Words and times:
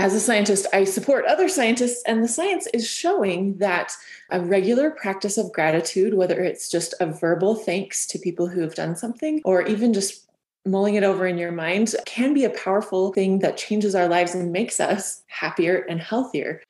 as 0.00 0.14
a 0.14 0.20
scientist, 0.20 0.66
I 0.72 0.84
support 0.84 1.26
other 1.26 1.46
scientists, 1.46 2.02
and 2.06 2.24
the 2.24 2.28
science 2.28 2.66
is 2.72 2.88
showing 2.88 3.58
that 3.58 3.92
a 4.30 4.40
regular 4.40 4.90
practice 4.90 5.36
of 5.36 5.52
gratitude, 5.52 6.14
whether 6.14 6.42
it's 6.42 6.70
just 6.70 6.94
a 7.00 7.06
verbal 7.06 7.54
thanks 7.54 8.06
to 8.06 8.18
people 8.18 8.46
who 8.46 8.62
have 8.62 8.74
done 8.74 8.96
something, 8.96 9.42
or 9.44 9.60
even 9.60 9.92
just 9.92 10.26
mulling 10.64 10.94
it 10.94 11.02
over 11.02 11.26
in 11.26 11.36
your 11.36 11.52
mind, 11.52 11.94
can 12.06 12.32
be 12.32 12.46
a 12.46 12.50
powerful 12.50 13.12
thing 13.12 13.40
that 13.40 13.58
changes 13.58 13.94
our 13.94 14.08
lives 14.08 14.34
and 14.34 14.50
makes 14.50 14.80
us 14.80 15.22
happier 15.26 15.84
and 15.86 16.00
healthier. 16.00 16.62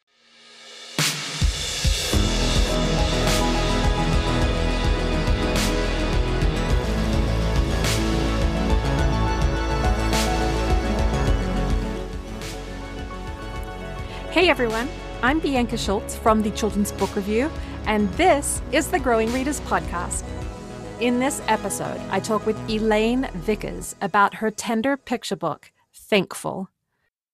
Hey 14.41 14.49
everyone, 14.49 14.89
I'm 15.23 15.39
Bianca 15.39 15.77
Schulze 15.77 16.17
from 16.17 16.41
the 16.41 16.51
Children's 16.53 16.93
Book 16.93 17.15
Review, 17.15 17.51
and 17.85 18.09
this 18.15 18.63
is 18.73 18.91
the 18.91 18.99
Growing 18.99 19.31
Readers 19.35 19.61
Podcast. 19.61 20.25
In 20.99 21.21
this 21.21 21.43
episode, 21.47 22.01
I 22.09 22.21
talk 22.21 22.47
with 22.47 22.57
Elaine 22.71 23.29
Vickers 23.35 23.97
about 24.01 24.37
her 24.37 24.51
tender 24.51 24.97
picture 24.97 25.37
book, 25.37 25.71
Thankful. 25.93 26.71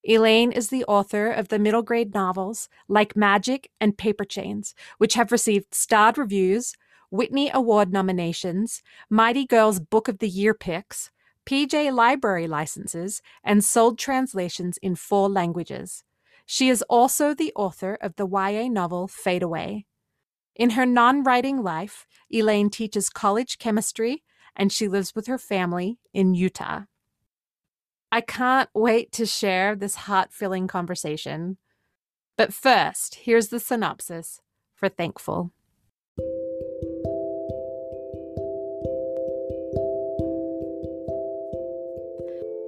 Elaine 0.02 0.50
is 0.50 0.68
the 0.68 0.84
author 0.86 1.30
of 1.30 1.46
the 1.46 1.60
middle 1.60 1.82
grade 1.82 2.12
novels 2.12 2.68
Like 2.88 3.14
Magic 3.14 3.70
and 3.80 3.96
Paper 3.96 4.24
Chains, 4.24 4.74
which 4.98 5.14
have 5.14 5.30
received 5.30 5.76
starred 5.76 6.18
reviews, 6.18 6.74
Whitney 7.10 7.52
Award 7.54 7.92
nominations, 7.92 8.82
Mighty 9.08 9.46
Girls 9.46 9.78
Book 9.78 10.08
of 10.08 10.18
the 10.18 10.28
Year 10.28 10.54
picks, 10.54 11.12
PJ 11.48 11.92
Library 11.94 12.48
licenses, 12.48 13.22
and 13.44 13.62
sold 13.62 13.96
translations 13.96 14.76
in 14.78 14.96
four 14.96 15.28
languages. 15.28 16.02
She 16.46 16.68
is 16.68 16.82
also 16.82 17.34
the 17.34 17.52
author 17.56 17.98
of 18.00 18.14
the 18.14 18.26
YA 18.26 18.68
novel 18.68 19.08
Fade 19.08 19.42
Away. 19.42 19.84
In 20.54 20.70
her 20.70 20.86
non 20.86 21.24
writing 21.24 21.62
life, 21.62 22.06
Elaine 22.32 22.70
teaches 22.70 23.10
college 23.10 23.58
chemistry 23.58 24.22
and 24.54 24.72
she 24.72 24.88
lives 24.88 25.14
with 25.14 25.26
her 25.26 25.38
family 25.38 25.98
in 26.14 26.34
Utah. 26.34 26.82
I 28.12 28.20
can't 28.20 28.70
wait 28.72 29.12
to 29.12 29.26
share 29.26 29.74
this 29.74 29.96
heart 29.96 30.32
filling 30.32 30.68
conversation. 30.68 31.58
But 32.38 32.54
first, 32.54 33.16
here's 33.16 33.48
the 33.48 33.60
synopsis 33.60 34.40
for 34.74 34.88
Thankful. 34.88 35.52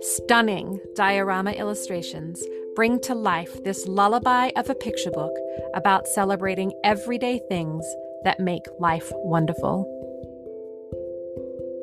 Stunning 0.00 0.80
diorama 0.94 1.52
illustrations 1.52 2.42
bring 2.78 3.00
to 3.00 3.12
life 3.12 3.64
this 3.64 3.88
lullaby 3.88 4.52
of 4.54 4.70
a 4.70 4.74
picture 4.76 5.10
book 5.10 5.36
about 5.74 6.06
celebrating 6.06 6.72
everyday 6.84 7.40
things 7.48 7.84
that 8.22 8.38
make 8.38 8.62
life 8.78 9.10
wonderful. 9.16 9.84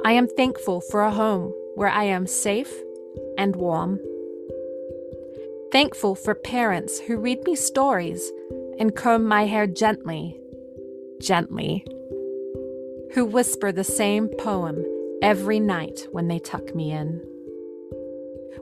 I 0.05 0.13
am 0.13 0.29
thankful 0.29 0.79
for 0.79 1.01
a 1.01 1.11
home 1.11 1.53
where 1.75 1.89
I 1.89 2.05
am 2.05 2.25
safe 2.25 2.73
and 3.37 3.57
warm. 3.57 3.99
Thankful 5.73 6.15
for 6.15 6.33
parents 6.33 6.97
who 6.97 7.17
read 7.17 7.43
me 7.43 7.57
stories 7.57 8.31
and 8.79 8.95
comb 8.95 9.25
my 9.25 9.47
hair 9.47 9.67
gently, 9.67 10.39
gently. 11.19 11.85
Who 13.15 13.25
whisper 13.25 13.73
the 13.73 13.83
same 13.83 14.29
poem 14.29 14.85
every 15.21 15.59
night 15.59 16.07
when 16.13 16.29
they 16.29 16.39
tuck 16.39 16.73
me 16.73 16.93
in. 16.93 17.34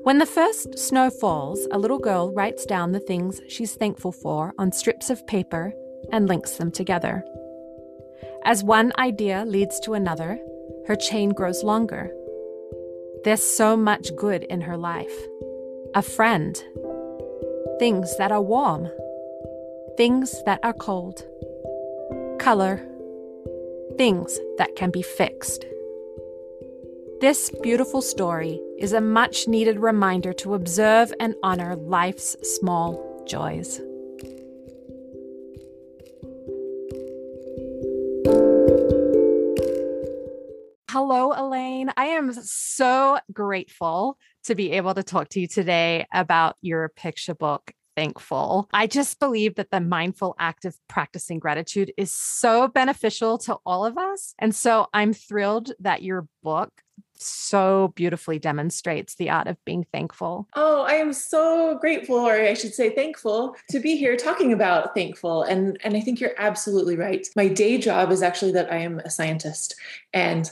When 0.03 0.17
the 0.17 0.25
first 0.25 0.77
snow 0.77 1.09
falls, 1.09 1.65
a 1.71 1.79
little 1.79 1.97
girl 1.97 2.33
writes 2.33 2.65
down 2.65 2.91
the 2.91 2.99
things 2.99 3.39
she's 3.47 3.75
thankful 3.75 4.11
for 4.11 4.53
on 4.57 4.73
strips 4.73 5.09
of 5.09 5.25
paper 5.27 5.73
and 6.11 6.27
links 6.27 6.57
them 6.57 6.71
together. 6.71 7.23
As 8.43 8.65
one 8.65 8.91
idea 8.97 9.45
leads 9.47 9.79
to 9.79 9.93
another, 9.93 10.41
her 10.87 10.97
chain 10.97 11.29
grows 11.29 11.63
longer. 11.63 12.11
There's 13.23 13.41
so 13.41 13.77
much 13.77 14.13
good 14.17 14.43
in 14.43 14.59
her 14.59 14.75
life 14.75 15.15
a 15.95 16.01
friend, 16.01 16.61
things 17.79 18.17
that 18.17 18.33
are 18.33 18.41
warm, 18.41 18.89
things 19.95 20.43
that 20.43 20.59
are 20.63 20.73
cold, 20.73 21.23
color, 22.39 22.85
things 23.97 24.37
that 24.57 24.75
can 24.75 24.91
be 24.91 25.01
fixed. 25.01 25.65
This 27.23 27.49
beautiful 27.61 28.01
story 28.01 28.59
is 28.77 28.91
a 28.91 28.99
much 28.99 29.47
needed 29.47 29.79
reminder 29.79 30.33
to 30.33 30.55
observe 30.55 31.13
and 31.21 31.35
honor 31.41 31.77
life's 31.77 32.35
small 32.57 33.23
joys. 33.25 33.77
Hello, 40.91 41.31
Elaine. 41.33 41.93
I 41.95 42.07
am 42.07 42.33
so 42.33 43.19
grateful 43.31 44.17
to 44.43 44.53
be 44.53 44.73
able 44.73 44.93
to 44.93 45.01
talk 45.01 45.29
to 45.29 45.39
you 45.39 45.47
today 45.47 46.05
about 46.13 46.57
your 46.61 46.89
picture 46.89 47.35
book 47.35 47.71
thankful. 47.95 48.67
I 48.73 48.87
just 48.87 49.19
believe 49.19 49.55
that 49.55 49.71
the 49.71 49.79
mindful 49.79 50.35
act 50.39 50.65
of 50.65 50.75
practicing 50.89 51.39
gratitude 51.39 51.93
is 51.97 52.13
so 52.13 52.67
beneficial 52.67 53.37
to 53.39 53.59
all 53.65 53.85
of 53.85 53.97
us. 53.97 54.33
And 54.39 54.53
so 54.53 54.87
I'm 54.93 55.13
thrilled 55.13 55.71
that 55.79 56.01
your 56.01 56.27
book 56.41 56.71
so 57.23 57.93
beautifully 57.95 58.39
demonstrates 58.39 59.15
the 59.15 59.29
art 59.29 59.47
of 59.47 59.57
being 59.65 59.85
thankful. 59.91 60.47
Oh, 60.55 60.83
I 60.83 60.93
am 60.93 61.13
so 61.13 61.77
grateful, 61.79 62.15
or 62.15 62.33
I 62.33 62.53
should 62.53 62.73
say 62.73 62.89
thankful, 62.89 63.55
to 63.69 63.79
be 63.79 63.95
here 63.95 64.15
talking 64.15 64.53
about 64.53 64.93
thankful. 64.93 65.43
And, 65.43 65.79
and 65.83 65.95
I 65.95 66.01
think 66.01 66.19
you're 66.19 66.35
absolutely 66.37 66.95
right. 66.95 67.27
My 67.35 67.47
day 67.47 67.77
job 67.77 68.11
is 68.11 68.21
actually 68.21 68.51
that 68.53 68.71
I 68.71 68.77
am 68.77 68.99
a 68.99 69.09
scientist. 69.09 69.75
And 70.13 70.49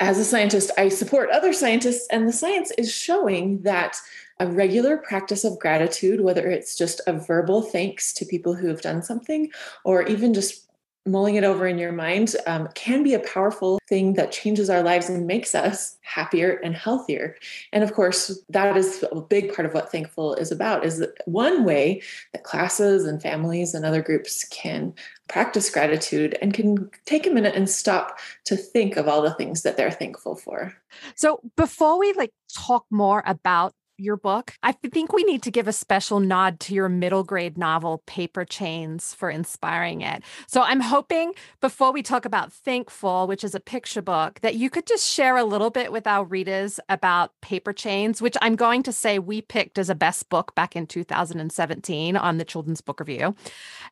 as 0.00 0.18
a 0.18 0.24
scientist, 0.24 0.70
I 0.78 0.90
support 0.90 1.30
other 1.30 1.52
scientists, 1.52 2.06
and 2.12 2.28
the 2.28 2.32
science 2.32 2.70
is 2.78 2.92
showing 2.92 3.62
that 3.62 3.96
a 4.38 4.46
regular 4.46 4.96
practice 4.96 5.42
of 5.42 5.58
gratitude, 5.58 6.20
whether 6.20 6.48
it's 6.48 6.76
just 6.76 7.00
a 7.08 7.12
verbal 7.12 7.62
thanks 7.62 8.12
to 8.14 8.24
people 8.24 8.54
who 8.54 8.68
have 8.68 8.80
done 8.80 9.02
something, 9.02 9.50
or 9.84 10.02
even 10.02 10.32
just 10.34 10.67
mulling 11.08 11.36
it 11.36 11.44
over 11.44 11.66
in 11.66 11.78
your 11.78 11.92
mind 11.92 12.36
um, 12.46 12.68
can 12.74 13.02
be 13.02 13.14
a 13.14 13.20
powerful 13.20 13.78
thing 13.88 14.14
that 14.14 14.32
changes 14.32 14.68
our 14.70 14.82
lives 14.82 15.08
and 15.08 15.26
makes 15.26 15.54
us 15.54 15.96
happier 16.02 16.60
and 16.62 16.74
healthier. 16.74 17.36
And 17.72 17.82
of 17.82 17.94
course 17.94 18.38
that 18.48 18.76
is 18.76 19.04
a 19.10 19.20
big 19.20 19.54
part 19.54 19.66
of 19.66 19.74
what 19.74 19.90
thankful 19.90 20.34
is 20.34 20.52
about 20.52 20.84
is 20.84 21.04
one 21.24 21.64
way 21.64 22.02
that 22.32 22.44
classes 22.44 23.04
and 23.04 23.20
families 23.20 23.74
and 23.74 23.84
other 23.84 24.02
groups 24.02 24.44
can 24.48 24.94
practice 25.28 25.70
gratitude 25.70 26.36
and 26.40 26.54
can 26.54 26.90
take 27.04 27.26
a 27.26 27.30
minute 27.30 27.54
and 27.54 27.68
stop 27.68 28.18
to 28.44 28.56
think 28.56 28.96
of 28.96 29.08
all 29.08 29.22
the 29.22 29.34
things 29.34 29.62
that 29.62 29.76
they're 29.76 29.90
thankful 29.90 30.34
for. 30.34 30.74
So 31.14 31.40
before 31.56 31.98
we 31.98 32.12
like 32.14 32.32
talk 32.54 32.86
more 32.90 33.22
about 33.26 33.74
your 33.98 34.16
book. 34.16 34.54
I 34.62 34.72
think 34.72 35.12
we 35.12 35.24
need 35.24 35.42
to 35.42 35.50
give 35.50 35.68
a 35.68 35.72
special 35.72 36.20
nod 36.20 36.60
to 36.60 36.74
your 36.74 36.88
middle 36.88 37.24
grade 37.24 37.58
novel, 37.58 38.02
Paper 38.06 38.44
Chains, 38.44 39.14
for 39.14 39.30
inspiring 39.30 40.00
it. 40.00 40.22
So 40.46 40.62
I'm 40.62 40.80
hoping 40.80 41.32
before 41.60 41.92
we 41.92 42.02
talk 42.02 42.24
about 42.24 42.52
Thankful, 42.52 43.26
which 43.26 43.44
is 43.44 43.54
a 43.54 43.60
picture 43.60 44.02
book, 44.02 44.40
that 44.40 44.54
you 44.54 44.70
could 44.70 44.86
just 44.86 45.06
share 45.06 45.36
a 45.36 45.44
little 45.44 45.70
bit 45.70 45.92
with 45.92 46.06
our 46.06 46.24
readers 46.24 46.80
about 46.88 47.32
Paper 47.40 47.72
Chains, 47.72 48.22
which 48.22 48.36
I'm 48.40 48.56
going 48.56 48.82
to 48.84 48.92
say 48.92 49.18
we 49.18 49.42
picked 49.42 49.78
as 49.78 49.90
a 49.90 49.94
best 49.94 50.28
book 50.28 50.54
back 50.54 50.76
in 50.76 50.86
2017 50.86 52.16
on 52.16 52.38
the 52.38 52.44
Children's 52.44 52.80
Book 52.80 53.00
Review. 53.00 53.34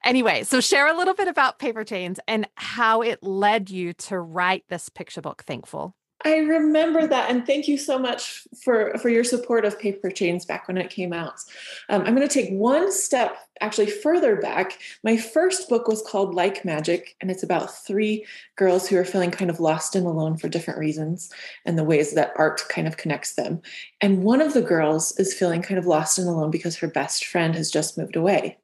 Anyway, 0.05 0.45
so 0.45 0.61
share 0.61 0.87
a 0.93 0.97
little 0.97 1.15
bit 1.15 1.29
about 1.29 1.59
Paper 1.59 1.85
Chains 1.85 2.21
and 2.29 2.49
how 2.55 3.03
it 3.03 3.23
led 3.23 3.71
you 3.71 3.93
to 3.95 4.19
write 4.19 4.65
this 4.69 4.89
picture 4.89 5.21
book, 5.21 5.43
Thankful. 5.45 5.95
I 6.27 6.39
remember 6.39 7.07
that, 7.07 7.31
and 7.31 7.47
thank 7.47 7.69
you 7.69 7.79
so 7.79 8.01
much 8.01 8.43
for 8.61 8.99
for 8.99 9.09
your 9.09 9.23
support 9.23 9.65
of 9.65 9.79
Paper 9.79 10.11
Chains 10.11 10.45
back 10.45 10.67
when 10.67 10.77
it 10.77 10.91
came 10.91 11.13
out. 11.13 11.41
Um, 11.89 12.03
I'm 12.03 12.17
going 12.17 12.27
to 12.27 12.35
take 12.35 12.51
one 12.51 12.91
step 12.91 13.37
actually 13.61 13.87
further 13.87 14.35
back. 14.35 14.81
My 15.05 15.17
first 15.17 15.69
book 15.69 15.87
was 15.87 16.03
called 16.03 16.35
Like 16.35 16.65
Magic, 16.65 17.15
and 17.21 17.31
it's 17.31 17.45
about 17.45 17.73
three 17.87 18.27
girls 18.57 18.89
who 18.89 18.97
are 18.97 19.05
feeling 19.05 19.31
kind 19.31 19.51
of 19.53 19.61
lost 19.61 19.95
and 19.95 20.05
alone 20.05 20.37
for 20.37 20.49
different 20.49 20.81
reasons, 20.81 21.33
and 21.65 21.79
the 21.79 21.85
ways 21.85 22.15
that 22.15 22.33
art 22.35 22.61
kind 22.69 22.89
of 22.89 22.97
connects 22.97 23.37
them. 23.37 23.63
And 24.01 24.25
one 24.25 24.41
of 24.41 24.53
the 24.53 24.63
girls 24.63 25.17
is 25.21 25.33
feeling 25.33 25.63
kind 25.63 25.79
of 25.79 25.87
lost 25.87 26.19
and 26.19 26.29
alone 26.29 26.51
because 26.51 26.77
her 26.79 26.89
best 26.89 27.25
friend 27.25 27.55
has 27.55 27.71
just 27.71 27.97
moved 27.97 28.17
away. 28.17 28.59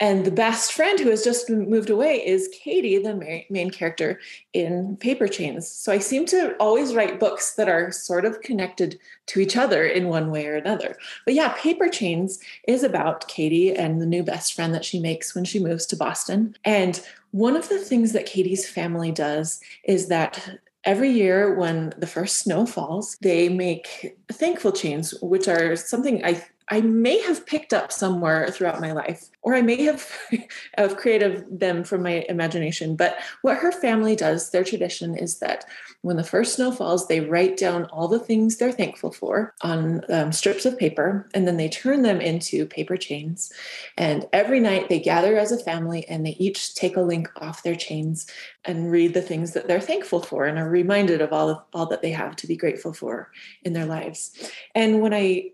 And 0.00 0.24
the 0.24 0.30
best 0.30 0.72
friend 0.72 0.98
who 1.00 1.10
has 1.10 1.24
just 1.24 1.50
moved 1.50 1.90
away 1.90 2.24
is 2.24 2.48
Katie, 2.52 2.98
the 2.98 3.44
main 3.50 3.70
character 3.70 4.20
in 4.52 4.96
Paper 4.98 5.26
Chains. 5.26 5.68
So 5.68 5.90
I 5.90 5.98
seem 5.98 6.24
to 6.26 6.54
always 6.58 6.94
write 6.94 7.18
books 7.18 7.54
that 7.54 7.68
are 7.68 7.90
sort 7.90 8.24
of 8.24 8.40
connected 8.40 8.98
to 9.26 9.40
each 9.40 9.56
other 9.56 9.84
in 9.84 10.08
one 10.08 10.30
way 10.30 10.46
or 10.46 10.54
another. 10.54 10.96
But 11.24 11.34
yeah, 11.34 11.52
Paper 11.58 11.88
Chains 11.88 12.38
is 12.68 12.84
about 12.84 13.26
Katie 13.26 13.74
and 13.74 14.00
the 14.00 14.06
new 14.06 14.22
best 14.22 14.54
friend 14.54 14.72
that 14.72 14.84
she 14.84 15.00
makes 15.00 15.34
when 15.34 15.44
she 15.44 15.58
moves 15.58 15.84
to 15.86 15.96
Boston. 15.96 16.54
And 16.64 17.00
one 17.32 17.56
of 17.56 17.68
the 17.68 17.78
things 17.78 18.12
that 18.12 18.26
Katie's 18.26 18.68
family 18.68 19.10
does 19.10 19.60
is 19.82 20.06
that 20.06 20.60
every 20.84 21.10
year 21.10 21.54
when 21.54 21.92
the 21.98 22.06
first 22.06 22.38
snow 22.38 22.66
falls, 22.66 23.16
they 23.20 23.48
make 23.48 24.16
thankful 24.30 24.72
chains, 24.72 25.12
which 25.20 25.48
are 25.48 25.74
something 25.74 26.24
I 26.24 26.42
I 26.70 26.80
may 26.80 27.20
have 27.22 27.46
picked 27.46 27.72
up 27.72 27.90
somewhere 27.90 28.48
throughout 28.50 28.80
my 28.80 28.92
life, 28.92 29.30
or 29.42 29.54
I 29.54 29.62
may 29.62 29.82
have, 29.84 30.10
have 30.76 30.96
created 30.96 31.60
them 31.60 31.82
from 31.82 32.02
my 32.02 32.26
imagination. 32.28 32.96
But 32.96 33.18
what 33.42 33.56
her 33.56 33.72
family 33.72 34.14
does, 34.14 34.50
their 34.50 34.64
tradition 34.64 35.16
is 35.16 35.38
that 35.38 35.64
when 36.02 36.16
the 36.16 36.24
first 36.24 36.54
snow 36.54 36.70
falls, 36.70 37.08
they 37.08 37.20
write 37.20 37.56
down 37.56 37.84
all 37.86 38.06
the 38.06 38.18
things 38.18 38.56
they're 38.56 38.72
thankful 38.72 39.12
for 39.12 39.54
on 39.62 40.02
um, 40.10 40.30
strips 40.30 40.66
of 40.66 40.78
paper, 40.78 41.28
and 41.34 41.46
then 41.46 41.56
they 41.56 41.68
turn 41.68 42.02
them 42.02 42.20
into 42.20 42.66
paper 42.66 42.96
chains. 42.96 43.52
And 43.96 44.26
every 44.32 44.60
night 44.60 44.88
they 44.88 45.00
gather 45.00 45.38
as 45.38 45.52
a 45.52 45.58
family 45.58 46.06
and 46.08 46.24
they 46.24 46.36
each 46.38 46.74
take 46.74 46.96
a 46.96 47.02
link 47.02 47.28
off 47.36 47.62
their 47.62 47.74
chains 47.74 48.26
and 48.64 48.90
read 48.90 49.14
the 49.14 49.22
things 49.22 49.52
that 49.52 49.66
they're 49.66 49.80
thankful 49.80 50.22
for 50.22 50.44
and 50.44 50.58
are 50.58 50.68
reminded 50.68 51.20
of 51.20 51.32
all, 51.32 51.48
of, 51.48 51.58
all 51.72 51.86
that 51.86 52.02
they 52.02 52.10
have 52.10 52.36
to 52.36 52.46
be 52.46 52.56
grateful 52.56 52.92
for 52.92 53.30
in 53.62 53.72
their 53.72 53.86
lives. 53.86 54.50
And 54.74 55.00
when 55.00 55.14
I 55.14 55.50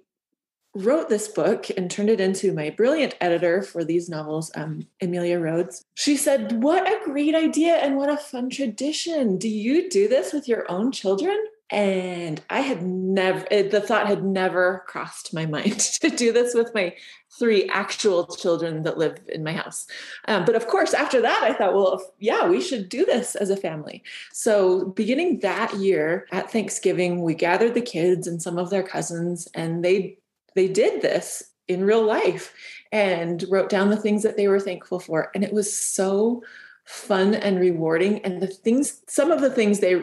wrote 0.74 1.08
this 1.08 1.28
book 1.28 1.66
and 1.76 1.90
turned 1.90 2.10
it 2.10 2.20
into 2.20 2.52
my 2.52 2.70
brilliant 2.70 3.14
editor 3.20 3.62
for 3.62 3.84
these 3.84 4.08
novels, 4.08 4.50
um, 4.54 4.86
Amelia 5.00 5.38
Rhodes. 5.38 5.84
She 5.94 6.16
said, 6.16 6.62
What 6.62 6.86
a 6.86 7.04
great 7.04 7.34
idea 7.34 7.76
and 7.76 7.96
what 7.96 8.10
a 8.10 8.16
fun 8.16 8.50
tradition. 8.50 9.38
Do 9.38 9.48
you 9.48 9.88
do 9.88 10.08
this 10.08 10.32
with 10.32 10.48
your 10.48 10.70
own 10.70 10.92
children? 10.92 11.36
And 11.70 12.42
I 12.50 12.60
had 12.60 12.82
never, 12.82 13.44
the 13.50 13.80
thought 13.80 14.06
had 14.06 14.22
never 14.22 14.84
crossed 14.86 15.32
my 15.32 15.46
mind 15.46 15.80
to 16.00 16.10
do 16.10 16.32
this 16.32 16.54
with 16.54 16.74
my 16.74 16.94
three 17.38 17.68
actual 17.68 18.26
children 18.26 18.82
that 18.82 18.98
live 18.98 19.16
in 19.28 19.42
my 19.42 19.52
house. 19.52 19.86
Um, 20.28 20.44
but 20.44 20.54
of 20.54 20.68
course, 20.68 20.94
after 20.94 21.20
that, 21.22 21.42
I 21.42 21.52
thought, 21.52 21.74
well, 21.74 22.00
yeah, 22.18 22.46
we 22.46 22.60
should 22.60 22.88
do 22.88 23.04
this 23.04 23.34
as 23.34 23.50
a 23.50 23.56
family. 23.56 24.02
So, 24.32 24.86
beginning 24.90 25.40
that 25.40 25.74
year 25.74 26.26
at 26.30 26.50
Thanksgiving, 26.50 27.22
we 27.22 27.34
gathered 27.34 27.74
the 27.74 27.80
kids 27.80 28.26
and 28.26 28.40
some 28.40 28.58
of 28.58 28.70
their 28.70 28.84
cousins, 28.84 29.48
and 29.54 29.84
they 29.84 30.18
they 30.54 30.68
did 30.68 31.02
this 31.02 31.42
in 31.68 31.84
real 31.84 32.04
life 32.04 32.52
and 32.92 33.44
wrote 33.48 33.68
down 33.68 33.90
the 33.90 33.96
things 33.96 34.22
that 34.22 34.36
they 34.36 34.48
were 34.48 34.60
thankful 34.60 35.00
for. 35.00 35.30
And 35.34 35.42
it 35.42 35.52
was 35.52 35.74
so 35.74 36.42
fun 36.84 37.34
and 37.34 37.58
rewarding. 37.58 38.24
And 38.24 38.40
the 38.40 38.46
things, 38.46 39.02
some 39.08 39.30
of 39.30 39.40
the 39.40 39.50
things 39.50 39.80
they 39.80 40.02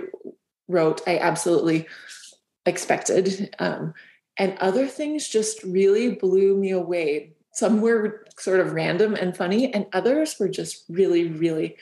wrote, 0.67 1.01
I 1.07 1.19
absolutely 1.19 1.87
expected. 2.65 3.55
Um, 3.59 3.93
and 4.37 4.57
other 4.59 4.87
things 4.87 5.27
just 5.27 5.63
really 5.63 6.15
blew 6.15 6.57
me 6.57 6.71
away. 6.71 7.33
Some 7.53 7.81
were 7.81 8.25
sort 8.37 8.59
of 8.59 8.73
random 8.73 9.13
and 9.13 9.35
funny, 9.35 9.73
and 9.73 9.85
others 9.93 10.37
were 10.39 10.47
just 10.47 10.85
really, 10.89 11.27
really 11.27 11.77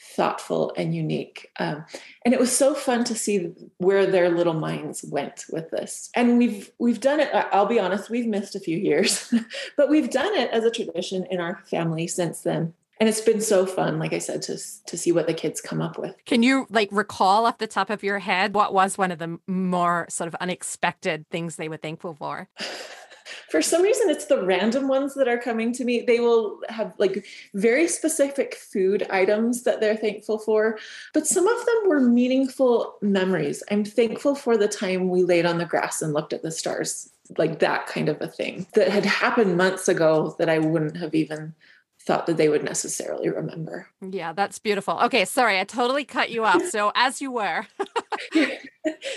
thoughtful 0.00 0.72
and 0.76 0.94
unique. 0.94 1.50
Um, 1.58 1.84
and 2.24 2.32
it 2.32 2.40
was 2.40 2.54
so 2.54 2.74
fun 2.74 3.04
to 3.04 3.14
see 3.14 3.52
where 3.78 4.06
their 4.06 4.30
little 4.30 4.54
minds 4.54 5.04
went 5.04 5.44
with 5.50 5.70
this. 5.70 6.10
And 6.14 6.38
we've 6.38 6.70
we've 6.78 7.00
done 7.00 7.20
it. 7.20 7.30
I'll 7.32 7.66
be 7.66 7.80
honest, 7.80 8.10
we've 8.10 8.26
missed 8.26 8.56
a 8.56 8.60
few 8.60 8.76
years, 8.76 9.32
but 9.76 9.88
we've 9.88 10.10
done 10.10 10.34
it 10.34 10.50
as 10.50 10.64
a 10.64 10.70
tradition 10.70 11.26
in 11.30 11.40
our 11.40 11.62
family 11.66 12.06
since 12.06 12.40
then. 12.40 12.74
And 12.98 13.08
it's 13.08 13.22
been 13.22 13.40
so 13.40 13.64
fun, 13.64 13.98
like 13.98 14.12
I 14.12 14.18
said, 14.18 14.42
to 14.42 14.58
to 14.86 14.98
see 14.98 15.12
what 15.12 15.26
the 15.26 15.34
kids 15.34 15.60
come 15.60 15.80
up 15.80 15.98
with. 15.98 16.14
Can 16.26 16.42
you 16.42 16.66
like 16.70 16.88
recall 16.92 17.46
off 17.46 17.58
the 17.58 17.66
top 17.66 17.88
of 17.88 18.02
your 18.02 18.18
head 18.18 18.54
what 18.54 18.74
was 18.74 18.98
one 18.98 19.10
of 19.10 19.18
the 19.18 19.38
more 19.46 20.06
sort 20.08 20.28
of 20.28 20.34
unexpected 20.34 21.26
things 21.30 21.56
they 21.56 21.68
were 21.68 21.78
thankful 21.78 22.14
for? 22.14 22.48
for 23.48 23.62
some 23.62 23.82
reason 23.82 24.10
it's 24.10 24.26
the 24.26 24.44
random 24.44 24.88
ones 24.88 25.14
that 25.14 25.28
are 25.28 25.38
coming 25.38 25.72
to 25.72 25.84
me. 25.84 26.02
They 26.02 26.20
will 26.20 26.60
have 26.68 26.92
like 26.98 27.26
very 27.54 27.88
specific 27.88 28.54
food 28.54 29.06
items 29.10 29.62
that 29.64 29.80
they're 29.80 29.96
thankful 29.96 30.38
for 30.38 30.78
but 31.12 31.26
some 31.26 31.46
of 31.46 31.66
them 31.66 31.88
were 31.88 32.00
meaningful 32.00 32.96
memories. 33.00 33.62
I'm 33.70 33.84
thankful 33.84 34.34
for 34.34 34.56
the 34.56 34.68
time 34.68 35.08
we 35.08 35.22
laid 35.22 35.46
on 35.46 35.58
the 35.58 35.64
grass 35.64 36.02
and 36.02 36.12
looked 36.12 36.32
at 36.32 36.42
the 36.42 36.50
stars 36.50 37.10
like 37.38 37.60
that 37.60 37.86
kind 37.86 38.08
of 38.08 38.20
a 38.20 38.26
thing 38.26 38.66
that 38.74 38.88
had 38.88 39.04
happened 39.04 39.56
months 39.56 39.88
ago 39.88 40.34
that 40.40 40.48
i 40.48 40.58
wouldn't 40.58 40.96
have 40.96 41.14
even 41.14 41.54
thought 42.02 42.26
that 42.26 42.38
they 42.38 42.48
would 42.48 42.64
necessarily 42.64 43.28
remember. 43.28 43.86
Yeah, 44.00 44.32
that's 44.32 44.58
beautiful. 44.58 44.98
Okay, 45.02 45.24
sorry, 45.26 45.60
I 45.60 45.64
totally 45.64 46.04
cut 46.04 46.30
you 46.30 46.44
off. 46.44 46.62
So 46.66 46.92
as 46.94 47.20
you 47.20 47.30
were. 47.30 47.66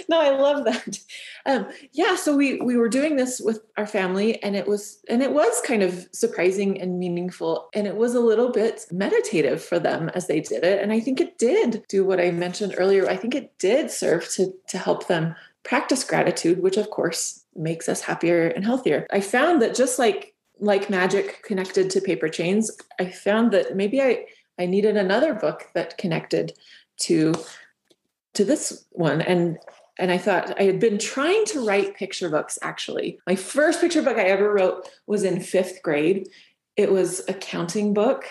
no, 0.10 0.20
I 0.20 0.30
love 0.30 0.66
that. 0.66 1.00
Um, 1.46 1.68
yeah, 1.94 2.16
so 2.16 2.36
we 2.36 2.60
we 2.60 2.76
were 2.76 2.90
doing 2.90 3.16
this 3.16 3.40
with 3.40 3.62
our 3.78 3.88
family, 3.88 4.42
and 4.44 4.56
it 4.56 4.68
was 4.68 5.00
and 5.10 5.24
it 5.24 5.32
was 5.32 5.62
kind 5.62 5.82
of 5.82 6.08
surprising 6.12 6.80
and 6.82 7.00
meaningful, 7.00 7.70
and 7.74 7.88
it 7.88 7.96
was 7.96 8.16
a 8.16 8.20
little 8.20 8.52
bit 8.52 8.86
meditative 8.92 9.64
for 9.64 9.80
them 9.80 10.10
as 10.10 10.28
they 10.28 10.42
did 10.42 10.64
it. 10.64 10.82
And 10.82 10.92
I 10.92 11.00
think 11.00 11.22
it 11.22 11.38
did 11.38 11.84
do 11.88 12.04
what 12.04 12.20
I 12.20 12.32
mentioned 12.32 12.76
earlier. 12.78 13.10
I 13.10 13.16
think 13.16 13.34
it 13.34 13.58
did 13.60 13.92
serve 13.92 14.30
to 14.34 14.54
to 14.68 14.78
help 14.78 15.08
them 15.08 15.36
practice 15.64 16.04
gratitude, 16.04 16.62
which 16.62 16.76
of 16.76 16.90
course 16.90 17.46
makes 17.56 17.88
us 17.88 18.02
happier 18.02 18.48
and 18.48 18.66
healthier. 18.66 19.08
I 19.12 19.22
found 19.22 19.62
that 19.62 19.76
just 19.76 20.00
like 20.00 20.33
like 20.64 20.90
magic 20.90 21.44
connected 21.44 21.90
to 21.90 22.02
paper 22.02 22.30
chains, 22.30 22.72
I 23.00 23.06
found 23.06 23.52
that 23.52 23.76
maybe 23.76 24.02
I, 24.02 24.26
I 24.58 24.66
needed 24.66 24.96
another 24.96 25.34
book 25.34 25.68
that 25.74 25.98
connected 25.98 26.54
to 27.02 27.34
to 28.34 28.46
this 28.46 28.86
one. 28.92 29.22
And 29.22 29.60
and 30.00 30.12
I 30.12 30.18
thought 30.18 30.60
I 30.60 30.64
had 30.64 30.80
been 30.80 30.98
trying 30.98 31.46
to 31.48 31.66
write 31.66 31.96
picture 31.96 32.30
books 32.30 32.58
actually. 32.62 33.20
My 33.28 33.36
first 33.36 33.82
picture 33.82 34.02
book 34.02 34.18
I 34.18 34.24
ever 34.24 34.52
wrote 34.52 34.90
was 35.06 35.24
in 35.24 35.40
fifth 35.40 35.84
grade. 35.84 36.30
It 36.76 36.92
was 36.92 37.22
a 37.28 37.34
counting 37.34 37.94
book 37.94 38.26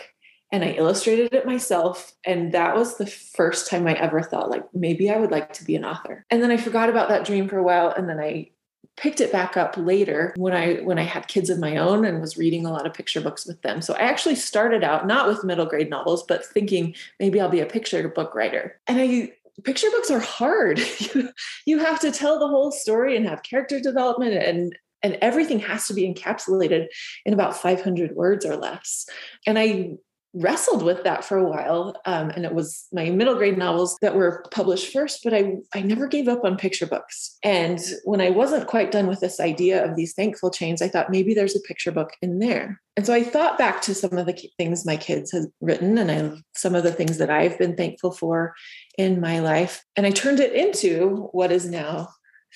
and 0.53 0.65
I 0.65 0.73
illustrated 0.73 1.33
it 1.33 1.47
myself. 1.47 2.13
And 2.27 2.53
that 2.53 2.77
was 2.77 2.97
the 2.97 3.07
first 3.07 3.71
time 3.71 3.87
I 3.87 3.95
ever 3.95 4.21
thought, 4.23 4.51
like, 4.51 4.65
maybe 4.75 5.11
I 5.11 5.17
would 5.17 5.31
like 5.31 5.55
to 5.55 5.65
be 5.65 5.77
an 5.77 5.85
author. 5.85 6.27
And 6.31 6.43
then 6.43 6.51
I 6.51 6.59
forgot 6.59 6.91
about 6.91 7.09
that 7.09 7.25
dream 7.25 7.49
for 7.49 7.57
a 7.57 7.63
while. 7.63 7.89
And 7.89 8.07
then 8.07 8.21
I 8.21 8.51
picked 8.97 9.21
it 9.21 9.33
back 9.33 9.57
up 9.57 9.75
later 9.77 10.35
when 10.37 10.53
I 10.53 10.77
when 10.77 10.99
I 10.99 11.05
had 11.05 11.27
kids 11.29 11.51
of 11.51 11.59
my 11.59 11.77
own 11.77 12.05
and 12.05 12.21
was 12.21 12.37
reading 12.37 12.67
a 12.67 12.73
lot 12.73 12.87
of 12.87 12.95
picture 12.95 13.21
books 13.21 13.47
with 13.47 13.61
them. 13.63 13.81
So 13.81 13.95
I 13.95 14.01
actually 14.01 14.35
started 14.35 14.85
out 14.85 15.07
not 15.07 15.29
with 15.29 15.45
middle 15.45 15.67
grade 15.67 15.91
novels, 15.91 16.25
but 16.25 16.45
thinking 16.45 16.95
maybe 17.19 17.41
I'll 17.41 17.49
be 17.49 17.61
a 17.61 17.67
picture 17.67 18.07
book 18.09 18.35
writer. 18.35 18.79
And 18.87 19.01
I 19.01 19.33
picture 19.65 19.91
books 19.91 20.11
are 20.11 20.21
hard. 20.21 20.81
you, 21.67 21.79
have 21.79 22.01
to 22.01 22.11
tell 22.11 22.39
the 22.39 22.49
whole 22.49 22.71
story 22.71 23.17
and 23.17 23.27
have 23.27 23.43
character 23.43 23.81
development 23.81 24.35
and 24.35 24.77
and 25.05 25.19
everything 25.21 25.59
has 25.59 25.89
to 25.89 25.95
be 25.95 26.13
encapsulated 26.13 26.87
in 27.27 27.35
about 27.35 27.57
500 27.57 28.15
words 28.15 28.47
or 28.47 28.57
less. 28.57 29.05
And 29.47 29.59
I 29.59 29.97
wrestled 30.35 30.83
with 30.83 31.05
that 31.05 31.25
for 31.25 31.37
a 31.37 31.49
while. 31.49 31.95
Um, 32.07 32.31
and 32.31 32.45
it 32.45 32.55
was 32.55 32.87
my 32.93 33.11
middle 33.11 33.35
grade 33.35 33.59
novels 33.59 33.99
that 34.01 34.15
were 34.15 34.45
published 34.51 34.93
first, 34.93 35.21
but 35.23 35.35
I, 35.35 35.57
I 35.75 35.83
never 35.83 36.07
gave 36.07 36.29
up 36.29 36.45
on 36.45 36.57
picture 36.57 36.87
books. 36.87 37.37
And 37.43 37.79
when 38.05 38.21
I 38.21 38.31
wasn't 38.31 38.67
quite 38.67 38.91
done 38.91 39.07
with 39.07 39.21
this 39.21 39.41
idea 39.41 39.85
of 39.85 39.97
these 39.97 40.15
thankful 40.15 40.51
chains, 40.51 40.81
I 40.81 40.89
thought 40.89 41.11
maybe 41.11 41.35
there's 41.35 41.57
a 41.57 41.61
picture 41.61 41.93
book 41.93 42.13
in 42.23 42.39
there. 42.39 42.81
And 42.97 43.07
so 43.07 43.15
I 43.15 43.23
thought 43.23 43.59
back 43.59 43.83
to 43.83 43.95
some 43.95 44.17
of 44.17 44.27
the 44.27 44.51
things 44.59 44.87
my 44.87 44.97
kids 44.97 45.33
had 45.33 45.45
written 45.61 45.99
and 45.99 46.11
I, 46.11 46.39
some 46.55 46.75
of 46.75 46.83
the 46.83 46.93
things 46.93 47.19
that 47.19 47.31
I've 47.31 47.59
been 47.59 47.77
thankful 47.77 48.13
for 48.13 48.55
in 48.99 49.21
my 49.21 49.41
life. 49.41 49.85
And 49.97 50.07
I 50.07 50.11
turned 50.11 50.41
it 50.41 50.53
into 50.53 51.29
what 51.33 51.53
is 51.53 51.67
now 51.67 52.09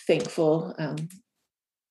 thankful 0.06 0.74
um, 0.78 1.08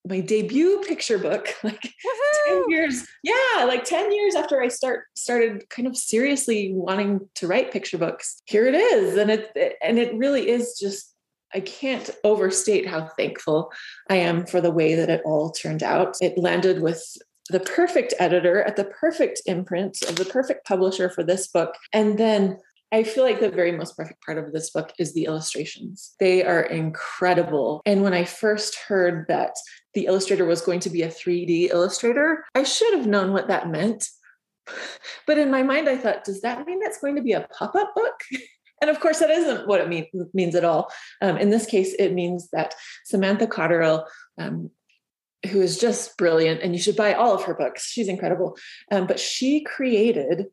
my 0.07 0.19
debut 0.19 0.81
picture 0.87 1.17
book 1.17 1.47
like 1.63 1.83
Woo-hoo! 1.83 2.63
10 2.63 2.69
years 2.69 3.05
yeah 3.23 3.65
like 3.65 3.83
10 3.83 4.11
years 4.11 4.35
after 4.35 4.61
i 4.61 4.67
start 4.67 5.05
started 5.15 5.69
kind 5.69 5.87
of 5.87 5.97
seriously 5.97 6.71
wanting 6.73 7.27
to 7.35 7.47
write 7.47 7.71
picture 7.71 7.97
books 7.97 8.41
here 8.45 8.67
it 8.67 8.75
is 8.75 9.17
and 9.17 9.31
it 9.31 9.55
and 9.81 9.97
it 9.97 10.15
really 10.15 10.49
is 10.49 10.77
just 10.79 11.13
i 11.53 11.59
can't 11.59 12.09
overstate 12.23 12.87
how 12.87 13.07
thankful 13.17 13.71
i 14.09 14.15
am 14.15 14.45
for 14.45 14.61
the 14.61 14.71
way 14.71 14.95
that 14.95 15.09
it 15.09 15.21
all 15.25 15.51
turned 15.51 15.83
out 15.83 16.15
it 16.21 16.37
landed 16.37 16.81
with 16.81 17.03
the 17.49 17.59
perfect 17.59 18.13
editor 18.19 18.63
at 18.63 18.75
the 18.75 18.85
perfect 18.85 19.41
imprint 19.45 20.01
of 20.07 20.15
the 20.15 20.25
perfect 20.25 20.65
publisher 20.67 21.09
for 21.09 21.23
this 21.23 21.47
book 21.47 21.75
and 21.93 22.17
then 22.17 22.57
I 22.91 23.03
feel 23.03 23.23
like 23.23 23.39
the 23.39 23.49
very 23.49 23.71
most 23.71 23.97
perfect 23.97 24.23
part 24.23 24.37
of 24.37 24.53
this 24.53 24.69
book 24.69 24.93
is 24.99 25.13
the 25.13 25.25
illustrations. 25.25 26.15
They 26.19 26.43
are 26.43 26.61
incredible. 26.61 27.81
And 27.85 28.03
when 28.03 28.13
I 28.13 28.25
first 28.25 28.75
heard 28.87 29.25
that 29.27 29.55
the 29.93 30.05
illustrator 30.05 30.45
was 30.45 30.61
going 30.61 30.79
to 30.81 30.89
be 30.89 31.01
a 31.01 31.09
3D 31.09 31.71
illustrator, 31.71 32.45
I 32.53 32.63
should 32.63 32.93
have 32.93 33.07
known 33.07 33.33
what 33.33 33.47
that 33.47 33.69
meant. 33.69 34.07
But 35.27 35.37
in 35.39 35.49
my 35.51 35.63
mind, 35.63 35.89
I 35.89 35.97
thought, 35.97 36.23
does 36.23 36.41
that 36.41 36.65
mean 36.67 36.79
that's 36.79 36.99
going 36.99 37.15
to 37.15 37.21
be 37.21 37.33
a 37.33 37.47
pop 37.51 37.75
up 37.75 37.93
book? 37.95 38.19
And 38.81 38.89
of 38.89 38.99
course, 38.99 39.19
that 39.19 39.29
isn't 39.29 39.67
what 39.67 39.79
it 39.79 39.87
mean, 39.87 40.05
means 40.33 40.53
at 40.53 40.65
all. 40.65 40.91
Um, 41.21 41.37
in 41.37 41.49
this 41.49 41.65
case, 41.65 41.95
it 41.97 42.13
means 42.13 42.49
that 42.51 42.75
Samantha 43.05 43.47
Cotterill, 43.47 44.05
um, 44.37 44.69
who 45.49 45.61
is 45.61 45.79
just 45.79 46.17
brilliant, 46.17 46.61
and 46.61 46.75
you 46.75 46.81
should 46.81 46.97
buy 46.97 47.13
all 47.13 47.33
of 47.33 47.43
her 47.45 47.53
books. 47.53 47.87
She's 47.87 48.09
incredible. 48.09 48.57
Um, 48.91 49.07
but 49.07 49.19
she 49.19 49.63
created 49.63 50.47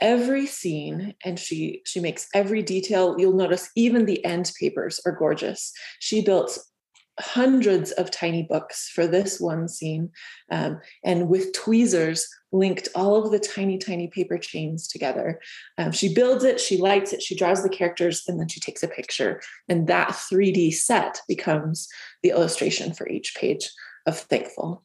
every 0.00 0.46
scene 0.46 1.14
and 1.24 1.38
she 1.38 1.82
she 1.84 2.00
makes 2.00 2.26
every 2.34 2.62
detail. 2.62 3.16
You'll 3.18 3.36
notice 3.36 3.70
even 3.76 4.06
the 4.06 4.24
end 4.24 4.52
papers 4.58 5.00
are 5.04 5.12
gorgeous. 5.12 5.72
She 5.98 6.22
built 6.22 6.58
hundreds 7.18 7.90
of 7.92 8.10
tiny 8.10 8.42
books 8.42 8.88
for 8.88 9.06
this 9.06 9.38
one 9.38 9.68
scene 9.68 10.10
um, 10.50 10.80
and 11.04 11.28
with 11.28 11.52
tweezers 11.52 12.26
linked 12.50 12.88
all 12.94 13.22
of 13.22 13.30
the 13.30 13.38
tiny 13.38 13.76
tiny 13.78 14.08
paper 14.08 14.38
chains 14.38 14.88
together. 14.88 15.38
Um, 15.76 15.92
she 15.92 16.14
builds 16.14 16.44
it 16.44 16.58
she 16.60 16.78
lights 16.78 17.12
it 17.12 17.22
she 17.22 17.36
draws 17.36 17.62
the 17.62 17.68
characters 17.68 18.22
and 18.26 18.40
then 18.40 18.48
she 18.48 18.60
takes 18.60 18.82
a 18.82 18.88
picture. 18.88 19.40
And 19.68 19.86
that 19.86 20.08
3d 20.08 20.74
set 20.74 21.20
becomes 21.28 21.88
the 22.22 22.30
illustration 22.30 22.94
for 22.94 23.08
each 23.08 23.34
page 23.34 23.70
of 24.06 24.18
thankful 24.18 24.82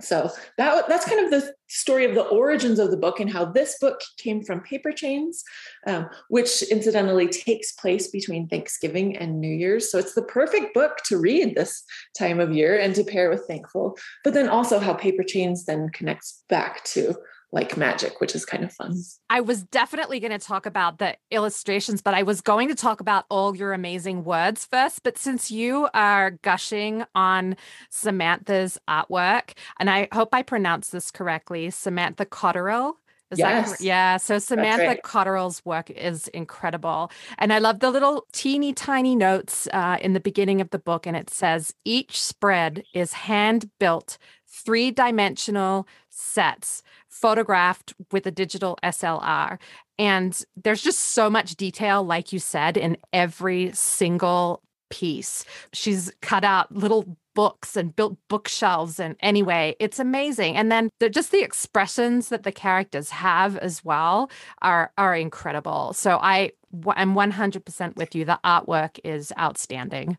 So 0.00 0.30
that 0.58 0.88
that's 0.88 1.08
kind 1.08 1.24
of 1.24 1.30
the 1.30 1.52
story 1.68 2.04
of 2.04 2.14
the 2.14 2.22
origins 2.22 2.78
of 2.78 2.90
the 2.90 2.96
book 2.96 3.20
and 3.20 3.30
how 3.30 3.44
this 3.44 3.78
book 3.80 4.00
came 4.18 4.42
from 4.42 4.60
Paper 4.60 4.92
Chains, 4.92 5.44
um, 5.86 6.08
which 6.28 6.62
incidentally 6.62 7.28
takes 7.28 7.72
place 7.72 8.08
between 8.08 8.48
Thanksgiving 8.48 9.16
and 9.16 9.40
New 9.40 9.54
Year's. 9.54 9.90
So 9.90 9.98
it's 9.98 10.14
the 10.14 10.22
perfect 10.22 10.74
book 10.74 10.98
to 11.06 11.18
read 11.18 11.54
this 11.54 11.84
time 12.18 12.40
of 12.40 12.52
year 12.52 12.78
and 12.78 12.94
to 12.94 13.04
pair 13.04 13.30
with 13.30 13.44
Thankful. 13.46 13.96
But 14.24 14.34
then 14.34 14.48
also 14.48 14.78
how 14.78 14.94
Paper 14.94 15.22
Chains 15.22 15.64
then 15.64 15.88
connects 15.90 16.42
back 16.48 16.84
to 16.84 17.14
like 17.52 17.76
magic, 17.76 18.20
which 18.20 18.34
is 18.34 18.44
kind 18.44 18.62
of 18.62 18.72
fun. 18.72 18.94
I 19.28 19.40
was 19.40 19.64
definitely 19.64 20.20
going 20.20 20.30
to 20.30 20.38
talk 20.38 20.66
about 20.66 20.98
the 20.98 21.16
illustrations, 21.30 22.00
but 22.00 22.14
I 22.14 22.22
was 22.22 22.40
going 22.40 22.68
to 22.68 22.74
talk 22.74 23.00
about 23.00 23.24
all 23.28 23.56
your 23.56 23.72
amazing 23.72 24.24
words 24.24 24.64
first. 24.64 25.02
But 25.02 25.18
since 25.18 25.50
you 25.50 25.88
are 25.92 26.32
gushing 26.42 27.04
on 27.14 27.56
Samantha's 27.90 28.78
artwork, 28.88 29.54
and 29.80 29.90
I 29.90 30.08
hope 30.12 30.28
I 30.32 30.42
pronounced 30.42 30.92
this 30.92 31.10
correctly, 31.10 31.70
Samantha 31.70 32.24
Cotterill. 32.24 32.94
Is 33.30 33.38
yes. 33.38 33.80
Yeah. 33.80 34.16
So 34.16 34.40
Samantha 34.40 34.86
right. 34.86 35.02
Cotterill's 35.04 35.64
work 35.64 35.88
is 35.88 36.26
incredible. 36.28 37.12
And 37.38 37.52
I 37.52 37.58
love 37.58 37.78
the 37.78 37.90
little 37.90 38.26
teeny 38.32 38.72
tiny 38.72 39.14
notes 39.14 39.68
uh, 39.72 39.98
in 40.00 40.14
the 40.14 40.20
beginning 40.20 40.60
of 40.60 40.70
the 40.70 40.80
book. 40.80 41.06
And 41.06 41.16
it 41.16 41.30
says 41.30 41.72
each 41.84 42.20
spread 42.20 42.82
is 42.92 43.12
hand 43.12 43.70
built, 43.78 44.18
three 44.48 44.90
dimensional 44.90 45.86
sets 46.10 46.82
photographed 47.08 47.94
with 48.12 48.26
a 48.26 48.30
digital 48.30 48.78
SLR. 48.82 49.58
And 49.98 50.42
there's 50.56 50.82
just 50.82 50.98
so 50.98 51.30
much 51.30 51.56
detail, 51.56 52.02
like 52.02 52.32
you 52.32 52.38
said, 52.38 52.76
in 52.76 52.96
every 53.12 53.72
single 53.72 54.62
piece. 54.90 55.44
She's 55.72 56.12
cut 56.20 56.44
out 56.44 56.74
little 56.74 57.16
books 57.34 57.76
and 57.76 57.94
built 57.94 58.16
bookshelves 58.28 58.98
and 58.98 59.16
anyway 59.20 59.76
it's 59.78 59.98
amazing 59.98 60.56
and 60.56 60.70
then 60.70 60.90
the, 60.98 61.08
just 61.08 61.30
the 61.30 61.42
expressions 61.42 62.28
that 62.28 62.42
the 62.42 62.50
characters 62.52 63.10
have 63.10 63.56
as 63.58 63.84
well 63.84 64.28
are 64.62 64.92
are 64.98 65.14
incredible 65.14 65.92
so 65.92 66.18
i 66.22 66.50
am 66.96 67.14
100% 67.14 67.96
with 67.96 68.14
you 68.14 68.24
the 68.24 68.38
artwork 68.44 68.98
is 69.04 69.32
outstanding 69.38 70.18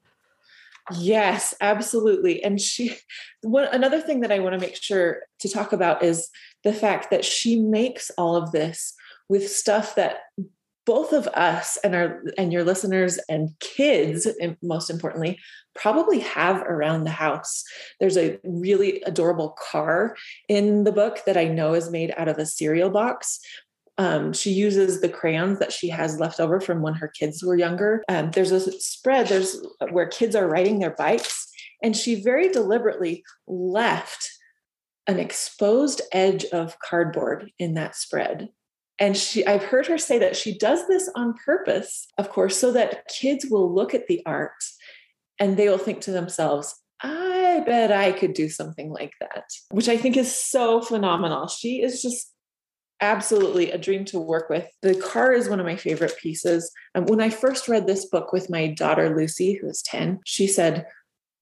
Yes, 0.94 1.54
absolutely. 1.62 2.44
And 2.44 2.60
she 2.60 2.96
one 3.42 3.66
another 3.72 4.02
thing 4.02 4.22
that 4.22 4.32
I 4.32 4.40
want 4.40 4.54
to 4.54 4.60
make 4.60 4.76
sure 4.76 5.22
to 5.40 5.50
talk 5.50 5.74
about 5.74 6.04
is 6.04 6.30
the 6.64 6.74
fact 6.74 7.12
that 7.12 7.26
she 7.26 7.60
makes 7.60 8.12
all 8.18 8.36
of 8.36 8.52
this 8.52 8.94
with 9.30 9.50
stuff 9.50 9.96
that 9.96 10.18
both 10.86 11.14
of 11.14 11.28
us 11.28 11.78
and 11.84 11.96
our 11.96 12.24
and 12.38 12.52
your 12.52 12.64
listeners 12.64 13.20
and 13.30 13.50
kids 13.60 14.26
and 14.26 14.58
most 14.64 14.90
importantly 14.90 15.40
probably 15.76 16.20
have 16.20 16.58
around 16.64 17.04
the 17.04 17.12
house 17.12 17.64
there's 18.00 18.18
a 18.18 18.38
really 18.44 19.02
adorable 19.06 19.56
car 19.72 20.16
in 20.50 20.84
the 20.84 20.92
book 20.92 21.20
that 21.26 21.38
i 21.38 21.46
know 21.46 21.74
is 21.74 21.92
made 21.92 22.14
out 22.18 22.28
of 22.28 22.38
a 22.40 22.46
cereal 22.46 22.90
box 22.90 23.40
um, 23.98 24.34
she 24.34 24.52
uses 24.52 25.02
the 25.02 25.10
crayons 25.10 25.60
that 25.60 25.72
she 25.72 25.90
has 25.90 26.20
left 26.20 26.40
over 26.40 26.60
from 26.60 26.82
when 26.82 26.94
her 26.96 27.08
kids 27.08 27.44
were 27.44 27.58
younger. 27.58 28.04
Um, 28.10 28.32
there's 28.32 28.52
a 28.52 28.72
spread 28.80 29.28
there's 29.28 29.62
where 29.92 30.08
kids 30.08 30.36
are 30.36 30.48
riding 30.48 30.80
their 30.80 30.96
bikes, 30.96 31.48
and 31.84 31.96
she 31.96 32.22
very 32.24 32.50
deliberately 32.50 33.24
left 33.48 34.30
an 35.08 35.20
exposed 35.20 36.02
edge 36.12 36.46
of 36.46 36.80
cardboard 36.80 37.52
in 37.60 37.74
that 37.74 37.96
spread. 37.96 38.50
And 39.00 39.18
she, 39.18 39.46
I've 39.48 39.64
heard 39.64 39.88
her 39.88 39.98
say 39.98 40.20
that 40.20 40.36
she 40.36 40.58
does 40.58 40.88
this 40.88 41.10
on 41.16 41.34
purpose, 41.44 42.08
of 42.18 42.30
course, 42.30 42.56
so 42.56 42.72
that 42.74 43.08
kids 43.08 43.48
will 43.50 43.74
look 43.74 43.96
at 43.96 44.08
the 44.08 44.22
art 44.26 44.64
and 45.40 45.58
they 45.58 45.68
will 45.68 45.80
think 45.80 46.02
to 46.02 46.12
themselves, 46.12 46.76
I 47.02 47.64
bet 47.66 47.92
I 47.92 48.12
could 48.12 48.34
do 48.34 48.48
something 48.48 48.92
like 48.92 49.14
that, 49.20 49.46
which 49.72 49.90
I 49.90 49.98
think 49.98 50.18
is 50.18 50.34
so 50.34 50.82
phenomenal. 50.82 51.48
She 51.48 51.82
is 51.82 52.02
just 52.04 52.32
absolutely 53.02 53.72
a 53.72 53.78
dream 53.78 54.06
to 54.06 54.20
work 54.20 54.50
with. 54.50 54.68
The 54.82 54.96
car 54.96 55.34
is 55.34 55.50
one 55.50 55.60
of 55.60 55.66
my 55.66 55.76
favorite 55.76 56.18
pieces. 56.22 56.72
And 56.96 57.10
when 57.10 57.20
I 57.20 57.30
first 57.30 57.68
read 57.68 57.88
this 57.88 58.06
book 58.06 58.32
with 58.32 58.50
my 58.50 58.68
daughter 58.68 59.16
Lucy, 59.16 59.56
who 59.56 59.68
is 59.68 59.82
10, 59.82 60.20
she 60.26 60.48
said, 60.48 60.86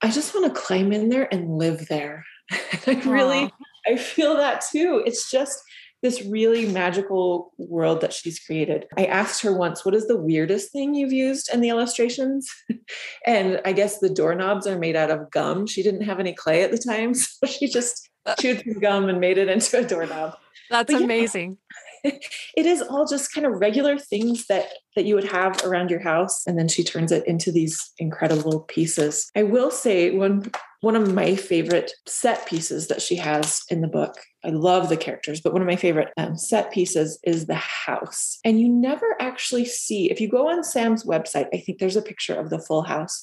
I 0.02 0.10
just 0.10 0.34
want 0.34 0.54
to 0.54 0.62
climb 0.62 0.94
in 0.94 1.10
there 1.10 1.28
and 1.34 1.58
live 1.58 1.88
there. 1.88 2.26
I 2.88 3.02
really, 3.06 3.52
I 3.86 3.98
feel 3.98 4.36
that 4.38 4.64
too. 4.72 5.04
It's 5.06 5.30
just 5.30 5.62
this 6.02 6.24
really 6.24 6.66
magical 6.66 7.52
world 7.58 8.02
that 8.02 8.14
she's 8.14 8.40
created. 8.40 8.86
I 8.98 9.06
asked 9.06 9.42
her 9.42 9.54
once, 9.54 9.84
What 9.84 9.96
is 9.96 10.08
the 10.08 10.18
weirdest 10.18 10.72
thing 10.72 10.94
you've 10.94 11.12
used 11.12 11.54
in 11.54 11.60
the 11.62 11.70
illustrations? 11.70 12.50
and 13.26 13.60
I 13.66 13.74
guess 13.74 14.00
the 14.00 14.10
doorknobs 14.10 14.66
are 14.66 14.80
made 14.80 14.96
out 14.96 15.12
of 15.12 15.30
gum. 15.32 15.68
She 15.68 15.84
didn't 15.84 16.04
have 16.04 16.20
any 16.20 16.34
clay 16.34 16.64
at 16.64 16.72
the 16.72 16.78
time. 16.78 17.14
So 17.40 17.48
she 17.48 17.68
just 17.68 18.10
uh. 18.26 18.36
chewed 18.36 18.64
some 18.64 18.80
gum 18.80 19.10
and 19.10 19.20
made 19.20 19.38
it 19.38 19.50
into 19.50 19.80
a 19.80 19.84
doorknob. 19.84 20.36
That's 20.70 20.92
but 20.92 21.02
amazing. 21.02 21.58
Yeah, 22.04 22.12
it 22.56 22.66
is 22.66 22.82
all 22.82 23.06
just 23.06 23.34
kind 23.34 23.46
of 23.46 23.60
regular 23.60 23.98
things 23.98 24.46
that 24.48 24.70
that 24.96 25.06
you 25.06 25.16
would 25.16 25.32
have 25.32 25.64
around 25.64 25.90
your 25.90 26.00
house 26.02 26.46
and 26.48 26.58
then 26.58 26.68
she 26.68 26.84
turns 26.84 27.12
it 27.12 27.26
into 27.28 27.52
these 27.52 27.92
incredible 27.98 28.62
pieces. 28.62 29.30
I 29.36 29.44
will 29.44 29.72
say 29.72 30.12
one 30.12 30.52
one 30.82 30.96
of 30.96 31.14
my 31.14 31.36
favorite 31.36 31.92
set 32.08 32.46
pieces 32.48 32.88
that 32.88 33.02
she 33.02 33.18
has 33.18 33.64
in 33.70 33.82
the 33.82 33.88
book. 33.88 34.16
I 34.46 34.50
love 34.50 34.88
the 34.88 34.96
characters, 34.96 35.42
but 35.42 35.52
one 35.52 35.62
of 35.62 35.68
my 35.68 35.76
favorite 35.76 36.10
um, 36.16 36.38
set 36.38 36.72
pieces 36.72 37.20
is 37.24 37.48
the 37.48 37.56
house. 37.56 38.40
And 38.46 38.62
you 38.62 38.70
never 38.70 39.18
actually 39.20 39.66
see, 39.66 40.10
if 40.10 40.22
you 40.22 40.30
go 40.30 40.50
on 40.50 40.64
Sam's 40.64 41.04
website, 41.04 41.48
I 41.54 41.58
think 41.58 41.80
there's 41.80 41.98
a 41.98 42.02
picture 42.02 42.36
of 42.36 42.50
the 42.50 42.60
full 42.60 42.84
house 42.84 43.22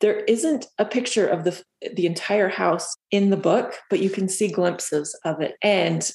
there 0.00 0.20
isn't 0.24 0.66
a 0.78 0.84
picture 0.84 1.26
of 1.26 1.44
the 1.44 1.62
the 1.94 2.04
entire 2.04 2.48
house 2.48 2.94
in 3.10 3.30
the 3.30 3.36
book 3.36 3.74
but 3.88 4.00
you 4.00 4.10
can 4.10 4.28
see 4.28 4.48
glimpses 4.48 5.18
of 5.24 5.40
it 5.40 5.54
and 5.62 6.10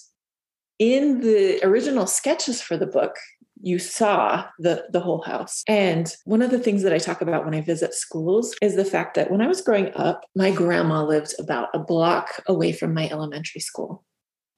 in 0.80 1.20
the 1.20 1.64
original 1.64 2.08
sketches 2.08 2.62
for 2.62 2.78
the 2.78 2.88
book 2.88 3.18
you 3.62 3.78
saw 3.78 4.46
the 4.58 4.86
the 4.92 5.00
whole 5.00 5.22
house. 5.22 5.64
And 5.68 6.14
one 6.26 6.42
of 6.42 6.52
the 6.52 6.60
things 6.60 6.82
that 6.84 6.94
i 6.94 6.98
talk 6.98 7.22
about 7.22 7.46
when 7.46 7.54
i 7.54 7.62
visit 7.62 7.94
schools 7.94 8.56
is 8.62 8.76
the 8.76 8.86
fact 8.86 9.16
that 9.16 9.30
when 9.30 9.42
i 9.42 9.48
was 9.48 9.62
growing 9.62 9.92
up 9.96 10.24
my 10.36 10.52
grandma 10.52 11.04
lived 11.04 11.34
about 11.40 11.70
a 11.74 11.80
block 11.80 12.42
away 12.48 12.72
from 12.72 12.94
my 12.94 13.10
elementary 13.10 13.62
school. 13.62 14.04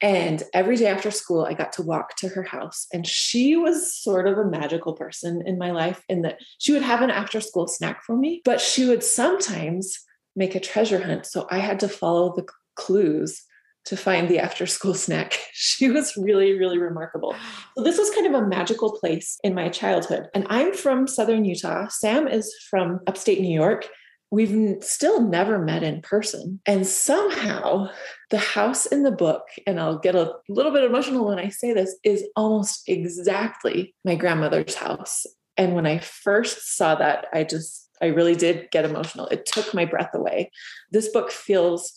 And 0.04 0.42
every 0.54 0.78
day 0.78 0.88
after 0.88 1.12
school 1.12 1.46
i 1.46 1.54
got 1.54 1.74
to 1.74 1.82
walk 1.82 2.16
to 2.18 2.30
her 2.30 2.44
house. 2.44 2.88
And 2.94 3.08
she 3.08 3.56
was 3.56 3.94
sort 3.94 4.28
of 4.28 4.38
a 4.38 4.46
magical 4.46 4.94
person 4.94 5.42
in 5.46 5.58
my 5.58 5.72
life 5.72 6.04
in 6.08 6.22
that 6.22 6.40
she 6.60 6.72
would 6.72 6.84
have 6.84 7.02
an 7.02 7.10
after 7.10 7.42
school 7.42 7.68
snack 7.68 8.04
for 8.04 8.16
me 8.16 8.42
but 8.46 8.62
she 8.62 8.86
would 8.86 9.04
sometimes 9.04 10.00
make 10.36 10.56
a 10.56 10.60
treasure 10.60 11.02
hunt. 11.02 11.26
So 11.26 11.48
i 11.50 11.58
had 11.58 11.80
to 11.80 11.90
follow 11.90 12.36
the 12.36 12.46
clues 12.76 13.42
to 13.86 13.98
find 13.98 14.30
the 14.30 14.40
after 14.40 14.66
school 14.66 14.94
snack. 15.06 15.40
She 15.54 15.90
was 15.90 16.16
really, 16.18 16.58
really 16.58 16.78
remarkable. 16.78 17.36
So, 17.78 17.84
this 17.84 17.98
was 17.98 18.12
kind 18.12 18.28
of 18.28 18.42
a 18.42 18.48
magical 18.48 18.98
place 18.98 19.40
in 19.44 19.54
my 19.54 19.70
childhood. 19.70 20.28
And 20.34 20.46
I'm 20.50 20.74
from 20.74 21.08
Southern 21.08 21.46
Utah. 21.46 21.88
Sam 21.88 22.28
is 22.28 22.54
from 22.70 23.00
upstate 23.08 23.42
New 23.42 23.54
York. 23.54 23.88
We've 24.34 24.82
still 24.82 25.22
never 25.22 25.60
met 25.60 25.84
in 25.84 26.02
person. 26.02 26.62
And 26.66 26.88
somehow, 26.88 27.90
the 28.30 28.38
house 28.38 28.86
in 28.86 29.04
the 29.04 29.12
book, 29.12 29.44
and 29.68 29.78
I'll 29.78 30.00
get 30.00 30.16
a 30.16 30.34
little 30.48 30.72
bit 30.72 30.86
emotional 30.86 31.28
when 31.28 31.38
I 31.38 31.50
say 31.50 31.74
this, 31.74 31.98
is 32.06 32.24
almost 32.38 32.84
exactly 32.88 33.94
my 34.06 34.16
grandmother's 34.16 34.76
house. 34.76 35.26
And 35.58 35.76
when 35.76 35.86
I 35.86 36.00
first 36.00 36.78
saw 36.78 36.96
that, 36.96 37.28
I 37.34 37.44
just, 37.44 37.90
I 38.02 38.06
really 38.06 38.36
did 38.36 38.72
get 38.72 38.86
emotional. 38.86 39.28
It 39.28 39.46
took 39.46 39.74
my 39.74 39.84
breath 39.84 40.16
away. 40.16 40.50
This 40.92 41.10
book 41.10 41.30
feels 41.30 41.94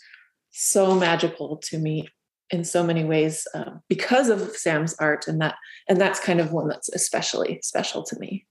so 0.54 0.94
magical 0.94 1.56
to 1.56 1.78
me 1.78 2.08
in 2.50 2.64
so 2.64 2.82
many 2.84 3.04
ways 3.04 3.46
um, 3.54 3.82
because 3.88 4.28
of 4.28 4.56
Sam's 4.56 4.94
art, 5.00 5.26
and 5.26 5.40
that 5.40 5.56
and 5.88 6.00
that's 6.00 6.20
kind 6.20 6.40
of 6.40 6.52
one 6.52 6.68
that's 6.68 6.88
especially 6.90 7.60
special 7.62 8.02
to 8.04 8.18
me. 8.18 8.46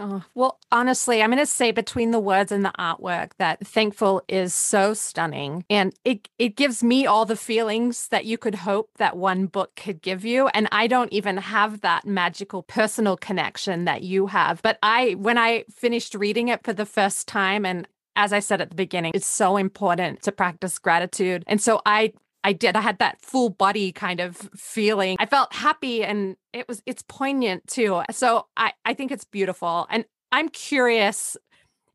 Oh, 0.00 0.22
well, 0.34 0.60
honestly, 0.70 1.20
I'm 1.20 1.30
going 1.30 1.38
to 1.38 1.46
say 1.46 1.72
between 1.72 2.12
the 2.12 2.20
words 2.20 2.52
and 2.52 2.64
the 2.64 2.72
artwork 2.78 3.32
that 3.38 3.66
Thankful 3.66 4.22
is 4.28 4.54
so 4.54 4.94
stunning. 4.94 5.64
And 5.68 5.92
it, 6.04 6.28
it 6.38 6.54
gives 6.54 6.84
me 6.84 7.04
all 7.04 7.24
the 7.24 7.34
feelings 7.34 8.06
that 8.08 8.24
you 8.24 8.38
could 8.38 8.54
hope 8.54 8.90
that 8.98 9.16
one 9.16 9.46
book 9.46 9.74
could 9.74 10.00
give 10.00 10.24
you. 10.24 10.46
And 10.48 10.68
I 10.70 10.86
don't 10.86 11.12
even 11.12 11.36
have 11.38 11.80
that 11.80 12.06
magical 12.06 12.62
personal 12.62 13.16
connection 13.16 13.86
that 13.86 14.02
you 14.02 14.28
have. 14.28 14.62
But 14.62 14.78
I, 14.84 15.14
when 15.14 15.36
I 15.36 15.64
finished 15.68 16.14
reading 16.14 16.46
it 16.46 16.62
for 16.62 16.72
the 16.72 16.86
first 16.86 17.26
time, 17.26 17.66
and 17.66 17.88
as 18.18 18.32
I 18.32 18.40
said 18.40 18.60
at 18.60 18.68
the 18.68 18.76
beginning, 18.76 19.12
it's 19.14 19.26
so 19.26 19.56
important 19.56 20.22
to 20.24 20.32
practice 20.32 20.78
gratitude. 20.78 21.44
And 21.46 21.62
so 21.62 21.80
I 21.86 22.12
I 22.44 22.52
did. 22.52 22.76
I 22.76 22.80
had 22.80 22.98
that 22.98 23.20
full 23.20 23.48
body 23.48 23.92
kind 23.92 24.20
of 24.20 24.36
feeling. 24.54 25.16
I 25.18 25.26
felt 25.26 25.52
happy 25.54 26.04
and 26.04 26.36
it 26.52 26.68
was 26.68 26.82
it's 26.84 27.02
poignant 27.08 27.66
too. 27.68 28.02
So 28.10 28.46
I 28.56 28.72
I 28.84 28.92
think 28.92 29.12
it's 29.12 29.24
beautiful. 29.24 29.86
And 29.88 30.04
I'm 30.32 30.48
curious 30.48 31.36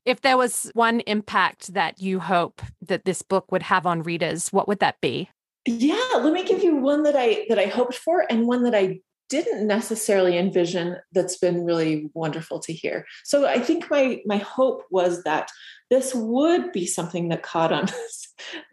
if 0.05 0.21
there 0.21 0.37
was 0.37 0.71
one 0.73 1.01
impact 1.01 1.73
that 1.73 2.01
you 2.01 2.19
hope 2.19 2.61
that 2.81 3.05
this 3.05 3.21
book 3.21 3.51
would 3.51 3.63
have 3.63 3.85
on 3.85 4.03
readers, 4.03 4.49
what 4.49 4.67
would 4.67 4.79
that 4.79 4.99
be? 5.01 5.29
Yeah, 5.65 6.01
let 6.15 6.33
me 6.33 6.43
give 6.43 6.63
you 6.63 6.75
one 6.77 7.03
that 7.03 7.15
I 7.17 7.45
that 7.49 7.59
I 7.59 7.65
hoped 7.65 7.95
for 7.95 8.25
and 8.29 8.47
one 8.47 8.63
that 8.63 8.75
I 8.75 8.99
didn't 9.29 9.65
necessarily 9.65 10.37
envision 10.37 10.97
that's 11.11 11.37
been 11.37 11.63
really 11.63 12.09
wonderful 12.13 12.59
to 12.59 12.73
hear. 12.73 13.05
So 13.23 13.47
I 13.47 13.59
think 13.59 13.89
my 13.89 14.21
my 14.25 14.37
hope 14.37 14.83
was 14.91 15.23
that 15.23 15.49
this 15.89 16.13
would 16.13 16.71
be 16.71 16.85
something 16.85 17.29
that 17.29 17.43
caught 17.43 17.71
on. 17.71 17.87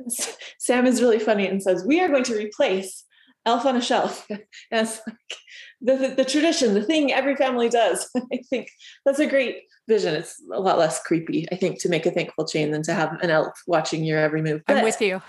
Sam 0.59 0.87
is 0.87 1.03
really 1.03 1.19
funny 1.19 1.47
and 1.47 1.63
says, 1.63 1.85
"We 1.87 2.01
are 2.01 2.09
going 2.09 2.25
to 2.25 2.37
replace 2.37 3.05
elf 3.47 3.65
on 3.67 3.77
a 3.77 3.81
shelf 3.81 4.27
as 4.73 5.01
like 5.07 5.17
the, 5.81 5.97
the, 5.97 6.15
the, 6.17 6.25
tradition, 6.25 6.75
the 6.75 6.83
thing 6.83 7.13
every 7.13 7.37
family 7.37 7.69
does. 7.69 8.09
I 8.33 8.41
think 8.51 8.69
that's 9.05 9.19
a 9.19 9.27
great 9.27 9.63
vision. 9.89 10.15
It's 10.15 10.41
a 10.53 10.61
lot 10.61 10.79
less 10.79 11.03
creepy, 11.03 11.47
I 11.51 11.57
think, 11.57 11.81
to 11.81 11.89
make 11.89 12.07
a 12.07 12.11
thankful 12.11 12.47
chain 12.47 12.71
than 12.71 12.83
to 12.83 12.95
have 12.95 13.21
an 13.23 13.31
elf 13.31 13.53
watching 13.67 14.05
your 14.05 14.19
every 14.19 14.43
move. 14.43 14.63
I'm 14.69 14.85
with 14.85 15.01
you. 15.01 15.23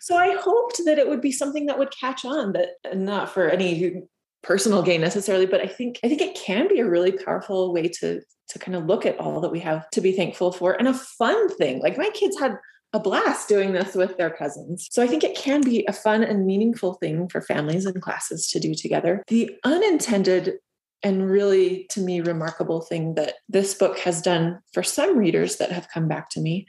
So 0.00 0.16
I 0.16 0.36
hoped 0.36 0.80
that 0.84 0.98
it 0.98 1.08
would 1.08 1.20
be 1.20 1.32
something 1.32 1.66
that 1.66 1.78
would 1.78 1.92
catch 1.98 2.24
on, 2.24 2.52
that 2.52 2.70
not 2.94 3.30
for 3.30 3.48
any 3.48 4.02
personal 4.42 4.82
gain 4.82 5.00
necessarily, 5.00 5.46
but 5.46 5.60
I 5.60 5.66
think 5.66 5.98
I 6.04 6.08
think 6.08 6.20
it 6.20 6.36
can 6.36 6.68
be 6.68 6.80
a 6.80 6.88
really 6.88 7.12
powerful 7.12 7.72
way 7.72 7.88
to 8.00 8.20
to 8.48 8.58
kind 8.58 8.76
of 8.76 8.84
look 8.84 9.06
at 9.06 9.18
all 9.18 9.40
that 9.40 9.52
we 9.52 9.60
have 9.60 9.88
to 9.90 10.00
be 10.00 10.12
thankful 10.12 10.52
for 10.52 10.72
and 10.72 10.86
a 10.86 10.94
fun 10.94 11.48
thing. 11.56 11.80
Like 11.80 11.96
my 11.96 12.10
kids 12.10 12.38
had 12.38 12.58
a 12.92 13.00
blast 13.00 13.48
doing 13.48 13.72
this 13.72 13.94
with 13.94 14.16
their 14.16 14.30
cousins. 14.30 14.86
So 14.92 15.02
I 15.02 15.08
think 15.08 15.24
it 15.24 15.36
can 15.36 15.62
be 15.62 15.84
a 15.88 15.92
fun 15.92 16.22
and 16.22 16.46
meaningful 16.46 16.94
thing 16.94 17.28
for 17.28 17.40
families 17.40 17.86
and 17.86 18.00
classes 18.00 18.46
to 18.48 18.60
do 18.60 18.72
together. 18.74 19.24
The 19.26 19.50
unintended 19.64 20.58
and 21.02 21.28
really 21.28 21.86
to 21.90 22.00
me 22.00 22.20
remarkable 22.20 22.80
thing 22.80 23.14
that 23.16 23.34
this 23.48 23.74
book 23.74 23.98
has 23.98 24.22
done 24.22 24.60
for 24.72 24.82
some 24.82 25.18
readers 25.18 25.56
that 25.56 25.72
have 25.72 25.88
come 25.88 26.06
back 26.06 26.30
to 26.30 26.40
me 26.40 26.66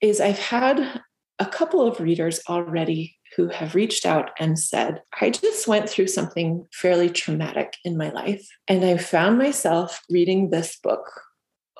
is 0.00 0.20
I've 0.20 0.38
had 0.38 1.00
a 1.38 1.46
couple 1.46 1.86
of 1.86 2.00
readers 2.00 2.40
already 2.48 3.16
who 3.36 3.48
have 3.48 3.74
reached 3.74 4.06
out 4.06 4.30
and 4.38 4.58
said, 4.58 5.02
I 5.20 5.30
just 5.30 5.66
went 5.66 5.88
through 5.88 6.06
something 6.06 6.66
fairly 6.72 7.10
traumatic 7.10 7.76
in 7.84 7.96
my 7.96 8.10
life. 8.10 8.46
And 8.68 8.84
I 8.84 8.96
found 8.96 9.38
myself 9.38 10.00
reading 10.08 10.50
this 10.50 10.76
book 10.76 11.22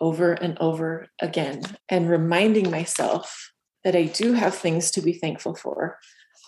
over 0.00 0.32
and 0.32 0.58
over 0.58 1.06
again 1.20 1.62
and 1.88 2.10
reminding 2.10 2.70
myself 2.70 3.52
that 3.84 3.94
I 3.94 4.04
do 4.04 4.32
have 4.32 4.54
things 4.54 4.90
to 4.92 5.00
be 5.00 5.12
thankful 5.12 5.54
for, 5.54 5.98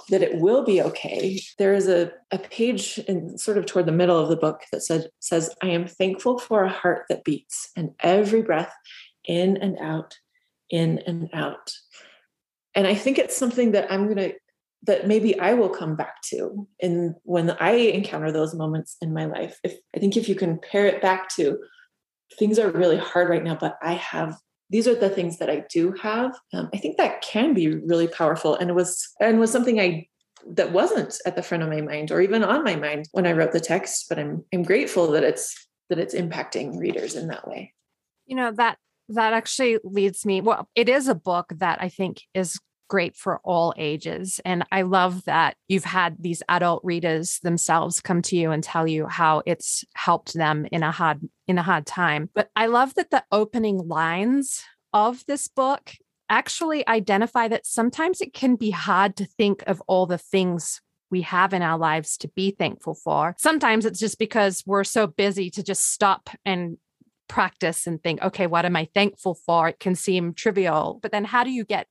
that 0.08 0.22
it 0.22 0.40
will 0.40 0.64
be 0.64 0.82
okay. 0.82 1.40
There 1.58 1.74
is 1.74 1.86
a, 1.86 2.10
a 2.32 2.38
page 2.38 2.98
in 3.06 3.38
sort 3.38 3.58
of 3.58 3.66
toward 3.66 3.86
the 3.86 3.92
middle 3.92 4.18
of 4.18 4.28
the 4.28 4.36
book 4.36 4.62
that 4.72 4.82
said, 4.82 5.10
says, 5.20 5.54
I 5.62 5.68
am 5.68 5.86
thankful 5.86 6.38
for 6.38 6.64
a 6.64 6.68
heart 6.68 7.04
that 7.08 7.24
beats 7.24 7.70
and 7.76 7.90
every 8.00 8.42
breath 8.42 8.72
in 9.24 9.56
and 9.58 9.78
out, 9.78 10.18
in 10.70 10.98
and 11.06 11.28
out. 11.32 11.72
And 12.76 12.86
I 12.86 12.94
think 12.94 13.18
it's 13.18 13.36
something 13.36 13.72
that 13.72 13.90
I'm 13.90 14.04
going 14.04 14.16
to 14.16 14.34
that 14.82 15.08
maybe 15.08 15.38
I 15.40 15.54
will 15.54 15.68
come 15.68 15.96
back 15.96 16.22
to 16.30 16.68
in 16.78 17.14
when 17.24 17.50
I 17.58 17.72
encounter 17.72 18.30
those 18.30 18.54
moments 18.54 18.96
in 19.00 19.12
my 19.12 19.24
life. 19.24 19.58
If 19.64 19.76
I 19.94 19.98
think 19.98 20.16
if 20.16 20.28
you 20.28 20.34
can 20.34 20.58
pair 20.58 20.86
it 20.86 21.02
back 21.02 21.28
to 21.36 21.58
things 22.38 22.58
are 22.58 22.70
really 22.70 22.98
hard 22.98 23.28
right 23.28 23.42
now, 23.42 23.56
but 23.56 23.76
I 23.82 23.94
have 23.94 24.36
these 24.68 24.88
are 24.88 24.94
the 24.94 25.10
things 25.10 25.38
that 25.38 25.48
I 25.48 25.64
do 25.70 25.94
have. 26.02 26.36
Um, 26.52 26.68
I 26.74 26.78
think 26.78 26.96
that 26.96 27.22
can 27.22 27.54
be 27.54 27.68
really 27.68 28.08
powerful, 28.08 28.54
and 28.54 28.70
it 28.70 28.74
was 28.74 29.08
and 29.20 29.40
was 29.40 29.50
something 29.50 29.80
I 29.80 30.08
that 30.48 30.72
wasn't 30.72 31.16
at 31.26 31.34
the 31.34 31.42
front 31.42 31.62
of 31.62 31.68
my 31.68 31.80
mind 31.80 32.12
or 32.12 32.20
even 32.20 32.44
on 32.44 32.62
my 32.62 32.76
mind 32.76 33.08
when 33.12 33.26
I 33.26 33.32
wrote 33.32 33.52
the 33.52 33.60
text. 33.60 34.06
But 34.08 34.18
I'm 34.18 34.44
I'm 34.52 34.62
grateful 34.62 35.10
that 35.12 35.24
it's 35.24 35.68
that 35.88 35.98
it's 35.98 36.14
impacting 36.14 36.78
readers 36.78 37.14
in 37.14 37.28
that 37.28 37.48
way. 37.48 37.72
You 38.26 38.36
know 38.36 38.52
that 38.52 38.78
that 39.08 39.32
actually 39.32 39.78
leads 39.84 40.26
me. 40.26 40.40
Well, 40.40 40.68
it 40.74 40.88
is 40.88 41.06
a 41.08 41.14
book 41.14 41.52
that 41.56 41.80
I 41.80 41.88
think 41.88 42.22
is 42.34 42.58
great 42.88 43.16
for 43.16 43.40
all 43.44 43.74
ages. 43.76 44.40
And 44.44 44.64
I 44.70 44.82
love 44.82 45.24
that 45.24 45.56
you've 45.68 45.84
had 45.84 46.16
these 46.18 46.42
adult 46.48 46.82
readers 46.84 47.38
themselves 47.40 48.00
come 48.00 48.22
to 48.22 48.36
you 48.36 48.50
and 48.50 48.62
tell 48.62 48.86
you 48.86 49.06
how 49.06 49.42
it's 49.46 49.84
helped 49.94 50.34
them 50.34 50.66
in 50.70 50.82
a 50.82 50.90
hard 50.90 51.20
in 51.48 51.58
a 51.58 51.62
hard 51.62 51.86
time. 51.86 52.30
But 52.34 52.50
I 52.56 52.66
love 52.66 52.94
that 52.94 53.10
the 53.10 53.24
opening 53.30 53.78
lines 53.88 54.62
of 54.92 55.24
this 55.26 55.48
book 55.48 55.92
actually 56.28 56.86
identify 56.88 57.48
that 57.48 57.66
sometimes 57.66 58.20
it 58.20 58.34
can 58.34 58.56
be 58.56 58.70
hard 58.70 59.16
to 59.16 59.24
think 59.24 59.62
of 59.66 59.80
all 59.86 60.06
the 60.06 60.18
things 60.18 60.80
we 61.10 61.22
have 61.22 61.52
in 61.52 61.62
our 61.62 61.78
lives 61.78 62.16
to 62.18 62.28
be 62.28 62.50
thankful 62.50 62.94
for. 62.94 63.34
Sometimes 63.38 63.86
it's 63.86 64.00
just 64.00 64.18
because 64.18 64.64
we're 64.66 64.84
so 64.84 65.06
busy 65.06 65.50
to 65.50 65.62
just 65.62 65.92
stop 65.92 66.30
and 66.44 66.78
practice 67.28 67.86
and 67.86 68.02
think, 68.02 68.22
okay, 68.22 68.46
what 68.46 68.64
am 68.64 68.76
I 68.76 68.88
thankful 68.92 69.34
for? 69.34 69.68
It 69.68 69.78
can 69.78 69.94
seem 69.94 70.34
trivial, 70.34 70.98
but 71.02 71.12
then 71.12 71.24
how 71.24 71.44
do 71.44 71.50
you 71.50 71.64
get 71.64 71.86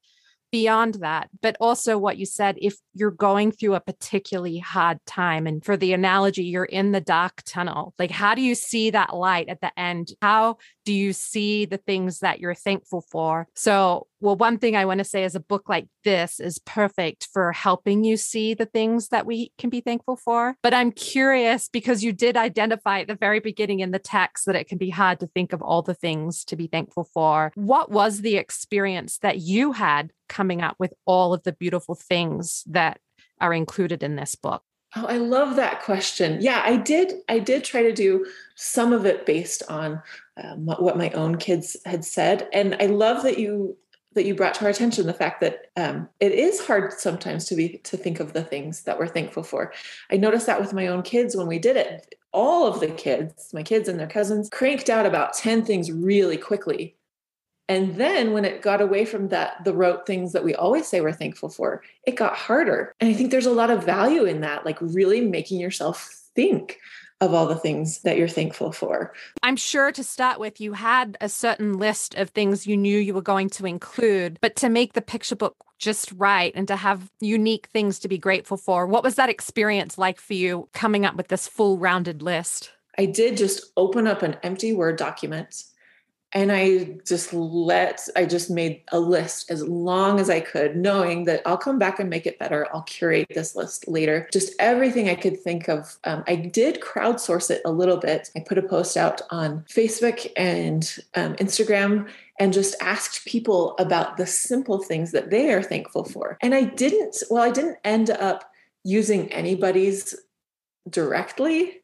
beyond 0.51 0.95
that, 0.95 1.29
but 1.41 1.57
also 1.59 1.97
what 1.97 2.17
you 2.17 2.25
said 2.25 2.55
if 2.59 2.75
you're 2.93 3.11
going 3.11 3.51
through 3.51 3.75
a 3.75 3.79
particularly 3.79 4.59
hard 4.59 4.99
time, 5.05 5.47
and 5.47 5.63
for 5.63 5.75
the 5.77 5.93
analogy, 5.93 6.43
you're 6.43 6.65
in 6.65 6.91
the 6.91 7.01
dark 7.01 7.41
tunnel, 7.45 7.93
like 7.99 8.11
how 8.11 8.35
do 8.35 8.41
you 8.41 8.55
see 8.55 8.89
that 8.91 9.15
light 9.15 9.49
at 9.49 9.61
the 9.61 9.77
end? 9.79 10.09
How 10.21 10.57
do 10.85 10.93
you 10.93 11.13
see 11.13 11.65
the 11.65 11.77
things 11.77 12.19
that 12.19 12.39
you're 12.39 12.55
thankful 12.55 13.01
for? 13.01 13.47
So, 13.55 14.07
well, 14.21 14.35
one 14.35 14.57
thing 14.57 14.75
I 14.75 14.85
want 14.85 14.99
to 14.99 15.03
say 15.03 15.23
is 15.23 15.35
a 15.35 15.39
book 15.39 15.67
like 15.67 15.87
this 16.03 16.39
is 16.39 16.59
perfect 16.59 17.27
for 17.33 17.51
helping 17.51 18.03
you 18.03 18.17
see 18.17 18.53
the 18.53 18.65
things 18.65 19.09
that 19.09 19.25
we 19.25 19.51
can 19.57 19.69
be 19.69 19.81
thankful 19.81 20.15
for. 20.15 20.55
But 20.63 20.73
I'm 20.73 20.91
curious 20.91 21.67
because 21.67 22.03
you 22.03 22.13
did 22.13 22.37
identify 22.37 22.99
at 23.01 23.07
the 23.07 23.15
very 23.15 23.39
beginning 23.39 23.81
in 23.81 23.91
the 23.91 23.99
text 23.99 24.45
that 24.45 24.55
it 24.55 24.67
can 24.67 24.77
be 24.77 24.91
hard 24.91 25.19
to 25.19 25.27
think 25.27 25.51
of 25.51 25.61
all 25.61 25.81
the 25.81 25.93
things 25.93 26.45
to 26.45 26.55
be 26.55 26.67
thankful 26.67 27.09
for. 27.13 27.51
What 27.55 27.91
was 27.91 28.21
the 28.21 28.37
experience 28.37 29.17
that 29.19 29.39
you 29.39 29.73
had 29.73 30.11
coming 30.29 30.61
up 30.61 30.75
with 30.79 30.93
all 31.05 31.33
of 31.33 31.43
the 31.43 31.53
beautiful 31.53 31.95
things 31.95 32.63
that 32.67 32.99
are 33.41 33.53
included 33.53 34.03
in 34.03 34.15
this 34.15 34.35
book? 34.35 34.63
Oh, 34.97 35.05
I 35.07 35.17
love 35.17 35.57
that 35.57 35.81
question. 35.81 36.37
Yeah, 36.41 36.61
I 36.63 36.77
did. 36.77 37.15
I 37.27 37.39
did 37.39 37.65
try 37.65 37.83
to 37.83 37.91
do 37.91 38.25
some 38.55 38.93
of 38.93 39.05
it 39.05 39.25
based 39.25 39.61
on 39.69 40.01
um, 40.41 40.65
what 40.65 40.97
my 40.97 41.09
own 41.11 41.37
kids 41.37 41.77
had 41.85 42.03
said, 42.03 42.47
and 42.53 42.75
I 42.79 42.87
love 42.87 43.23
that 43.23 43.37
you 43.37 43.77
that 44.13 44.25
you 44.25 44.33
brought 44.33 44.53
to 44.53 44.63
our 44.63 44.69
attention 44.69 45.05
the 45.07 45.13
fact 45.13 45.41
that 45.41 45.65
um, 45.75 46.07
it 46.21 46.31
is 46.31 46.65
hard 46.65 46.93
sometimes 46.93 47.43
to 47.45 47.55
be 47.55 47.79
to 47.83 47.97
think 47.97 48.19
of 48.19 48.31
the 48.33 48.43
things 48.43 48.83
that 48.83 48.97
we're 48.97 49.07
thankful 49.07 49.43
for. 49.43 49.73
I 50.09 50.17
noticed 50.17 50.45
that 50.45 50.61
with 50.61 50.73
my 50.73 50.87
own 50.87 51.01
kids 51.01 51.35
when 51.35 51.47
we 51.47 51.59
did 51.59 51.75
it. 51.75 52.15
All 52.31 52.67
of 52.67 52.81
the 52.81 52.87
kids, 52.87 53.51
my 53.53 53.63
kids 53.63 53.87
and 53.87 53.99
their 53.99 54.07
cousins, 54.07 54.49
cranked 54.49 54.89
out 54.89 55.05
about 55.05 55.33
ten 55.33 55.63
things 55.63 55.91
really 55.91 56.37
quickly 56.37 56.95
and 57.67 57.95
then 57.95 58.33
when 58.33 58.45
it 58.45 58.61
got 58.61 58.81
away 58.81 59.05
from 59.05 59.29
that, 59.29 59.63
the 59.63 59.73
rote 59.73 60.05
things 60.05 60.33
that 60.33 60.43
we 60.43 60.53
always 60.53 60.87
say 60.87 61.01
we're 61.01 61.11
thankful 61.11 61.49
for, 61.49 61.81
it 62.05 62.15
got 62.15 62.35
harder. 62.35 62.93
And 62.99 63.09
I 63.09 63.13
think 63.13 63.31
there's 63.31 63.47
a 63.47 63.51
lot 63.51 63.71
of 63.71 63.83
value 63.83 64.25
in 64.25 64.41
that, 64.41 64.65
like 64.65 64.77
really 64.81 65.21
making 65.21 65.59
yourself 65.59 66.21
think 66.35 66.79
of 67.21 67.33
all 67.33 67.47
the 67.47 67.55
things 67.55 68.01
that 68.01 68.17
you're 68.17 68.27
thankful 68.27 68.71
for. 68.71 69.13
I'm 69.41 69.55
sure 69.55 69.91
to 69.91 70.03
start 70.03 70.39
with, 70.39 70.59
you 70.59 70.73
had 70.73 71.17
a 71.21 71.29
certain 71.29 71.73
list 71.73 72.15
of 72.15 72.29
things 72.29 72.67
you 72.67 72.75
knew 72.75 72.99
you 72.99 73.13
were 73.13 73.21
going 73.21 73.49
to 73.51 73.65
include, 73.65 74.37
but 74.41 74.55
to 74.57 74.69
make 74.69 74.93
the 74.93 75.01
picture 75.01 75.35
book 75.35 75.55
just 75.79 76.11
right 76.13 76.51
and 76.55 76.67
to 76.67 76.75
have 76.75 77.09
unique 77.19 77.67
things 77.73 77.99
to 77.99 78.07
be 78.07 78.17
grateful 78.17 78.57
for, 78.57 78.85
what 78.85 79.03
was 79.03 79.15
that 79.15 79.29
experience 79.29 79.97
like 79.97 80.19
for 80.19 80.33
you 80.33 80.69
coming 80.73 81.05
up 81.05 81.15
with 81.15 81.29
this 81.29 81.47
full 81.47 81.77
rounded 81.77 82.21
list? 82.21 82.71
I 82.97 83.05
did 83.05 83.37
just 83.37 83.71
open 83.77 84.07
up 84.07 84.21
an 84.21 84.37
empty 84.43 84.73
Word 84.73 84.97
document 84.97 85.63
and 86.35 86.51
i 86.51 86.83
just 87.07 87.33
let 87.33 88.07
i 88.15 88.25
just 88.25 88.51
made 88.51 88.81
a 88.91 88.99
list 88.99 89.49
as 89.49 89.63
long 89.63 90.19
as 90.19 90.29
i 90.29 90.39
could 90.39 90.75
knowing 90.75 91.23
that 91.23 91.41
i'll 91.45 91.57
come 91.57 91.79
back 91.79 91.99
and 91.99 92.09
make 92.09 92.27
it 92.27 92.37
better. 92.37 92.67
I'll 92.73 92.83
curate 92.83 93.27
this 93.33 93.55
list 93.55 93.87
later. 93.87 94.27
Just 94.31 94.53
everything 94.59 95.09
i 95.09 95.15
could 95.15 95.39
think 95.39 95.67
of 95.67 95.97
um, 96.03 96.23
i 96.27 96.35
did 96.35 96.81
crowdsource 96.81 97.49
it 97.49 97.61
a 97.65 97.71
little 97.71 97.97
bit. 97.97 98.29
I 98.35 98.41
put 98.41 98.57
a 98.57 98.61
post 98.61 98.97
out 98.97 99.21
on 99.31 99.63
facebook 99.69 100.31
and 100.35 100.83
um, 101.15 101.35
instagram 101.37 102.09
and 102.37 102.51
just 102.51 102.75
asked 102.81 103.25
people 103.25 103.75
about 103.79 104.17
the 104.17 104.27
simple 104.27 104.83
things 104.83 105.13
that 105.13 105.29
they 105.29 105.53
are 105.53 105.63
thankful 105.63 106.03
for. 106.03 106.37
And 106.41 106.53
i 106.53 106.63
didn't 106.63 107.23
well 107.29 107.43
i 107.43 107.51
didn't 107.51 107.77
end 107.83 108.09
up 108.09 108.51
using 108.83 109.31
anybody's 109.31 110.15
directly 110.89 111.81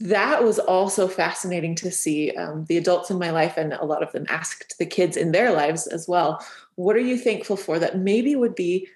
that 0.00 0.42
was 0.42 0.58
also 0.58 1.08
fascinating 1.08 1.74
to 1.76 1.90
see 1.90 2.30
um, 2.32 2.64
the 2.66 2.76
adults 2.76 3.10
in 3.10 3.18
my 3.18 3.30
life 3.30 3.56
and 3.56 3.72
a 3.74 3.84
lot 3.84 4.02
of 4.02 4.12
them 4.12 4.26
asked 4.28 4.76
the 4.78 4.86
kids 4.86 5.16
in 5.16 5.32
their 5.32 5.52
lives 5.52 5.86
as 5.86 6.08
well 6.08 6.44
what 6.76 6.96
are 6.96 7.00
you 7.00 7.16
thankful 7.16 7.56
for 7.56 7.78
that 7.78 7.98
maybe 7.98 8.34
would 8.34 8.54
be 8.54 8.88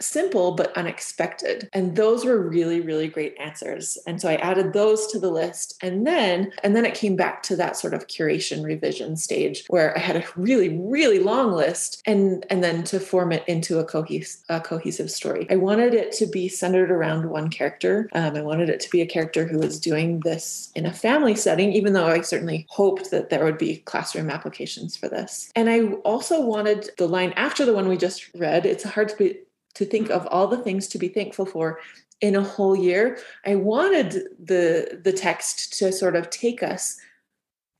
simple 0.00 0.52
but 0.52 0.76
unexpected. 0.76 1.68
And 1.72 1.96
those 1.96 2.24
were 2.24 2.40
really 2.40 2.80
really 2.80 3.08
great 3.08 3.36
answers. 3.38 3.98
And 4.06 4.20
so 4.20 4.28
i 4.28 4.36
added 4.36 4.72
those 4.72 5.06
to 5.08 5.18
the 5.18 5.30
list. 5.30 5.76
And 5.82 6.06
then 6.06 6.52
and 6.62 6.74
then 6.74 6.84
it 6.84 6.94
came 6.94 7.16
back 7.16 7.42
to 7.44 7.56
that 7.56 7.76
sort 7.76 7.94
of 7.94 8.06
curation 8.06 8.64
revision 8.64 9.16
stage 9.16 9.64
where 9.68 9.96
i 9.96 10.00
had 10.00 10.16
a 10.16 10.24
really 10.36 10.76
really 10.78 11.18
long 11.18 11.52
list 11.52 12.02
and 12.06 12.44
and 12.50 12.62
then 12.62 12.84
to 12.84 13.00
form 13.00 13.32
it 13.32 13.44
into 13.46 13.78
a, 13.78 13.84
cohes- 13.84 14.44
a 14.48 14.60
cohesive 14.60 15.10
story. 15.10 15.46
I 15.50 15.56
wanted 15.56 15.94
it 15.94 16.12
to 16.12 16.26
be 16.26 16.48
centered 16.48 16.90
around 16.90 17.30
one 17.30 17.48
character. 17.48 18.08
Um, 18.12 18.36
i 18.36 18.42
wanted 18.42 18.68
it 18.68 18.80
to 18.80 18.90
be 18.90 19.00
a 19.00 19.06
character 19.06 19.46
who 19.46 19.58
was 19.58 19.80
doing 19.80 20.20
this 20.20 20.70
in 20.74 20.86
a 20.86 20.92
family 20.92 21.34
setting 21.34 21.72
even 21.72 21.92
though 21.92 22.06
i 22.06 22.20
certainly 22.20 22.66
hoped 22.68 23.10
that 23.10 23.30
there 23.30 23.44
would 23.44 23.58
be 23.58 23.78
classroom 23.78 24.30
applications 24.30 24.96
for 24.96 25.08
this. 25.08 25.50
And 25.54 25.70
i 25.70 25.84
also 26.04 26.40
wanted 26.40 26.90
the 26.98 27.06
line 27.06 27.32
after 27.36 27.64
the 27.64 27.74
one 27.74 27.88
we 27.88 27.96
just 27.96 28.30
read 28.34 28.66
it's 28.66 28.84
hard 28.84 29.08
to 29.10 29.16
be 29.16 29.38
to 29.74 29.84
think 29.84 30.10
of 30.10 30.26
all 30.28 30.46
the 30.46 30.58
things 30.58 30.86
to 30.88 30.98
be 30.98 31.08
thankful 31.08 31.46
for 31.46 31.80
in 32.20 32.36
a 32.36 32.42
whole 32.42 32.76
year, 32.76 33.18
I 33.44 33.56
wanted 33.56 34.28
the 34.42 35.00
the 35.02 35.12
text 35.12 35.78
to 35.78 35.92
sort 35.92 36.16
of 36.16 36.30
take 36.30 36.62
us 36.62 36.96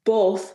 both 0.05 0.55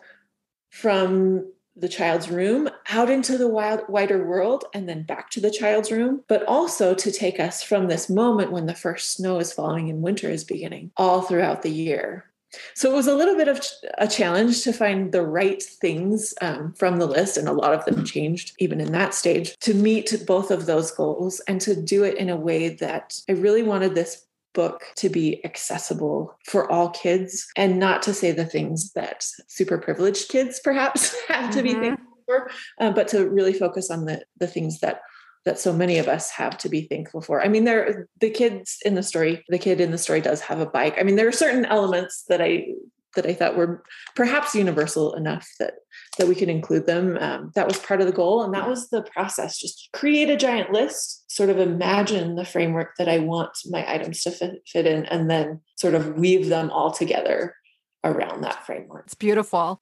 from 0.69 1.51
the 1.75 1.89
child's 1.89 2.29
room 2.29 2.69
out 2.89 3.09
into 3.09 3.37
the 3.37 3.47
wild, 3.47 3.81
wider 3.87 4.23
world 4.23 4.65
and 4.73 4.87
then 4.87 5.03
back 5.03 5.29
to 5.31 5.39
the 5.39 5.49
child's 5.49 5.91
room, 5.91 6.23
but 6.27 6.43
also 6.43 6.93
to 6.93 7.11
take 7.11 7.39
us 7.39 7.63
from 7.63 7.87
this 7.87 8.09
moment 8.09 8.51
when 8.51 8.65
the 8.65 8.75
first 8.75 9.13
snow 9.13 9.39
is 9.39 9.53
falling 9.53 9.89
and 9.89 10.01
winter 10.01 10.29
is 10.29 10.43
beginning 10.43 10.91
all 10.97 11.21
throughout 11.21 11.61
the 11.61 11.71
year. 11.71 12.28
So 12.73 12.91
it 12.91 12.95
was 12.95 13.07
a 13.07 13.15
little 13.15 13.35
bit 13.35 13.47
of 13.47 13.61
a 13.97 14.07
challenge 14.07 14.63
to 14.63 14.73
find 14.73 15.11
the 15.11 15.21
right 15.21 15.61
things 15.61 16.33
um, 16.41 16.73
from 16.73 16.97
the 16.97 17.05
list, 17.05 17.37
and 17.37 17.47
a 17.47 17.53
lot 17.53 17.73
of 17.73 17.85
them 17.85 18.05
changed 18.05 18.53
even 18.59 18.81
in 18.81 18.91
that 18.91 19.13
stage 19.13 19.57
to 19.59 19.73
meet 19.73 20.23
both 20.25 20.51
of 20.51 20.65
those 20.65 20.91
goals 20.91 21.39
and 21.41 21.61
to 21.61 21.75
do 21.75 22.03
it 22.03 22.17
in 22.17 22.29
a 22.29 22.35
way 22.35 22.69
that 22.69 23.19
I 23.29 23.33
really 23.33 23.63
wanted 23.63 23.95
this 23.95 24.25
book 24.53 24.83
to 24.95 25.09
be 25.09 25.43
accessible 25.45 26.35
for 26.45 26.69
all 26.71 26.89
kids 26.89 27.47
and 27.55 27.79
not 27.79 28.01
to 28.01 28.13
say 28.13 28.31
the 28.31 28.45
things 28.45 28.91
that 28.93 29.23
super 29.47 29.77
privileged 29.77 30.29
kids 30.29 30.59
perhaps 30.59 31.15
have 31.27 31.53
to 31.53 31.61
mm-hmm. 31.61 31.81
be 31.81 31.87
thankful 31.87 32.17
for, 32.25 32.51
uh, 32.79 32.91
but 32.91 33.07
to 33.09 33.29
really 33.29 33.53
focus 33.53 33.91
on 33.91 34.05
the 34.05 34.23
the 34.39 34.47
things 34.47 34.79
that 34.79 35.01
that 35.45 35.59
so 35.59 35.73
many 35.73 35.97
of 35.97 36.07
us 36.07 36.29
have 36.31 36.57
to 36.59 36.69
be 36.69 36.81
thankful 36.81 37.21
for. 37.21 37.41
I 37.41 37.47
mean, 37.47 37.63
there 37.63 38.07
the 38.19 38.29
kids 38.29 38.77
in 38.85 38.95
the 38.95 39.03
story, 39.03 39.43
the 39.49 39.59
kid 39.59 39.79
in 39.81 39.91
the 39.91 39.97
story 39.97 40.21
does 40.21 40.41
have 40.41 40.59
a 40.59 40.65
bike. 40.65 40.95
I 40.99 41.03
mean, 41.03 41.15
there 41.15 41.27
are 41.27 41.33
certain 41.33 41.65
elements 41.65 42.25
that 42.29 42.41
I 42.41 42.67
that 43.15 43.25
I 43.25 43.33
thought 43.33 43.57
were 43.57 43.83
perhaps 44.15 44.53
universal 44.53 45.13
enough 45.15 45.47
that 45.59 45.73
that 46.17 46.27
we 46.27 46.35
could 46.35 46.49
include 46.49 46.85
them. 46.85 47.17
Um, 47.19 47.51
that 47.55 47.67
was 47.67 47.79
part 47.79 48.01
of 48.01 48.07
the 48.07 48.13
goal, 48.13 48.43
and 48.43 48.53
that 48.53 48.67
was 48.67 48.89
the 48.89 49.01
process. 49.01 49.57
Just 49.57 49.89
create 49.93 50.29
a 50.29 50.37
giant 50.37 50.71
list, 50.71 51.31
sort 51.31 51.49
of 51.49 51.57
imagine 51.57 52.35
the 52.35 52.45
framework 52.45 52.95
that 52.97 53.09
I 53.09 53.19
want 53.19 53.51
my 53.69 53.89
items 53.91 54.21
to 54.23 54.31
fit, 54.31 54.61
fit 54.67 54.85
in, 54.85 55.05
and 55.05 55.29
then 55.29 55.61
sort 55.77 55.95
of 55.95 56.17
weave 56.17 56.49
them 56.49 56.69
all 56.69 56.91
together 56.91 57.55
around 58.03 58.41
that 58.41 58.65
framework. 58.65 59.05
It's 59.05 59.15
beautiful. 59.15 59.81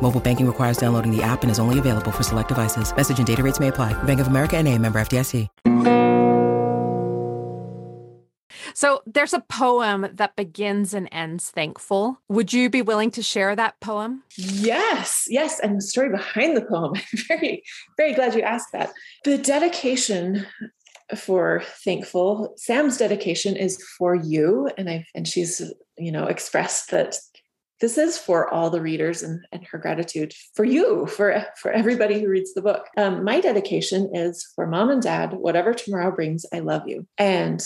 Mobile 0.00 0.20
banking 0.20 0.46
requires 0.46 0.76
downloading 0.76 1.10
the 1.10 1.22
app 1.24 1.42
and 1.42 1.50
is 1.50 1.58
only 1.58 1.80
available 1.80 2.12
for 2.12 2.22
select 2.22 2.50
devices. 2.50 2.94
Message 2.94 3.18
and 3.18 3.26
data 3.26 3.42
rates 3.42 3.58
may 3.58 3.68
apply. 3.68 4.00
Bank 4.04 4.20
of 4.20 4.28
America 4.28 4.56
and 4.56 4.68
a 4.68 4.78
member 4.78 5.00
FDIC. 5.00 5.48
So 8.74 9.00
there's 9.06 9.32
a 9.32 9.40
poem 9.40 10.06
that 10.12 10.36
begins 10.36 10.92
and 10.92 11.08
ends 11.10 11.50
thankful. 11.50 12.20
Would 12.28 12.52
you 12.52 12.68
be 12.68 12.82
willing 12.82 13.10
to 13.12 13.22
share 13.22 13.56
that 13.56 13.80
poem? 13.80 14.22
Yes, 14.36 15.24
yes. 15.30 15.58
And 15.60 15.78
the 15.78 15.80
story 15.80 16.10
behind 16.10 16.58
the 16.58 16.62
poem. 16.62 16.92
I'm 16.96 17.18
very, 17.26 17.62
very 17.96 18.12
glad 18.12 18.34
you 18.34 18.42
asked 18.42 18.72
that. 18.72 18.92
The 19.24 19.38
dedication 19.38 20.46
for 21.16 21.62
thankful 21.84 22.52
sam's 22.56 22.96
dedication 22.96 23.54
is 23.54 23.80
for 23.96 24.16
you 24.16 24.68
and 24.76 24.90
i 24.90 25.06
and 25.14 25.28
she's 25.28 25.62
you 25.96 26.10
know 26.10 26.26
expressed 26.26 26.90
that 26.90 27.14
this 27.80 27.98
is 27.98 28.18
for 28.18 28.52
all 28.52 28.70
the 28.70 28.80
readers 28.80 29.22
and, 29.22 29.46
and 29.52 29.64
her 29.66 29.78
gratitude 29.78 30.32
for 30.54 30.64
you 30.64 31.06
for 31.06 31.44
for 31.56 31.70
everybody 31.70 32.20
who 32.20 32.28
reads 32.28 32.54
the 32.54 32.62
book. 32.62 32.86
Um, 32.96 33.24
my 33.24 33.40
dedication 33.40 34.14
is 34.14 34.46
for 34.54 34.66
mom 34.66 34.90
and 34.90 35.02
dad 35.02 35.32
whatever 35.34 35.74
tomorrow 35.74 36.14
brings 36.14 36.44
i 36.52 36.60
love 36.60 36.82
you. 36.86 37.06
And 37.18 37.64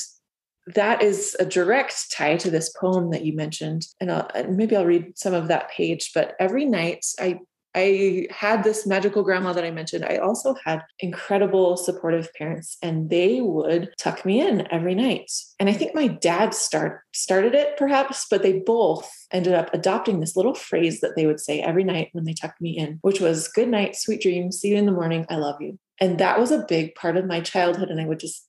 that 0.75 1.03
is 1.03 1.37
a 1.41 1.45
direct 1.45 2.13
tie 2.13 2.37
to 2.37 2.51
this 2.51 2.73
poem 2.79 3.11
that 3.11 3.25
you 3.25 3.35
mentioned. 3.35 3.87
And 4.01 4.13
I'll, 4.13 4.31
maybe 4.49 4.77
i'll 4.77 4.87
read 4.87 5.19
some 5.19 5.35
of 5.35 5.49
that 5.49 5.71
page 5.71 6.11
but 6.15 6.35
every 6.39 6.65
night 6.65 7.05
i 7.19 7.39
I 7.75 8.27
had 8.31 8.65
this 8.65 8.87
magical 8.87 9.23
grandma 9.23 9.53
that 9.53 9.65
I 9.65 9.71
mentioned. 9.71 10.05
I 10.05 10.17
also 10.17 10.57
had 10.65 10.83
incredible 10.99 11.77
supportive 11.77 12.33
parents 12.35 12.77
and 12.83 13.11
they 13.11 13.41
would 13.41 13.93
tuck 13.97 14.25
me 14.25 14.41
in 14.41 14.67
every 14.73 14.95
night. 14.95 15.31
And 15.61 15.69
I 15.69 15.73
think 15.73 15.95
my 15.95 16.09
dad 16.09 16.53
start 16.53 17.03
started 17.13 17.55
it 17.55 17.77
perhaps, 17.77 18.27
but 18.29 18.43
they 18.43 18.59
both 18.59 19.09
ended 19.31 19.55
up 19.55 19.73
adopting 19.73 20.19
this 20.19 20.37
little 20.37 20.55
phrase 20.55 21.01
that 21.01 21.15
they 21.15 21.27
would 21.27 21.39
say 21.39 21.61
every 21.61 21.85
night 21.85 22.09
when 22.13 22.25
they 22.25 22.35
tucked 22.35 22.61
me 22.61 22.77
in, 22.77 22.99
which 23.03 23.21
was 23.21 23.47
good 23.47 23.69
night, 23.69 23.95
sweet 23.95 24.21
dreams, 24.21 24.59
see 24.59 24.71
you 24.71 24.77
in 24.77 24.87
the 24.87 24.93
morning, 24.93 25.25
I 25.29 25.37
love 25.37 25.61
you. 25.61 25.79
And 26.01 26.19
that 26.19 26.41
was 26.41 26.51
a 26.51 26.67
big 26.67 26.95
part 26.97 27.17
of 27.17 27.27
my 27.27 27.41
childhood 27.41 27.91
and 27.91 28.01
I 28.01 28.07
would 28.07 28.21
just 28.21 28.47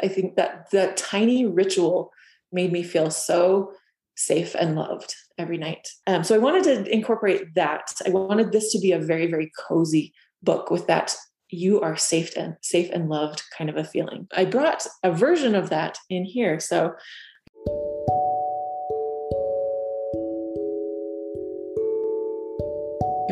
I 0.00 0.08
think 0.08 0.36
that 0.36 0.70
that 0.70 0.96
tiny 0.96 1.44
ritual 1.44 2.12
made 2.52 2.72
me 2.72 2.82
feel 2.82 3.10
so 3.10 3.72
safe 4.14 4.54
and 4.54 4.76
loved 4.76 5.14
every 5.38 5.58
night. 5.58 5.88
Um, 6.06 6.24
so 6.24 6.34
I 6.34 6.38
wanted 6.38 6.64
to 6.64 6.92
incorporate 6.92 7.54
that. 7.54 7.92
I 8.06 8.10
wanted 8.10 8.52
this 8.52 8.72
to 8.72 8.78
be 8.78 8.92
a 8.92 8.98
very, 8.98 9.26
very 9.26 9.50
cozy 9.58 10.12
book 10.42 10.70
with 10.70 10.86
that 10.86 11.14
you 11.52 11.80
are 11.80 11.96
safe 11.96 12.36
and 12.36 12.56
safe 12.62 12.90
and 12.92 13.08
loved 13.08 13.42
kind 13.56 13.68
of 13.68 13.76
a 13.76 13.84
feeling. 13.84 14.26
I 14.34 14.46
brought 14.46 14.86
a 15.02 15.12
version 15.12 15.54
of 15.54 15.70
that 15.70 15.98
in 16.08 16.24
here. 16.24 16.58
So 16.58 16.94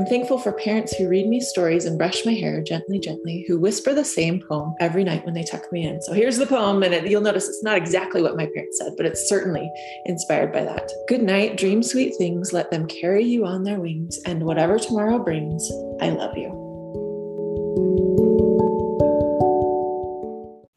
I'm 0.01 0.07
thankful 0.07 0.39
for 0.39 0.53
parents 0.53 0.97
who 0.97 1.11
read 1.11 1.29
me 1.29 1.41
stories 1.41 1.85
and 1.85 1.99
brush 1.99 2.25
my 2.25 2.33
hair 2.33 2.63
gently, 2.63 2.99
gently, 2.99 3.45
who 3.47 3.61
whisper 3.61 3.93
the 3.93 4.03
same 4.03 4.41
poem 4.41 4.75
every 4.81 5.05
night 5.05 5.27
when 5.27 5.35
they 5.35 5.43
tuck 5.43 5.71
me 5.71 5.87
in. 5.87 6.01
So 6.01 6.15
here's 6.15 6.39
the 6.39 6.47
poem, 6.47 6.83
and 6.83 6.95
it, 6.95 7.07
you'll 7.11 7.21
notice 7.21 7.47
it's 7.47 7.63
not 7.63 7.77
exactly 7.77 8.23
what 8.23 8.35
my 8.35 8.47
parents 8.47 8.79
said, 8.79 8.95
but 8.97 9.05
it's 9.05 9.29
certainly 9.29 9.71
inspired 10.07 10.55
by 10.55 10.65
that. 10.65 10.91
Good 11.07 11.23
night, 11.23 11.59
dream 11.59 11.83
sweet 11.83 12.15
things, 12.17 12.51
let 12.51 12.71
them 12.71 12.87
carry 12.87 13.27
you 13.27 13.45
on 13.45 13.63
their 13.63 13.79
wings, 13.79 14.19
and 14.25 14.43
whatever 14.45 14.79
tomorrow 14.79 15.19
brings, 15.19 15.71
I 16.01 16.09
love 16.09 16.35
you. 16.35 16.49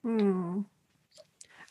Hmm. 0.04 0.60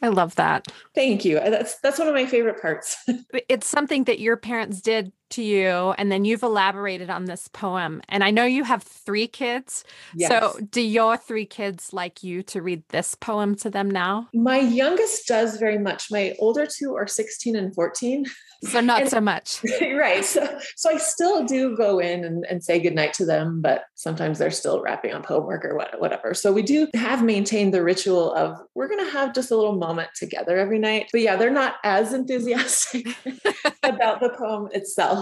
I 0.00 0.08
love 0.08 0.36
that. 0.36 0.68
Thank 0.94 1.26
you. 1.26 1.34
That's 1.34 1.78
that's 1.80 1.98
one 1.98 2.08
of 2.08 2.14
my 2.14 2.24
favorite 2.24 2.62
parts. 2.62 2.96
it's 3.50 3.66
something 3.66 4.04
that 4.04 4.20
your 4.20 4.38
parents 4.38 4.80
did 4.80 5.12
to 5.32 5.42
you 5.42 5.94
and 5.98 6.10
then 6.10 6.24
you've 6.24 6.42
elaborated 6.42 7.10
on 7.10 7.24
this 7.24 7.48
poem 7.48 8.00
and 8.08 8.22
i 8.22 8.30
know 8.30 8.44
you 8.44 8.64
have 8.64 8.82
three 8.82 9.26
kids. 9.26 9.84
Yes. 10.14 10.30
so 10.30 10.58
do 10.70 10.80
your 10.80 11.16
three 11.16 11.46
kids 11.46 11.92
like 11.92 12.22
you 12.22 12.42
to 12.44 12.62
read 12.62 12.82
this 12.88 13.14
poem 13.14 13.54
to 13.56 13.70
them 13.70 13.90
now? 13.90 14.28
My 14.34 14.58
youngest 14.58 15.26
does 15.26 15.56
very 15.56 15.78
much. 15.78 16.10
My 16.10 16.34
older 16.38 16.66
two 16.66 16.94
are 16.94 17.06
16 17.06 17.56
and 17.56 17.74
14 17.74 18.24
so 18.64 18.80
not 18.80 19.02
and, 19.02 19.10
so 19.10 19.20
much. 19.20 19.60
Right. 19.82 20.24
So 20.24 20.58
so 20.76 20.90
i 20.90 20.96
still 20.96 21.44
do 21.44 21.76
go 21.76 21.98
in 21.98 22.24
and, 22.24 22.44
and 22.48 22.62
say 22.62 22.80
goodnight 22.80 23.12
to 23.14 23.24
them 23.24 23.60
but 23.60 23.84
sometimes 23.94 24.38
they're 24.38 24.50
still 24.50 24.82
wrapping 24.82 25.12
up 25.12 25.26
homework 25.26 25.64
or 25.64 25.76
what, 25.76 26.00
whatever. 26.00 26.34
So 26.34 26.52
we 26.52 26.62
do 26.62 26.88
have 26.94 27.22
maintained 27.22 27.74
the 27.74 27.82
ritual 27.82 28.32
of 28.34 28.56
we're 28.74 28.88
going 28.88 29.04
to 29.04 29.12
have 29.12 29.34
just 29.34 29.50
a 29.50 29.56
little 29.56 29.76
moment 29.76 30.10
together 30.14 30.56
every 30.56 30.78
night. 30.78 31.08
But 31.12 31.22
yeah 31.22 31.36
they're 31.36 31.50
not 31.50 31.76
as 31.84 32.12
enthusiastic 32.20 33.08
about 33.82 34.20
the 34.20 34.30
poem 34.30 34.68
itself 34.72 35.21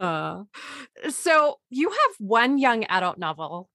uh, 0.00 0.42
so 1.08 1.58
you 1.70 1.90
have 1.90 2.14
one 2.18 2.58
young 2.58 2.84
adult 2.84 3.18
novel 3.18 3.68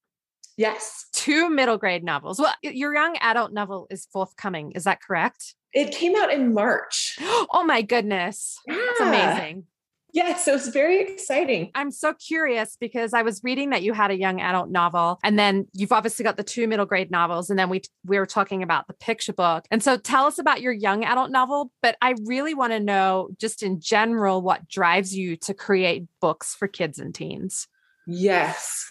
Yes. 0.58 1.06
Two 1.12 1.48
middle 1.48 1.78
grade 1.78 2.02
novels. 2.02 2.40
Well, 2.40 2.52
your 2.62 2.92
young 2.92 3.16
adult 3.20 3.52
novel 3.52 3.86
is 3.90 4.08
forthcoming. 4.12 4.72
Is 4.72 4.84
that 4.84 5.00
correct? 5.00 5.54
It 5.72 5.92
came 5.92 6.16
out 6.16 6.32
in 6.32 6.52
March. 6.52 7.16
oh 7.20 7.62
my 7.64 7.80
goodness. 7.80 8.58
Yeah. 8.66 8.74
That's 8.74 9.00
amazing. 9.00 9.64
Yes, 10.12 10.48
it 10.48 10.52
was 10.52 10.68
very 10.68 11.00
exciting. 11.00 11.70
I'm 11.74 11.90
so 11.90 12.14
curious 12.14 12.76
because 12.80 13.12
I 13.12 13.22
was 13.22 13.42
reading 13.44 13.70
that 13.70 13.82
you 13.82 13.92
had 13.92 14.10
a 14.10 14.16
young 14.16 14.40
adult 14.40 14.70
novel 14.70 15.18
and 15.22 15.38
then 15.38 15.66
you've 15.74 15.92
obviously 15.92 16.22
got 16.22 16.36
the 16.36 16.42
two 16.42 16.66
middle 16.66 16.86
grade 16.86 17.10
novels 17.10 17.50
and 17.50 17.58
then 17.58 17.68
we 17.68 17.82
we 18.06 18.18
were 18.18 18.26
talking 18.26 18.62
about 18.62 18.86
the 18.86 18.94
picture 18.94 19.34
book. 19.34 19.66
And 19.70 19.82
so 19.82 19.98
tell 19.98 20.24
us 20.24 20.38
about 20.38 20.62
your 20.62 20.72
young 20.72 21.04
adult 21.04 21.30
novel, 21.30 21.72
but 21.82 21.96
I 22.00 22.14
really 22.24 22.54
want 22.54 22.72
to 22.72 22.80
know 22.80 23.28
just 23.38 23.62
in 23.62 23.80
general 23.80 24.40
what 24.40 24.66
drives 24.68 25.14
you 25.14 25.36
to 25.36 25.52
create 25.52 26.06
books 26.20 26.54
for 26.54 26.68
kids 26.68 26.98
and 26.98 27.14
teens. 27.14 27.68
Yes. 28.06 28.90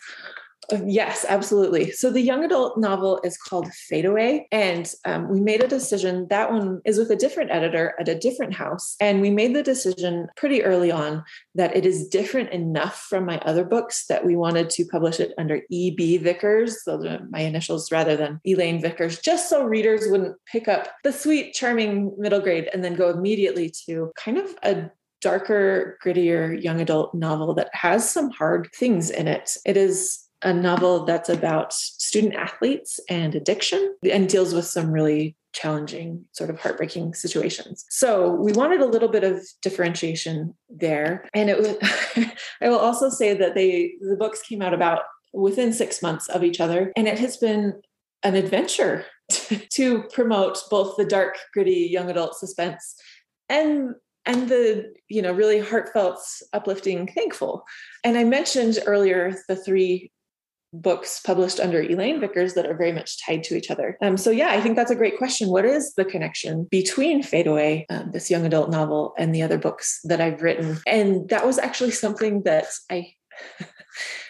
Uh, 0.72 0.80
yes, 0.86 1.26
absolutely. 1.30 1.92
So 1.92 2.12
the 2.12 2.22
young 2.22 2.44
adult 2.44 2.78
novel 2.78 3.22
is 3.24 3.38
called 3.38 3.72
Fade 3.74 4.06
Away. 4.06 4.48
And 4.52 4.92
um, 5.06 5.30
we 5.30 5.40
made 5.40 5.64
a 5.64 5.68
decision. 5.68 6.28
That 6.30 6.52
one 6.52 6.82
is 6.84 6.98
with 6.98 7.10
a 7.10 7.16
different 7.16 7.52
editor 7.52 7.96
at 8.00 8.10
a 8.10 8.20
different 8.20 8.54
house. 8.54 8.96
And 9.00 9.22
we 9.22 9.30
made 9.30 9.56
the 9.56 9.64
decision 9.64 10.28
pretty 10.36 10.64
early 10.64 10.92
on 10.92 11.24
that 11.56 11.76
it 11.76 11.86
is 11.86 12.08
different 12.08 12.50
enough 12.50 13.06
from 13.10 13.26
my 13.26 13.40
other 13.40 13.64
books 13.64 14.08
that 14.08 14.26
we 14.26 14.36
wanted 14.36 14.70
to 14.72 14.86
publish 14.86 15.20
it 15.20 15.34
under 15.38 15.62
EB 15.72 16.22
Vickers, 16.22 16.84
those 16.86 17.06
are 17.06 17.26
my 17.30 17.40
initials 17.40 17.92
rather 17.92 18.16
than 18.16 18.42
Elaine 18.46 18.82
Vickers, 18.82 19.20
just 19.20 19.50
so 19.50 19.64
readers 19.64 20.08
wouldn't 20.10 20.36
pick 20.52 20.68
up 20.68 20.90
the 21.04 21.14
sweet, 21.14 21.54
charming 21.54 22.14
middle 22.18 22.42
grade 22.42 22.70
and 22.74 22.84
then 22.84 22.96
go 22.96 23.10
immediately 23.10 23.72
to 23.86 24.12
kind 24.18 24.38
of 24.38 24.56
a 24.64 24.90
darker, 25.22 25.98
grittier 26.04 26.62
young 26.62 26.80
adult 26.80 27.14
novel 27.14 27.54
that 27.56 27.70
has 27.74 28.10
some 28.10 28.30
hard 28.30 28.70
things 28.76 29.10
in 29.10 29.28
it. 29.28 29.58
It 29.66 29.78
is 29.78 30.27
a 30.44 30.54
novel 30.54 31.06
that's 31.06 31.30
about 31.30 31.74
student 31.74 32.36
athletes 32.36 33.00
and 33.10 33.34
addiction 33.34 33.96
and 34.10 34.30
deals 34.30 34.54
with 34.54 34.66
some 34.66 34.92
really 34.92 35.36
challenging, 35.54 36.24
sort 36.32 36.50
of 36.50 36.60
heartbreaking 36.60 37.16
situations. 37.16 37.86
So 37.90 38.32
we 38.32 38.52
wanted 38.52 38.82
a 38.82 38.86
little 38.86 39.10
bit 39.10 39.24
of 39.24 39.44
differentiation 39.62 40.54
there. 40.70 41.28
And 41.34 41.50
it 41.50 41.58
was, 41.58 41.78
I 42.62 42.70
will 42.70 42.78
also 42.78 43.10
say 43.10 43.34
that 43.34 43.56
they, 43.56 43.94
the 44.00 44.16
books 44.16 44.42
came 44.44 44.62
out 44.62 44.74
about 44.74 45.02
within 45.34 45.74
six 45.74 46.02
months 46.04 46.30
of 46.30 46.44
each 46.44 46.62
other. 46.62 46.92
And 46.96 47.08
it 47.08 47.18
has 47.20 47.38
been 47.38 47.82
an 48.24 48.36
adventure 48.36 49.06
to 49.72 50.04
promote 50.14 50.60
both 50.70 50.98
the 50.98 51.06
dark, 51.06 51.38
gritty 51.54 51.88
young 51.92 52.10
adult 52.12 52.36
suspense 52.36 52.96
and 53.50 53.96
and 54.26 54.50
the 54.50 54.94
you 55.08 55.22
know 55.22 55.32
really 55.32 55.60
heartfelt 55.60 56.20
uplifting 56.52 57.08
thankful 57.08 57.64
and 58.04 58.18
i 58.18 58.24
mentioned 58.24 58.78
earlier 58.86 59.34
the 59.48 59.56
three 59.56 60.12
books 60.74 61.20
published 61.20 61.60
under 61.60 61.82
Elaine 61.82 62.20
Vickers 62.20 62.54
that 62.54 62.66
are 62.66 62.76
very 62.76 62.92
much 62.92 63.24
tied 63.26 63.44
to 63.46 63.56
each 63.56 63.72
other. 63.72 63.98
Um, 64.02 64.18
so 64.18 64.32
yeah, 64.32 64.50
I 64.50 64.62
think 64.62 64.76
that's 64.76 64.92
a 64.92 64.96
great 64.96 65.18
question. 65.18 65.50
What 65.50 65.66
is 65.66 65.94
the 65.94 66.06
connection 66.06 66.68
between 66.70 67.24
Fade 67.24 67.48
Away, 67.48 67.86
um, 67.90 68.12
this 68.12 68.30
young 68.30 68.46
adult 68.46 68.70
novel, 68.70 69.14
and 69.18 69.34
the 69.34 69.42
other 69.42 69.58
books 69.58 70.00
that 70.04 70.22
I've 70.22 70.42
written? 70.42 70.78
And 70.86 71.30
that 71.30 71.46
was 71.46 71.58
actually 71.58 71.92
something 71.92 72.44
that 72.44 72.68
I. 72.90 73.14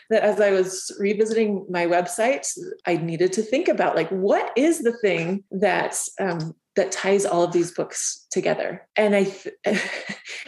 that 0.09 0.23
as 0.23 0.39
I 0.39 0.51
was 0.51 0.95
revisiting 0.99 1.65
my 1.69 1.85
website, 1.85 2.47
I 2.85 2.95
needed 2.97 3.33
to 3.33 3.41
think 3.41 3.67
about 3.67 3.95
like 3.95 4.09
what 4.09 4.51
is 4.55 4.79
the 4.79 4.97
thing 5.01 5.43
that 5.51 5.97
um, 6.19 6.53
that 6.77 6.91
ties 6.91 7.25
all 7.25 7.43
of 7.43 7.51
these 7.51 7.71
books 7.71 8.25
together. 8.31 8.87
And 8.95 9.15
i 9.15 9.35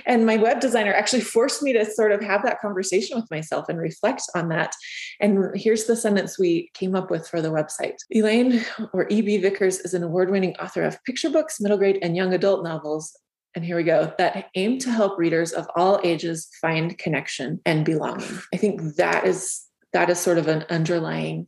and 0.06 0.26
my 0.26 0.38
web 0.38 0.62
designer 0.62 0.94
actually 0.94 1.22
forced 1.22 1.62
me 1.62 1.74
to 1.74 1.84
sort 1.86 2.14
of 2.14 2.22
have 2.22 2.44
that 2.44 2.62
conversation 2.62 3.18
with 3.18 3.30
myself 3.30 3.68
and 3.68 3.78
reflect 3.78 4.22
on 4.34 4.48
that. 4.50 4.74
And 5.20 5.52
here's 5.56 5.86
the 5.86 5.96
sentence 5.96 6.40
we 6.40 6.70
came 6.74 6.96
up 6.96 7.12
with 7.12 7.28
for 7.28 7.42
the 7.42 7.52
website. 7.52 7.96
Elaine 8.12 8.64
or 8.94 9.12
eb 9.12 9.42
vickers 9.42 9.80
is 9.80 9.94
an 9.94 10.04
award-winning 10.04 10.56
author 10.56 10.84
of 10.84 11.04
picture 11.04 11.30
books 11.30 11.60
middle 11.60 11.78
grade 11.78 12.00
and 12.02 12.16
young 12.16 12.34
adult 12.34 12.64
novels. 12.64 13.12
And 13.56 13.66
here 13.66 13.76
we 13.76 13.84
go 13.84 14.14
that 14.20 14.46
aim 14.56 14.78
to 14.80 14.92
help 14.92 15.18
readers 15.18 15.52
of 15.52 15.68
all 15.76 16.00
ages 16.04 16.48
find 16.62 16.98
connection 16.98 17.60
and 17.66 17.84
belonging. 17.84 18.40
I 18.54 18.58
think 18.58 18.96
that 18.96 19.26
is 19.26 19.62
that 19.92 20.10
is 20.10 20.20
sort 20.20 20.38
of 20.38 20.48
an 20.48 20.66
underlying 20.70 21.48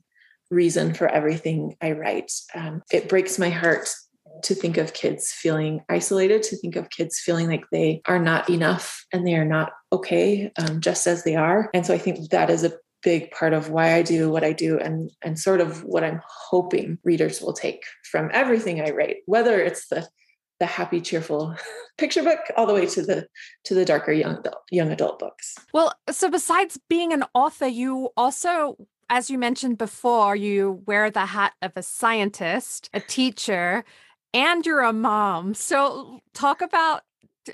reason 0.49 0.93
for 0.93 1.07
everything 1.07 1.75
I 1.81 1.91
write. 1.91 2.31
Um, 2.53 2.81
it 2.91 3.07
breaks 3.07 3.39
my 3.39 3.49
heart 3.49 3.89
to 4.43 4.55
think 4.55 4.77
of 4.77 4.93
kids 4.93 5.31
feeling 5.31 5.83
isolated, 5.89 6.43
to 6.43 6.57
think 6.57 6.75
of 6.75 6.89
kids 6.89 7.19
feeling 7.19 7.47
like 7.47 7.65
they 7.71 8.01
are 8.07 8.19
not 8.19 8.49
enough 8.49 9.05
and 9.11 9.25
they 9.25 9.35
are 9.35 9.45
not 9.45 9.71
okay 9.91 10.51
um, 10.57 10.81
just 10.81 11.07
as 11.07 11.23
they 11.23 11.35
are. 11.35 11.69
And 11.73 11.85
so 11.85 11.93
I 11.93 11.97
think 11.97 12.29
that 12.29 12.49
is 12.49 12.63
a 12.63 12.73
big 13.03 13.31
part 13.31 13.53
of 13.53 13.69
why 13.69 13.95
I 13.95 14.03
do 14.03 14.29
what 14.29 14.43
I 14.43 14.53
do 14.53 14.77
and 14.77 15.11
and 15.23 15.39
sort 15.39 15.59
of 15.59 15.83
what 15.83 16.03
I'm 16.03 16.21
hoping 16.27 16.99
readers 17.03 17.41
will 17.41 17.53
take 17.53 17.83
from 18.09 18.29
everything 18.33 18.79
I 18.79 18.91
write, 18.91 19.17
whether 19.25 19.59
it's 19.59 19.87
the 19.87 20.07
the 20.59 20.67
happy 20.67 21.01
cheerful 21.01 21.55
picture 21.97 22.21
book 22.21 22.39
all 22.55 22.67
the 22.67 22.73
way 22.73 22.85
to 22.85 23.01
the 23.01 23.27
to 23.65 23.73
the 23.73 23.85
darker 23.85 24.11
young 24.11 24.37
adult, 24.37 24.61
young 24.69 24.91
adult 24.91 25.19
books. 25.19 25.55
Well, 25.73 25.93
so 26.09 26.29
besides 26.29 26.79
being 26.87 27.11
an 27.13 27.25
author, 27.33 27.67
you 27.67 28.09
also 28.15 28.77
as 29.11 29.29
you 29.29 29.37
mentioned 29.37 29.77
before, 29.77 30.37
you 30.37 30.81
wear 30.85 31.11
the 31.11 31.25
hat 31.25 31.51
of 31.61 31.73
a 31.75 31.83
scientist, 31.83 32.89
a 32.93 33.01
teacher, 33.01 33.83
and 34.33 34.65
you're 34.65 34.81
a 34.81 34.93
mom. 34.93 35.53
So 35.53 36.21
talk 36.33 36.61
about 36.61 37.03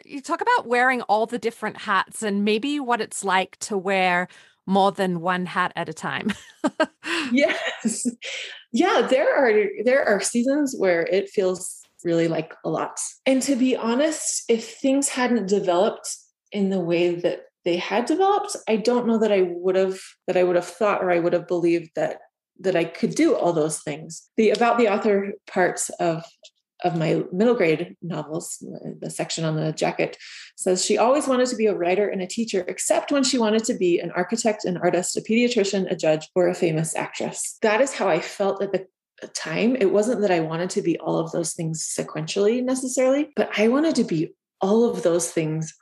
you 0.03 0.21
talk 0.21 0.41
about 0.41 0.67
wearing 0.67 1.01
all 1.03 1.25
the 1.25 1.39
different 1.39 1.77
hats 1.77 2.21
and 2.21 2.43
maybe 2.43 2.79
what 2.79 2.99
it's 2.99 3.23
like 3.23 3.57
to 3.59 3.77
wear 3.77 4.27
more 4.65 4.91
than 4.91 5.21
one 5.21 5.45
hat 5.45 5.71
at 5.77 5.87
a 5.87 5.93
time. 5.93 6.33
yes. 7.31 8.05
Yeah, 8.73 9.07
there 9.09 9.33
are 9.33 9.69
there 9.85 10.05
are 10.05 10.19
seasons 10.19 10.75
where 10.77 11.03
it 11.03 11.29
feels 11.29 11.81
really 12.03 12.27
like 12.27 12.53
a 12.65 12.69
lot. 12.69 12.99
And 13.25 13.41
to 13.43 13.55
be 13.55 13.75
honest, 13.75 14.43
if 14.49 14.75
things 14.75 15.09
hadn't 15.09 15.47
developed 15.47 16.15
in 16.51 16.69
the 16.69 16.79
way 16.79 17.15
that 17.15 17.43
they 17.65 17.77
had 17.77 18.05
developed, 18.05 18.55
I 18.67 18.75
don't 18.75 19.07
know 19.07 19.17
that 19.19 19.31
I 19.31 19.41
would 19.41 19.75
have 19.75 19.99
that 20.27 20.37
I 20.37 20.43
would 20.43 20.55
have 20.55 20.67
thought 20.67 21.03
or 21.03 21.11
I 21.11 21.19
would 21.19 21.33
have 21.33 21.47
believed 21.47 21.91
that 21.95 22.19
that 22.59 22.75
I 22.75 22.85
could 22.85 23.15
do 23.15 23.35
all 23.35 23.53
those 23.53 23.81
things. 23.81 24.29
The 24.35 24.51
about 24.51 24.77
the 24.77 24.89
author 24.89 25.33
parts 25.47 25.89
of 25.99 26.23
of 26.83 26.95
my 26.95 27.23
middle 27.31 27.55
grade 27.55 27.95
novels, 28.01 28.63
the 28.99 29.09
section 29.09 29.43
on 29.43 29.55
the 29.55 29.71
jacket 29.71 30.17
says 30.55 30.85
she 30.85 30.97
always 30.97 31.27
wanted 31.27 31.47
to 31.47 31.55
be 31.55 31.65
a 31.65 31.75
writer 31.75 32.07
and 32.07 32.21
a 32.21 32.27
teacher, 32.27 32.63
except 32.67 33.11
when 33.11 33.23
she 33.23 33.37
wanted 33.37 33.63
to 33.65 33.73
be 33.73 33.99
an 33.99 34.11
architect, 34.11 34.65
an 34.65 34.77
artist, 34.77 35.17
a 35.17 35.21
pediatrician, 35.21 35.91
a 35.91 35.95
judge, 35.95 36.29
or 36.35 36.47
a 36.47 36.55
famous 36.55 36.95
actress. 36.95 37.57
That 37.61 37.81
is 37.81 37.93
how 37.93 38.07
I 38.07 38.19
felt 38.19 38.61
at 38.61 38.71
the 38.71 38.85
time. 39.33 39.75
It 39.75 39.91
wasn't 39.91 40.21
that 40.21 40.31
I 40.31 40.41
wanted 40.41 40.69
to 40.71 40.81
be 40.81 40.97
all 40.99 41.17
of 41.17 41.31
those 41.31 41.53
things 41.53 41.83
sequentially 41.97 42.63
necessarily, 42.63 43.31
but 43.35 43.49
I 43.57 43.67
wanted 43.67 43.95
to 43.95 44.03
be 44.03 44.33
all 44.61 44.89
of 44.89 45.03
those 45.03 45.31
things 45.31 45.73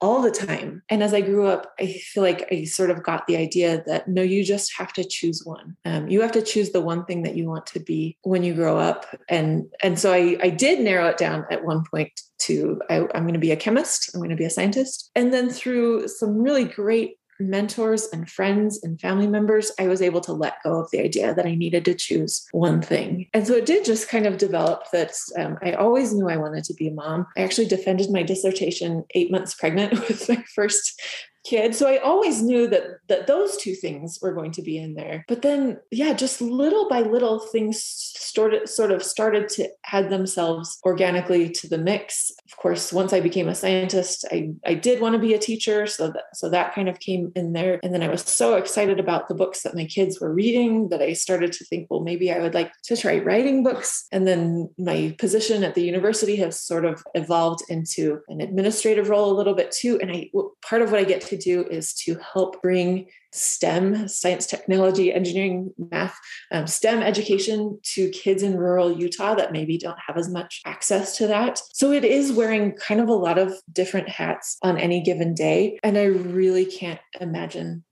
all 0.00 0.22
the 0.22 0.30
time. 0.30 0.82
And 0.88 1.02
as 1.02 1.12
I 1.12 1.20
grew 1.20 1.46
up, 1.46 1.72
I 1.78 1.92
feel 1.92 2.22
like 2.22 2.48
I 2.50 2.64
sort 2.64 2.90
of 2.90 3.02
got 3.02 3.26
the 3.26 3.36
idea 3.36 3.82
that 3.86 4.08
no, 4.08 4.22
you 4.22 4.44
just 4.44 4.72
have 4.78 4.92
to 4.94 5.04
choose 5.04 5.42
one. 5.44 5.76
Um, 5.84 6.08
you 6.08 6.22
have 6.22 6.32
to 6.32 6.42
choose 6.42 6.70
the 6.70 6.80
one 6.80 7.04
thing 7.04 7.22
that 7.22 7.36
you 7.36 7.46
want 7.46 7.66
to 7.66 7.80
be 7.80 8.16
when 8.22 8.42
you 8.42 8.54
grow 8.54 8.78
up. 8.78 9.06
And 9.28 9.66
and 9.82 9.98
so 9.98 10.12
I, 10.12 10.38
I 10.42 10.50
did 10.50 10.80
narrow 10.80 11.08
it 11.08 11.18
down 11.18 11.44
at 11.50 11.64
one 11.64 11.84
point 11.90 12.20
to 12.40 12.80
I, 12.88 13.00
I'm 13.14 13.22
going 13.24 13.34
to 13.34 13.38
be 13.38 13.52
a 13.52 13.56
chemist. 13.56 14.10
I'm 14.14 14.20
going 14.20 14.30
to 14.30 14.36
be 14.36 14.44
a 14.44 14.50
scientist. 14.50 15.10
And 15.14 15.32
then 15.32 15.50
through 15.50 16.08
some 16.08 16.38
really 16.38 16.64
great 16.64 17.19
mentors 17.40 18.06
and 18.12 18.30
friends 18.30 18.80
and 18.82 19.00
family 19.00 19.26
members, 19.26 19.72
I 19.78 19.88
was 19.88 20.02
able 20.02 20.20
to 20.22 20.32
let 20.32 20.62
go 20.62 20.80
of 20.80 20.90
the 20.90 21.00
idea 21.00 21.34
that 21.34 21.46
I 21.46 21.54
needed 21.54 21.84
to 21.86 21.94
choose 21.94 22.46
one 22.52 22.82
thing. 22.82 23.28
And 23.32 23.46
so 23.46 23.54
it 23.54 23.66
did 23.66 23.84
just 23.84 24.08
kind 24.08 24.26
of 24.26 24.38
develop 24.38 24.84
that 24.92 25.12
um, 25.38 25.58
I 25.62 25.72
always 25.72 26.12
knew 26.12 26.28
I 26.28 26.36
wanted 26.36 26.64
to 26.64 26.74
be 26.74 26.88
a 26.88 26.92
mom. 26.92 27.26
I 27.36 27.42
actually 27.42 27.66
defended 27.66 28.10
my 28.10 28.22
dissertation 28.22 29.04
eight 29.14 29.30
months 29.30 29.54
pregnant 29.54 29.92
with 30.08 30.28
my 30.28 30.44
first 30.54 31.00
kid. 31.44 31.74
So 31.74 31.88
I 31.88 31.98
always 31.98 32.42
knew 32.42 32.66
that 32.68 32.84
that 33.08 33.26
those 33.26 33.56
two 33.56 33.74
things 33.74 34.18
were 34.20 34.32
going 34.32 34.52
to 34.52 34.62
be 34.62 34.78
in 34.78 34.94
there. 34.94 35.24
But 35.28 35.42
then 35.42 35.78
yeah, 35.90 36.12
just 36.12 36.40
little 36.40 36.88
by 36.88 37.00
little 37.00 37.38
things 37.38 37.82
started 37.82 38.68
sort 38.68 38.90
of 38.90 39.02
started 39.02 39.48
to 39.50 39.68
add 39.92 40.10
themselves 40.10 40.78
organically 40.84 41.50
to 41.50 41.68
the 41.68 41.78
mix. 41.78 42.30
Of 42.50 42.56
course, 42.56 42.92
once 42.92 43.12
I 43.12 43.20
became 43.20 43.48
a 43.48 43.54
scientist, 43.54 44.24
I 44.30 44.50
I 44.66 44.74
did 44.74 45.00
want 45.00 45.14
to 45.14 45.18
be 45.18 45.34
a 45.34 45.38
teacher, 45.38 45.86
so 45.86 46.10
that 46.10 46.24
so 46.34 46.50
that 46.50 46.74
kind 46.74 46.88
of 46.88 47.00
came 47.00 47.32
in 47.34 47.52
there. 47.52 47.80
And 47.82 47.94
then 47.94 48.02
I 48.02 48.08
was 48.08 48.22
so 48.22 48.56
excited 48.56 49.00
about 49.00 49.28
the 49.28 49.34
books 49.34 49.62
that 49.62 49.74
my 49.74 49.86
kids 49.86 50.20
were 50.20 50.32
reading 50.32 50.88
that 50.90 51.02
I 51.02 51.12
started 51.14 51.52
to 51.52 51.64
think, 51.64 51.88
well, 51.90 52.00
maybe 52.00 52.32
I 52.32 52.40
would 52.40 52.54
like 52.54 52.72
to 52.84 52.96
try 52.96 53.18
writing 53.18 53.62
books. 53.62 54.06
And 54.12 54.26
then 54.26 54.70
my 54.78 55.14
position 55.18 55.64
at 55.64 55.74
the 55.74 55.82
university 55.82 56.36
has 56.36 56.60
sort 56.60 56.84
of 56.84 57.02
evolved 57.14 57.62
into 57.68 58.20
an 58.28 58.40
administrative 58.40 59.08
role 59.08 59.32
a 59.32 59.38
little 59.38 59.54
bit 59.54 59.72
too. 59.72 59.98
And 60.00 60.10
I 60.10 60.30
part 60.62 60.82
of 60.82 60.90
what 60.90 61.00
I 61.00 61.04
get 61.04 61.20
to 61.30 61.36
do 61.36 61.64
is 61.64 61.94
to 61.94 62.16
help 62.32 62.62
bring 62.62 63.06
STEM, 63.32 64.08
science, 64.08 64.46
technology, 64.46 65.12
engineering, 65.12 65.72
math, 65.90 66.18
um, 66.50 66.66
STEM 66.66 67.02
education 67.02 67.78
to 67.94 68.10
kids 68.10 68.42
in 68.42 68.56
rural 68.56 68.92
Utah 68.92 69.34
that 69.34 69.52
maybe 69.52 69.78
don't 69.78 69.98
have 70.04 70.16
as 70.16 70.28
much 70.28 70.60
access 70.66 71.16
to 71.18 71.26
that. 71.28 71.60
So 71.72 71.92
it 71.92 72.04
is 72.04 72.32
wearing 72.32 72.74
kind 72.74 73.00
of 73.00 73.08
a 73.08 73.14
lot 73.14 73.38
of 73.38 73.54
different 73.72 74.08
hats 74.08 74.56
on 74.62 74.78
any 74.78 75.02
given 75.02 75.34
day. 75.34 75.78
And 75.82 75.96
I 75.96 76.04
really 76.04 76.66
can't 76.66 77.00
imagine 77.20 77.84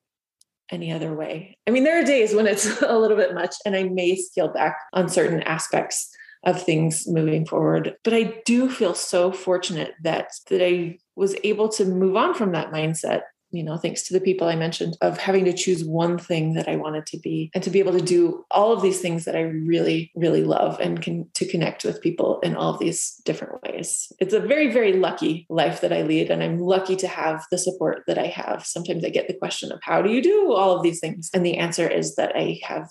any 0.70 0.92
other 0.92 1.14
way. 1.14 1.56
I 1.66 1.70
mean, 1.70 1.84
there 1.84 2.00
are 2.00 2.04
days 2.04 2.34
when 2.34 2.46
it's 2.46 2.82
a 2.82 2.98
little 2.98 3.16
bit 3.16 3.34
much, 3.34 3.54
and 3.64 3.74
I 3.76 3.84
may 3.84 4.16
scale 4.16 4.52
back 4.52 4.76
on 4.92 5.08
certain 5.08 5.42
aspects 5.42 6.10
of 6.44 6.62
things 6.62 7.06
moving 7.06 7.46
forward. 7.46 7.96
But 8.04 8.14
I 8.14 8.40
do 8.44 8.70
feel 8.70 8.94
so 8.94 9.32
fortunate 9.32 9.94
that 10.02 10.30
that 10.48 10.64
I 10.64 10.98
was 11.16 11.36
able 11.44 11.68
to 11.70 11.84
move 11.84 12.16
on 12.16 12.34
from 12.34 12.52
that 12.52 12.72
mindset 12.72 13.22
you 13.50 13.62
know, 13.62 13.76
thanks 13.76 14.02
to 14.02 14.12
the 14.12 14.20
people 14.20 14.46
I 14.46 14.56
mentioned, 14.56 14.96
of 15.00 15.18
having 15.18 15.44
to 15.46 15.52
choose 15.52 15.84
one 15.84 16.18
thing 16.18 16.54
that 16.54 16.68
I 16.68 16.76
wanted 16.76 17.06
to 17.06 17.18
be 17.18 17.50
and 17.54 17.64
to 17.64 17.70
be 17.70 17.78
able 17.78 17.92
to 17.92 18.04
do 18.04 18.44
all 18.50 18.72
of 18.72 18.82
these 18.82 19.00
things 19.00 19.24
that 19.24 19.36
I 19.36 19.40
really, 19.40 20.10
really 20.14 20.44
love 20.44 20.78
and 20.80 21.00
can 21.00 21.28
to 21.34 21.46
connect 21.46 21.84
with 21.84 22.02
people 22.02 22.40
in 22.40 22.54
all 22.54 22.74
of 22.74 22.78
these 22.78 23.20
different 23.24 23.62
ways. 23.62 24.12
It's 24.18 24.34
a 24.34 24.40
very, 24.40 24.70
very 24.70 24.94
lucky 24.94 25.46
life 25.48 25.80
that 25.80 25.92
I 25.92 26.02
lead. 26.02 26.30
And 26.30 26.42
I'm 26.42 26.58
lucky 26.58 26.96
to 26.96 27.08
have 27.08 27.44
the 27.50 27.58
support 27.58 28.02
that 28.06 28.18
I 28.18 28.26
have. 28.26 28.66
Sometimes 28.66 29.04
I 29.04 29.08
get 29.08 29.28
the 29.28 29.34
question 29.34 29.72
of 29.72 29.80
how 29.82 30.02
do 30.02 30.10
you 30.10 30.22
do 30.22 30.52
all 30.52 30.76
of 30.76 30.82
these 30.82 31.00
things? 31.00 31.30
And 31.32 31.44
the 31.44 31.56
answer 31.56 31.88
is 31.88 32.16
that 32.16 32.32
I 32.36 32.60
have 32.64 32.90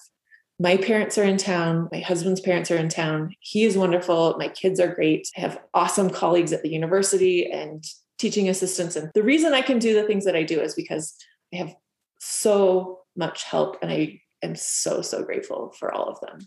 my 0.59 0.77
parents 0.77 1.17
are 1.17 1.23
in 1.23 1.37
town. 1.37 1.87
My 1.91 1.99
husband's 1.99 2.41
parents 2.41 2.71
are 2.71 2.77
in 2.77 2.89
town. 2.89 3.35
He 3.39 3.63
is 3.63 3.77
wonderful. 3.77 4.35
My 4.39 4.47
kids 4.47 4.79
are 4.79 4.93
great. 4.93 5.29
I 5.37 5.41
have 5.41 5.59
awesome 5.73 6.09
colleagues 6.09 6.51
at 6.51 6.63
the 6.63 6.69
university 6.69 7.49
and 7.51 7.83
teaching 8.17 8.49
assistants. 8.49 8.95
And 8.95 9.11
the 9.13 9.23
reason 9.23 9.53
I 9.53 9.61
can 9.61 9.77
do 9.77 9.93
the 9.93 10.07
things 10.07 10.25
that 10.25 10.35
I 10.35 10.43
do 10.43 10.59
is 10.59 10.73
because 10.73 11.15
I 11.53 11.57
have 11.57 11.75
so 12.19 13.01
much 13.15 13.43
help 13.43 13.77
and 13.81 13.91
I 13.91 14.21
am 14.41 14.55
so, 14.55 15.01
so 15.01 15.23
grateful 15.23 15.71
for 15.77 15.93
all 15.93 16.09
of 16.09 16.19
them. 16.21 16.39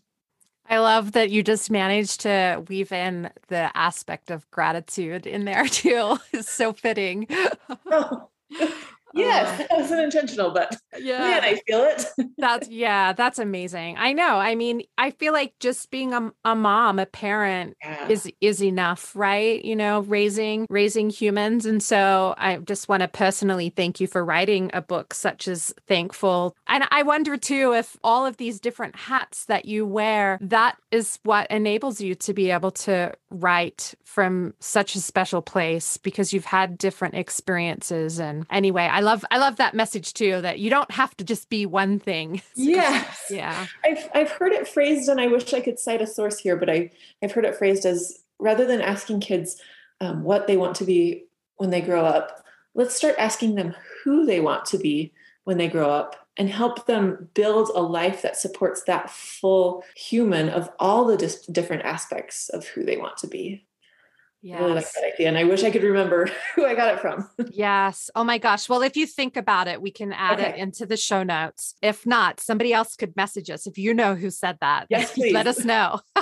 I 0.69 0.79
love 0.79 1.13
that 1.13 1.31
you 1.31 1.43
just 1.43 1.71
managed 1.71 2.21
to 2.21 2.65
weave 2.69 2.93
in 2.93 3.31
the 3.49 3.77
aspect 3.77 4.31
of 4.31 4.49
gratitude 4.51 5.27
in 5.27 5.45
there 5.45 5.67
too. 5.69 6.19
It's 6.33 6.51
so 6.51 6.73
fitting. 6.73 7.27
oh. 7.91 8.29
Yes, 9.15 9.61
uh, 9.61 9.67
that 9.69 9.81
wasn't 9.81 10.01
intentional, 10.03 10.51
but 10.51 10.77
yeah, 10.99 11.19
man, 11.19 11.45
I 11.45 11.61
feel 11.67 11.81
it. 11.81 12.05
that's 12.39 12.69
yeah, 12.71 13.13
that's 13.13 13.39
amazing. 13.39 13.97
I 13.99 14.13
know. 14.13 14.37
I 14.37 14.55
mean, 14.55 14.83
I 14.99 15.11
feel 15.11 15.33
like 15.33 15.55
just 15.61 15.91
being 15.91 16.13
a, 16.13 16.33
a 16.45 16.55
mom, 16.55 16.99
a 16.99 17.07
parent 17.07 17.77
yeah. 17.83 18.09
is 18.09 18.31
is 18.41 18.63
enough, 18.63 19.15
right? 19.15 19.65
You 19.65 19.77
know, 19.77 20.01
raising 20.01 20.67
raising 20.71 21.11
humans. 21.11 21.67
And 21.67 21.83
so 21.83 22.35
I 22.39 22.57
just 22.57 22.89
want 22.89 23.03
to 23.03 23.09
personally 23.09 23.71
thank 23.71 24.01
you 24.01 24.07
for 24.07 24.25
writing 24.25 24.71
a 24.73 24.83
book 24.83 25.15
such 25.15 25.49
as 25.49 25.75
Thankful. 25.87 26.55
And 26.67 26.85
I 26.91 27.03
wonder 27.03 27.37
too 27.37 27.75
if 27.75 27.97
all 28.05 28.27
of 28.27 28.37
these 28.37 28.61
different 28.61 28.97
hats 28.97 29.47
that 29.47 29.65
you 29.65 29.87
wear, 29.87 30.39
that 30.41 30.77
is 30.91 31.19
what 31.25 31.51
enables 31.51 32.01
you 32.01 32.15
to 32.17 32.33
be 32.33 32.51
able 32.51 32.71
to 32.71 33.13
write 33.31 33.95
from 34.05 34.55
such 34.61 34.95
a 34.95 35.01
special 35.01 35.43
place 35.43 35.97
because 35.97 36.33
you've 36.33 36.45
had 36.45 36.79
different 36.79 37.15
experiences. 37.15 38.19
And 38.19 38.47
anyway, 38.51 38.85
I 38.85 39.00
love 39.01 39.25
I 39.31 39.39
love 39.39 39.57
that 39.57 39.75
message 39.75 40.15
too 40.15 40.41
that 40.41 40.59
you 40.59 40.71
don't 40.71 40.91
have 40.91 41.17
to 41.19 41.25
just 41.25 41.49
be 41.49 41.67
one 41.67 41.99
thing. 41.99 42.43
Yes. 42.57 43.27
yeah. 43.31 43.67
I've 43.85 44.09
I've 44.15 44.31
heard 44.31 44.53
it 44.53 44.69
phrased 44.69 45.09
and 45.09 45.21
I 45.21 45.27
wish 45.27 45.53
I 45.53 45.61
could 45.61 45.79
cite 45.79 46.03
a 46.03 46.07
source 46.07 46.39
here, 46.39 46.57
but 46.57 46.71
I 46.71 46.91
I've 47.23 47.33
heard 47.33 47.45
it 47.45 47.57
phrased 47.57 47.87
as 47.87 48.21
rather 48.39 48.67
than 48.67 48.81
asking 48.81 49.21
kids 49.21 49.61
um, 50.01 50.23
what 50.23 50.47
they 50.47 50.57
want 50.57 50.77
to 50.77 50.85
be 50.85 51.27
when 51.57 51.71
they 51.71 51.81
grow 51.81 52.05
up, 52.05 52.45
let's 52.75 52.95
start 52.95 53.15
asking 53.19 53.55
them 53.55 53.75
who 54.03 54.25
they 54.25 54.41
want 54.41 54.65
to 54.67 54.79
be 54.79 55.13
when 55.45 55.59
they 55.59 55.69
grow 55.69 55.91
up 55.91 56.17
and 56.37 56.49
help 56.49 56.87
them 56.87 57.29
build 57.35 57.71
a 57.75 57.83
life 57.83 58.23
that 58.23 58.37
supports 58.37 58.83
that 58.85 59.11
full 59.11 59.85
human 59.95 60.49
of 60.49 60.71
all 60.79 61.05
the 61.05 61.17
dis- 61.17 61.45
different 61.47 61.83
aspects 61.83 62.49
of 62.49 62.67
who 62.69 62.83
they 62.83 62.97
want 62.97 63.17
to 63.19 63.27
be. 63.27 63.67
Yeah, 64.43 64.59
really 64.59 64.75
like 64.75 64.93
that 64.93 65.13
idea. 65.15 65.29
And 65.29 65.37
I 65.37 65.45
wish 65.45 65.63
I 65.63 65.71
could 65.71 65.83
remember 65.83 66.29
who 66.55 66.65
I 66.65 66.75
got 66.75 66.95
it 66.95 67.01
from. 67.01 67.29
yes. 67.51 68.11
Oh 68.15 68.25
my 68.25 68.39
gosh. 68.39 68.69
Well, 68.69 68.83
if 68.83 68.97
you 68.97 69.07
think 69.07 69.37
about 69.37 69.69
it, 69.69 69.83
we 69.83 69.91
can 69.91 70.13
add 70.13 70.41
okay. 70.41 70.51
it 70.51 70.57
into 70.57 70.87
the 70.87 70.97
show 70.97 71.23
notes. 71.23 71.75
If 71.83 72.07
not, 72.07 72.41
somebody 72.41 72.73
else 72.73 72.97
could 72.97 73.17
message 73.17 73.51
us 73.51 73.67
if 73.67 73.77
you 73.77 73.93
know 73.93 74.15
who 74.15 74.31
said 74.31 74.59
that. 74.61 74.87
Yes, 74.89 75.13
please. 75.15 75.35
Let 75.35 75.47
us 75.47 75.65
know. 75.65 76.01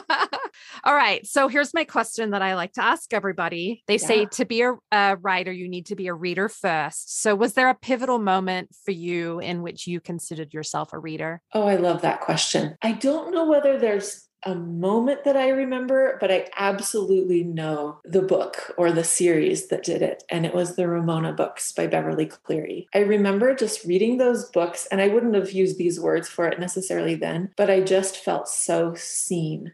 All 0.85 0.95
right. 0.95 1.27
So 1.27 1.49
here's 1.49 1.75
my 1.75 1.85
question 1.85 2.31
that 2.31 2.43
I 2.43 2.55
like 2.55 2.73
to 2.75 2.85
ask 2.85 3.13
everybody. 3.13 3.85
They 3.87 3.99
yeah. 3.99 4.07
say 4.07 4.27
to 4.27 4.45
be 4.45 4.63
a, 4.63 4.75
a 4.91 5.17
writer, 5.17 5.53
you 5.53 5.69
need 5.69 5.87
to 5.87 5.97
be 5.97 6.09
a 6.09 6.15
reader 6.15 6.49
first. 6.49 7.21
So 7.21 7.35
was 7.35 7.55
there 7.55 7.69
a 7.69 7.75
pivotal 7.75 8.19
moment 8.19 8.75
for 8.85 8.91
you 8.91 9.39
in 9.39 9.63
which 9.63 9.87
you 9.87 10.01
considered 10.01 10.53
yourself 10.53 10.93
a 10.93 10.99
reader? 10.99 11.41
Oh, 11.53 11.67
I 11.67 11.77
love 11.77 12.03
that 12.03 12.21
question. 12.21 12.77
I 12.83 12.93
don't 12.93 13.33
know 13.33 13.47
whether 13.47 13.79
there's 13.79 14.28
a 14.45 14.55
moment 14.55 15.25
that 15.25 15.37
I 15.37 15.49
remember, 15.49 16.17
but 16.21 16.31
I 16.31 16.47
absolutely 16.57 17.43
know 17.43 18.01
the 18.05 18.23
book 18.23 18.73
or 18.79 18.93
the 18.93 19.05
series 19.05 19.69
that 19.69 19.83
did 19.83 20.01
it. 20.01 20.23
And 20.31 20.47
it 20.47 20.55
was 20.55 20.77
the 20.77 20.89
Ramona 20.89 21.33
books 21.33 21.73
by 21.73 21.87
Beverly 21.87 22.27
Cleary. 22.27 22.89
I 22.95 22.99
remember 23.01 23.55
just 23.55 23.85
reading 23.85 24.19
those 24.19 24.49
books, 24.51 24.87
and 24.93 25.01
I 25.01 25.09
wouldn't 25.09 25.35
have 25.35 25.53
used 25.53 25.77
these 25.79 26.01
words 26.01 26.29
for 26.29 26.47
it 26.47 26.61
necessarily 26.61 27.17
then, 27.17 27.51
but 27.57 27.71
I 27.71 27.81
just 27.81 28.19
felt 28.19 28.49
so 28.49 28.95
seen. 28.95 29.73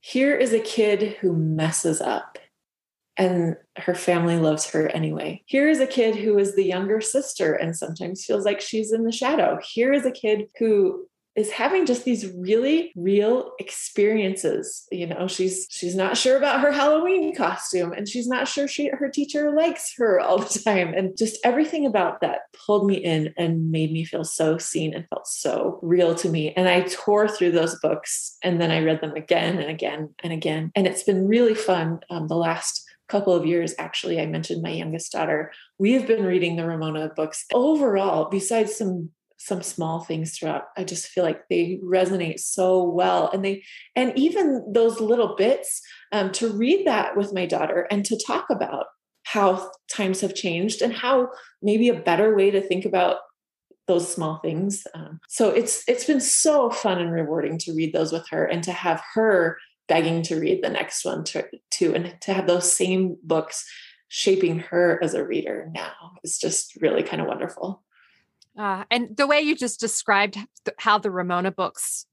Here 0.00 0.34
is 0.34 0.52
a 0.52 0.60
kid 0.60 1.16
who 1.20 1.32
messes 1.32 2.00
up. 2.00 2.38
And 3.16 3.56
her 3.76 3.94
family 3.94 4.38
loves 4.38 4.70
her 4.70 4.88
anyway. 4.88 5.42
Here 5.44 5.68
is 5.68 5.78
a 5.78 5.86
kid 5.86 6.16
who 6.16 6.38
is 6.38 6.56
the 6.56 6.64
younger 6.64 7.02
sister 7.02 7.52
and 7.52 7.76
sometimes 7.76 8.24
feels 8.24 8.46
like 8.46 8.62
she's 8.62 8.92
in 8.92 9.04
the 9.04 9.12
shadow. 9.12 9.58
Here 9.62 9.92
is 9.92 10.06
a 10.06 10.10
kid 10.10 10.48
who 10.58 11.06
is 11.36 11.50
having 11.50 11.86
just 11.86 12.04
these 12.04 12.30
really 12.36 12.92
real 12.96 13.52
experiences 13.58 14.86
you 14.90 15.06
know 15.06 15.26
she's 15.26 15.66
she's 15.70 15.94
not 15.94 16.16
sure 16.16 16.36
about 16.36 16.60
her 16.60 16.72
halloween 16.72 17.34
costume 17.34 17.92
and 17.92 18.08
she's 18.08 18.26
not 18.26 18.48
sure 18.48 18.66
she 18.66 18.88
her 18.88 19.08
teacher 19.08 19.50
likes 19.50 19.94
her 19.96 20.20
all 20.20 20.38
the 20.38 20.58
time. 20.64 20.94
And 20.94 21.16
just 21.16 21.38
everything 21.44 21.86
about 21.86 22.20
that 22.20 22.40
pulled 22.66 22.86
me 22.86 22.96
in 22.96 23.34
and 23.36 23.70
made 23.70 23.92
me 23.92 24.04
feel 24.04 24.24
so 24.24 24.58
seen 24.58 24.94
and 24.94 25.08
felt 25.08 25.26
so 25.26 25.78
real 25.82 26.14
to 26.16 26.28
me. 26.28 26.52
And 26.54 26.68
i 26.68 26.82
tore 26.82 27.28
through 27.28 27.52
those 27.52 27.78
books 27.80 28.36
and 28.42 28.60
then 28.60 28.70
i 28.70 28.80
read 28.80 29.00
them 29.00 29.14
again 29.14 29.58
and 29.58 29.70
again 29.70 30.14
and 30.22 30.32
again. 30.32 30.70
And 30.74 30.86
it's 30.86 31.02
been 31.02 31.26
really 31.26 31.54
fun. 31.54 32.00
Um, 32.10 32.28
the 32.28 32.36
last 32.36 32.84
couple 33.08 33.34
of 33.34 33.44
years 33.44 33.74
actually 33.76 34.20
i 34.20 34.26
mentioned 34.26 34.62
my 34.62 34.70
youngest 34.70 35.10
daughter. 35.10 35.52
We 35.78 35.92
have 35.92 36.06
been 36.06 36.24
reading 36.24 36.56
the 36.56 36.66
ramona 36.66 37.10
books 37.16 37.44
overall 37.52 38.28
besides 38.30 38.76
some 38.76 39.10
some 39.40 39.62
small 39.62 40.00
things 40.00 40.36
throughout. 40.36 40.64
I 40.76 40.84
just 40.84 41.08
feel 41.08 41.24
like 41.24 41.48
they 41.48 41.80
resonate 41.82 42.40
so 42.40 42.84
well 42.84 43.30
and 43.32 43.42
they 43.42 43.64
and 43.96 44.12
even 44.14 44.70
those 44.70 45.00
little 45.00 45.34
bits 45.34 45.80
um, 46.12 46.30
to 46.32 46.52
read 46.52 46.86
that 46.86 47.16
with 47.16 47.32
my 47.32 47.46
daughter 47.46 47.88
and 47.90 48.04
to 48.04 48.20
talk 48.26 48.50
about 48.50 48.86
how 49.24 49.70
times 49.90 50.20
have 50.20 50.34
changed 50.34 50.82
and 50.82 50.92
how 50.92 51.30
maybe 51.62 51.88
a 51.88 51.98
better 51.98 52.36
way 52.36 52.50
to 52.50 52.60
think 52.60 52.84
about 52.84 53.16
those 53.86 54.12
small 54.12 54.38
things 54.38 54.86
um, 54.94 55.18
so 55.26 55.48
it's 55.48 55.84
it's 55.88 56.04
been 56.04 56.20
so 56.20 56.70
fun 56.70 57.00
and 57.00 57.10
rewarding 57.10 57.56
to 57.58 57.72
read 57.72 57.92
those 57.94 58.12
with 58.12 58.28
her 58.28 58.44
and 58.44 58.62
to 58.62 58.72
have 58.72 59.02
her 59.14 59.56
begging 59.88 60.22
to 60.22 60.38
read 60.38 60.62
the 60.62 60.68
next 60.68 61.04
one 61.04 61.24
to, 61.24 61.44
too 61.70 61.94
and 61.94 62.14
to 62.20 62.34
have 62.34 62.46
those 62.46 62.70
same 62.70 63.16
books 63.22 63.64
shaping 64.08 64.58
her 64.58 65.00
as 65.02 65.14
a 65.14 65.24
reader 65.24 65.70
now 65.72 66.12
is 66.22 66.38
just 66.38 66.76
really 66.82 67.02
kind 67.02 67.22
of 67.22 67.28
wonderful 67.28 67.82
uh, 68.60 68.84
and 68.90 69.16
the 69.16 69.26
way 69.26 69.40
you 69.40 69.56
just 69.56 69.80
described 69.80 70.36
how 70.76 70.98
the 70.98 71.10
Ramona 71.10 71.50
books 71.50 72.04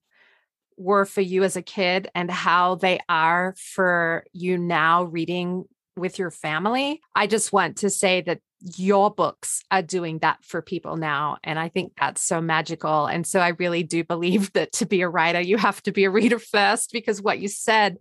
were 0.78 1.04
for 1.04 1.20
you 1.20 1.44
as 1.44 1.58
a 1.58 1.62
kid 1.62 2.10
and 2.16 2.32
how 2.32 2.76
they 2.76 3.00
are 3.10 3.54
for 3.58 4.24
you 4.32 4.58
now 4.58 5.04
reading 5.04 5.66
with 5.98 6.18
your 6.18 6.32
family, 6.32 7.02
I 7.14 7.28
just 7.28 7.52
want 7.52 7.80
to 7.80 7.90
say 7.90 8.22
that 8.22 8.40
your 8.78 9.14
books 9.14 9.62
are 9.72 9.82
doing 9.82 10.20
that 10.20 10.38
for 10.42 10.62
people 10.62 10.96
now. 10.96 11.38
And 11.44 11.60
I 11.60 11.68
think 11.68 11.92
that's 12.00 12.22
so 12.22 12.40
magical. 12.40 13.08
And 13.08 13.28
so 13.28 13.42
I 13.42 13.50
really 13.50 13.84
do 13.84 14.06
believe 14.06 14.54
that 14.54 14.72
to 14.74 14.86
be 14.86 15.02
a 15.02 15.10
writer, 15.10 15.42
you 15.42 15.58
have 15.58 15.84
to 15.84 15.92
be 15.92 16.06
a 16.06 16.10
reader 16.10 16.40
first 16.40 16.94
because 16.94 17.22
what 17.22 17.40
you 17.40 17.50
said 17.50 17.98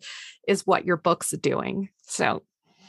is 0.47 0.65
what 0.65 0.85
your 0.85 0.99
books 0.99 1.35
are 1.35 1.39
doing. 1.39 1.89
So 2.03 2.45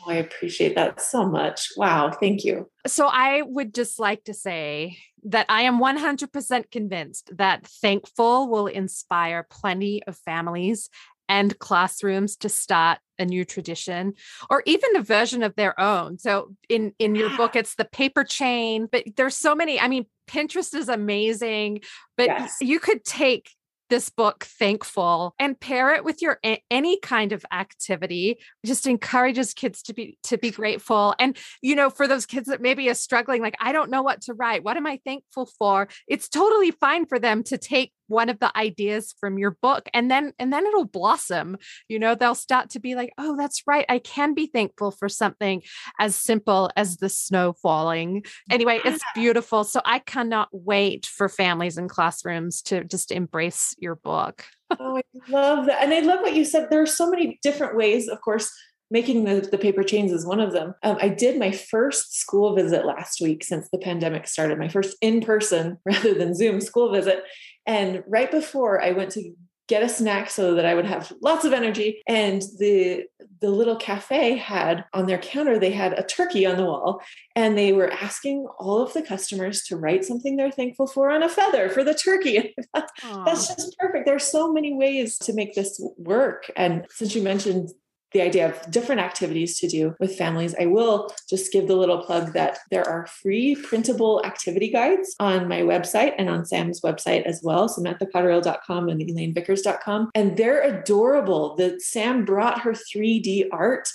I 0.07 0.15
appreciate 0.15 0.75
that 0.75 1.01
so 1.01 1.27
much. 1.27 1.69
Wow. 1.75 2.11
Thank 2.11 2.45
you. 2.45 2.69
So 2.85 3.07
I 3.07 3.41
would 3.41 3.73
just 3.73 3.99
like 3.99 4.23
to 4.25 4.33
say 4.33 4.97
that 5.27 5.45
I 5.49 5.63
am 5.63 5.79
100% 5.79 6.71
convinced 6.71 7.31
that 7.37 7.67
Thankful 7.67 8.47
will 8.47 8.67
inspire 8.67 9.45
plenty 9.49 10.01
of 10.03 10.17
families 10.17 10.89
and 11.29 11.59
classrooms 11.59 12.37
to 12.37 12.49
start 12.49 12.99
a 13.19 13.25
new 13.25 13.43
tradition 13.43 14.13
or 14.49 14.63
even 14.65 14.95
a 14.95 15.01
version 15.01 15.43
of 15.43 15.55
their 15.55 15.77
own. 15.79 16.17
So 16.17 16.55
in 16.69 16.93
in 16.99 17.15
your 17.15 17.35
book 17.35 17.55
it's 17.55 17.75
the 17.75 17.85
paper 17.85 18.23
chain, 18.23 18.87
but 18.89 19.03
there's 19.17 19.35
so 19.35 19.53
many 19.53 19.79
I 19.79 19.87
mean 19.87 20.05
Pinterest 20.29 20.73
is 20.73 20.89
amazing, 20.89 21.81
but 22.15 22.27
yes. 22.27 22.57
you 22.61 22.79
could 22.79 23.03
take 23.03 23.51
this 23.89 24.09
book 24.09 24.45
thankful 24.45 25.33
and 25.39 25.59
pair 25.59 25.93
it 25.93 26.03
with 26.03 26.21
your 26.21 26.39
any 26.69 26.99
kind 26.99 27.31
of 27.31 27.45
activity 27.51 28.37
just 28.65 28.87
encourages 28.87 29.53
kids 29.53 29.81
to 29.83 29.93
be 29.93 30.17
to 30.23 30.37
be 30.37 30.51
grateful. 30.51 31.15
And 31.19 31.37
you 31.61 31.75
know 31.75 31.89
for 31.89 32.07
those 32.07 32.25
kids 32.25 32.47
that 32.47 32.61
maybe 32.61 32.89
are 32.89 32.93
struggling 32.93 33.41
like 33.41 33.55
i 33.59 33.71
don't 33.71 33.89
know 33.89 34.01
what 34.01 34.21
to 34.21 34.33
write. 34.33 34.63
What 34.63 34.77
am 34.77 34.87
i 34.87 34.99
thankful 35.05 35.49
for? 35.57 35.87
It's 36.07 36.29
totally 36.29 36.71
fine 36.71 37.05
for 37.05 37.19
them 37.19 37.43
to 37.43 37.57
take 37.57 37.91
one 38.07 38.29
of 38.29 38.39
the 38.39 38.55
ideas 38.57 39.13
from 39.19 39.37
your 39.37 39.51
book 39.61 39.89
and 39.93 40.09
then 40.09 40.33
and 40.39 40.51
then 40.51 40.65
it'll 40.65 40.85
blossom 40.85 41.57
you 41.87 41.99
know 41.99 42.15
they'll 42.15 42.35
start 42.35 42.69
to 42.69 42.79
be 42.79 42.95
like 42.95 43.11
oh 43.17 43.35
that's 43.37 43.63
right 43.67 43.85
i 43.89 43.99
can 43.99 44.33
be 44.33 44.47
thankful 44.47 44.91
for 44.91 45.09
something 45.09 45.61
as 45.99 46.15
simple 46.15 46.69
as 46.75 46.97
the 46.97 47.09
snow 47.09 47.53
falling. 47.61 48.23
Anyway 48.49 48.79
it's 48.83 49.03
beautiful 49.13 49.63
so 49.63 49.81
i 49.85 49.99
cannot 49.99 50.49
wait 50.51 51.05
for 51.05 51.29
families 51.29 51.77
and 51.77 51.89
classrooms 51.89 52.61
to 52.61 52.83
just 52.83 53.11
embrace 53.11 53.75
your 53.77 53.95
book. 53.95 54.45
Oh 54.79 54.97
i 54.97 55.01
love 55.29 55.65
that 55.67 55.83
and 55.83 55.93
i 55.93 55.99
love 55.99 56.21
what 56.21 56.35
you 56.35 56.45
said 56.45 56.67
there 56.69 56.81
are 56.81 56.85
so 56.85 57.09
many 57.09 57.39
different 57.41 57.75
ways 57.75 58.07
of 58.07 58.19
course 58.21 58.51
making 58.89 59.23
the, 59.25 59.47
the 59.51 59.57
paper 59.57 59.83
chains 59.83 60.11
is 60.11 60.25
one 60.25 60.39
of 60.39 60.53
them. 60.53 60.73
Um, 60.83 60.97
I 61.01 61.09
did 61.09 61.37
my 61.37 61.51
first 61.51 62.17
school 62.17 62.55
visit 62.55 62.85
last 62.85 63.21
week 63.21 63.43
since 63.43 63.67
the 63.69 63.77
pandemic 63.77 64.27
started, 64.27 64.57
my 64.57 64.69
first 64.69 64.97
in 65.01 65.21
person 65.21 65.77
rather 65.85 66.13
than 66.13 66.35
Zoom 66.35 66.61
school 66.61 66.91
visit. 66.91 67.23
And 67.65 68.03
right 68.07 68.31
before 68.31 68.83
I 68.83 68.91
went 68.91 69.11
to 69.11 69.33
get 69.67 69.83
a 69.83 69.89
snack 69.89 70.29
so 70.29 70.55
that 70.55 70.65
I 70.65 70.73
would 70.73 70.85
have 70.85 71.11
lots 71.21 71.45
of 71.45 71.53
energy. 71.53 72.01
And 72.07 72.41
the 72.57 73.03
the 73.39 73.51
little 73.51 73.75
cafe 73.75 74.35
had 74.35 74.85
on 74.93 75.05
their 75.05 75.19
counter, 75.19 75.59
they 75.59 75.69
had 75.69 75.93
a 75.93 76.01
turkey 76.01 76.45
on 76.47 76.57
the 76.57 76.65
wall, 76.65 77.01
and 77.35 77.55
they 77.55 77.71
were 77.71 77.91
asking 77.91 78.47
all 78.57 78.81
of 78.81 78.93
the 78.93 79.01
customers 79.03 79.61
to 79.63 79.77
write 79.77 80.05
something 80.05 80.35
they're 80.35 80.49
thankful 80.49 80.87
for 80.87 81.11
on 81.11 81.21
a 81.21 81.29
feather 81.29 81.69
for 81.69 81.83
the 81.83 81.93
turkey. 81.93 82.55
That's 82.73 83.47
just 83.47 83.77
perfect. 83.77 84.07
There's 84.07 84.23
so 84.23 84.51
many 84.51 84.73
ways 84.73 85.19
to 85.19 85.33
make 85.33 85.53
this 85.53 85.79
work. 85.97 86.49
And 86.55 86.87
since 86.89 87.13
you 87.13 87.21
mentioned 87.21 87.69
the 88.13 88.21
idea 88.21 88.47
of 88.47 88.71
different 88.71 89.01
activities 89.01 89.59
to 89.59 89.67
do 89.67 89.95
with 89.99 90.15
families, 90.15 90.55
I 90.59 90.65
will 90.65 91.13
just 91.29 91.51
give 91.51 91.67
the 91.67 91.75
little 91.75 92.03
plug 92.03 92.33
that 92.33 92.59
there 92.71 92.87
are 92.87 93.05
free 93.07 93.55
printable 93.55 94.23
activity 94.23 94.69
guides 94.69 95.15
on 95.19 95.47
my 95.47 95.61
website 95.61 96.13
and 96.17 96.29
on 96.29 96.45
Sam's 96.45 96.81
website 96.81 97.23
as 97.23 97.41
well, 97.43 97.67
samanthacotterill.com 97.67 98.89
and 98.89 99.01
elainevickers.com. 99.01 100.11
And 100.15 100.37
they're 100.37 100.61
adorable. 100.61 101.55
That 101.57 101.81
Sam 101.81 102.25
brought 102.25 102.61
her 102.61 102.73
3D 102.73 103.47
art 103.51 103.89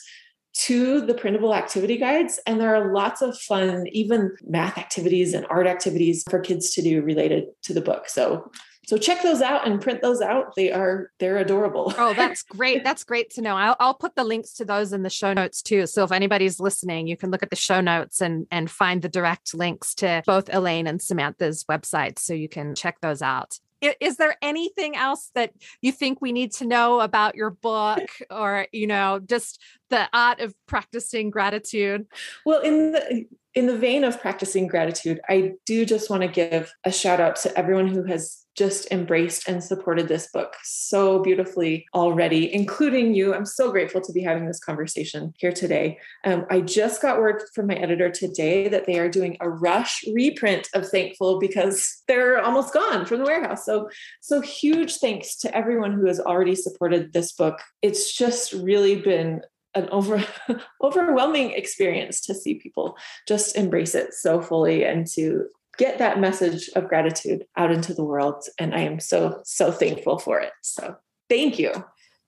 to 0.55 1.01
the 1.01 1.15
printable 1.15 1.55
activity 1.55 1.97
guides. 1.97 2.39
And 2.47 2.61
there 2.61 2.75
are 2.77 2.93
lots 2.93 3.23
of 3.23 3.39
fun, 3.39 3.87
even 3.93 4.37
math 4.47 4.77
activities 4.77 5.33
and 5.33 5.47
art 5.49 5.67
activities 5.67 6.25
for 6.29 6.41
kids 6.41 6.75
to 6.75 6.83
do 6.83 7.01
related 7.01 7.47
to 7.63 7.73
the 7.73 7.81
book. 7.81 8.09
So 8.09 8.51
so 8.87 8.99
check 8.99 9.23
those 9.23 9.41
out 9.41 9.67
and 9.67 9.81
print 9.81 10.03
those 10.03 10.21
out. 10.21 10.55
They 10.57 10.73
are 10.73 11.11
they're 11.21 11.39
adorable. 11.39 11.95
Oh 11.97 12.15
that's 12.17 12.43
great. 12.43 12.83
That's 12.83 13.05
great 13.05 13.31
to 13.31 13.41
know. 13.41 13.57
I'll, 13.57 13.77
I'll 13.79 13.95
put 13.95 14.17
the 14.17 14.25
links 14.25 14.55
to 14.55 14.65
those 14.65 14.93
in 14.93 15.03
the 15.03 15.11
show 15.11 15.33
notes 15.33 15.63
too. 15.63 15.87
So 15.87 16.05
if 16.05 16.13
anybody's 16.13 16.59
listening 16.59 17.07
you 17.07 17.17
can 17.17 17.31
look 17.31 17.43
at 17.43 17.51
the 17.51 17.57
show 17.57 17.81
notes 17.81 18.21
and 18.21 18.47
and 18.51 18.71
find 18.71 19.03
the 19.03 19.09
direct 19.09 19.55
links 19.55 19.95
to 19.97 20.23
both 20.27 20.53
elaine 20.53 20.87
and 20.87 21.01
samantha's 21.01 21.65
websites 21.65 22.21
so 22.21 22.35
you 22.35 22.49
can 22.49 22.75
check 22.75 23.01
those 23.01 23.23
out. 23.23 23.59
Is 24.01 24.17
there 24.17 24.37
anything 24.43 24.95
else 24.95 25.33
that 25.35 25.53
you 25.81 25.91
think 25.91 26.21
we 26.21 26.31
need 26.31 26.53
to 26.55 26.65
know 26.65 27.01
about 27.01 27.35
your 27.35 27.51
book 27.51 28.09
or 28.31 28.67
you 28.73 28.87
know 28.87 29.21
just 29.25 29.61
the 29.91 30.09
art 30.13 30.41
of 30.41 30.55
practicing 30.67 31.31
gratitude? 31.31 32.07
Well 32.45 32.61
in 32.61 32.93
the 32.93 33.27
in 33.55 33.67
the 33.67 33.77
vein 33.77 34.03
of 34.03 34.19
practicing 34.19 34.67
gratitude 34.67 35.21
i 35.29 35.53
do 35.67 35.85
just 35.85 36.09
want 36.09 36.23
to 36.23 36.29
give 36.29 36.73
a 36.85 36.91
shout 36.91 37.21
out 37.21 37.37
to 37.37 37.55
everyone 37.55 37.87
who 37.87 38.03
has 38.03 38.42
just 38.57 38.91
embraced 38.91 39.49
and 39.49 39.65
supported 39.65 40.09
this 40.09 40.29
book 40.31 40.55
so 40.63 41.21
beautifully 41.21 41.87
already, 41.95 42.53
including 42.53 43.15
you. 43.15 43.35
I'm 43.35 43.47
so 43.47 43.71
grateful 43.71 44.01
to 44.03 44.13
be 44.13 44.23
having 44.23 44.47
this 44.47 44.61
conversation 44.61 45.33
here 45.39 45.53
today. 45.53 45.99
Um, 46.25 46.45
I 46.51 46.61
just 46.61 47.01
got 47.01 47.19
word 47.19 47.43
from 47.55 47.69
my 47.69 47.75
editor 47.75 48.11
today 48.11 48.69
that 48.69 48.87
they 48.87 48.99
are 48.99 49.09
doing 49.09 49.37
a 49.41 49.49
rush 49.49 50.05
reprint 50.13 50.69
of 50.75 50.89
Thankful 50.89 51.39
because 51.39 52.03
they're 52.09 52.41
almost 52.41 52.75
gone 52.75 53.07
from 53.07 53.19
the 53.19 53.25
warehouse. 53.25 53.65
So, 53.65 53.89
so 54.21 54.41
huge 54.41 54.97
thanks 54.97 55.37
to 55.39 55.57
everyone 55.57 55.93
who 55.93 56.07
has 56.07 56.21
already 56.21 56.55
supported 56.55 57.13
this 57.13 57.33
book. 57.33 57.59
It's 57.81 58.13
just 58.13 58.53
really 58.53 58.97
been 58.97 59.43
an 59.75 59.89
over 59.91 60.23
overwhelming 60.83 61.53
experience 61.53 62.21
to 62.21 62.35
see 62.35 62.55
people 62.57 62.97
just 63.27 63.57
embrace 63.57 63.95
it 63.95 64.13
so 64.13 64.43
fully 64.43 64.85
and 64.85 65.07
to 65.07 65.47
get 65.79 65.99
that 65.99 66.21
message 66.21 66.69
of 66.77 66.89
gratitude 66.89 67.45
out 67.57 67.71
into 67.71 67.95
the 67.95 68.05
world. 68.05 68.45
And 68.59 68.75
I 68.75 68.81
am 68.81 69.01
so, 69.01 69.41
so 69.45 69.73
thankful 69.73 70.19
for 70.19 70.41
it. 70.41 70.53
So 70.63 70.97
thank 71.29 71.59
you. 71.59 71.73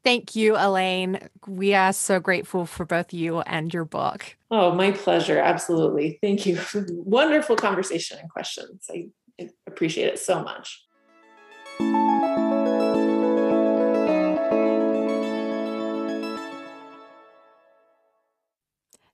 Thank 0.03 0.37
you, 0.37 0.55
Elaine. 0.59 1.31
We 1.47 1.75
are 1.75 1.95
so 1.95 2.21
grateful 2.21 2.67
for 2.67 2.85
both 2.85 3.15
you 3.15 3.41
and 3.41 3.73
your 3.73 3.87
book. 3.87 4.37
Oh, 4.51 4.75
my 4.75 4.91
pleasure. 4.91 5.39
Absolutely. 5.39 6.19
Thank 6.23 6.45
you. 6.45 6.61
Wonderful 6.91 7.57
conversation 7.57 8.19
and 8.21 8.29
questions. 8.29 8.87
I 8.91 9.09
appreciate 9.67 10.09
it 10.09 10.19
so 10.19 10.43
much. 10.43 10.85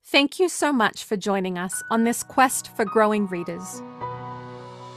Thank 0.04 0.40
you 0.40 0.48
so 0.48 0.72
much 0.72 1.04
for 1.04 1.16
joining 1.16 1.56
us 1.56 1.84
on 1.88 2.02
this 2.02 2.24
quest 2.24 2.74
for 2.74 2.84
growing 2.84 3.28
readers. 3.28 3.80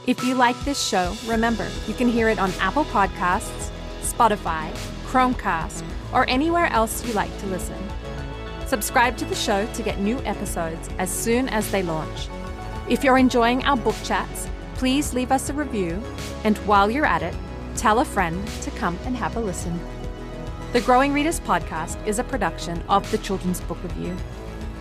If 0.06 0.22
you 0.22 0.34
like 0.34 0.58
this 0.66 0.86
show, 0.86 1.16
remember 1.24 1.66
you 1.88 1.94
can 1.94 2.08
hear 2.08 2.28
it 2.28 2.38
on 2.38 2.52
Apple 2.60 2.84
Podcasts, 2.84 3.70
Spotify, 4.02 4.70
Chromecast, 5.06 5.82
or 6.12 6.28
anywhere 6.28 6.66
else 6.66 7.02
you 7.06 7.14
like 7.14 7.34
to 7.38 7.46
listen. 7.46 7.78
Subscribe 8.66 9.16
to 9.16 9.24
the 9.24 9.34
show 9.34 9.66
to 9.72 9.82
get 9.82 10.00
new 10.00 10.18
episodes 10.26 10.90
as 10.98 11.08
soon 11.08 11.48
as 11.48 11.70
they 11.70 11.82
launch. 11.82 12.28
If 12.86 13.02
you're 13.02 13.16
enjoying 13.16 13.64
our 13.64 13.78
book 13.78 13.96
chats, 14.04 14.46
please 14.74 15.14
leave 15.14 15.32
us 15.32 15.48
a 15.48 15.54
review, 15.54 16.02
and 16.44 16.58
while 16.58 16.90
you're 16.90 17.06
at 17.06 17.22
it, 17.22 17.34
tell 17.74 18.00
a 18.00 18.04
friend 18.04 18.46
to 18.60 18.70
come 18.72 18.98
and 19.06 19.16
have 19.16 19.38
a 19.38 19.40
listen. 19.40 19.80
The 20.74 20.82
Growing 20.82 21.14
Readers 21.14 21.40
podcast 21.40 22.06
is 22.06 22.18
a 22.18 22.24
production 22.24 22.82
of 22.90 23.10
the 23.10 23.18
Children's 23.18 23.62
Book 23.62 23.82
Review. 23.82 24.14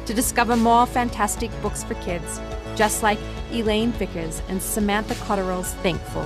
To 0.06 0.14
discover 0.14 0.58
more 0.58 0.86
fantastic 0.86 1.50
books 1.62 1.82
for 1.82 1.94
kids, 1.96 2.42
just 2.76 3.04
like 3.04 3.20
Elaine 3.52 3.92
Vickers 3.92 4.42
and 4.48 4.60
Samantha 4.62 5.16
Cotterill's 5.16 5.74
Thankful. 5.76 6.26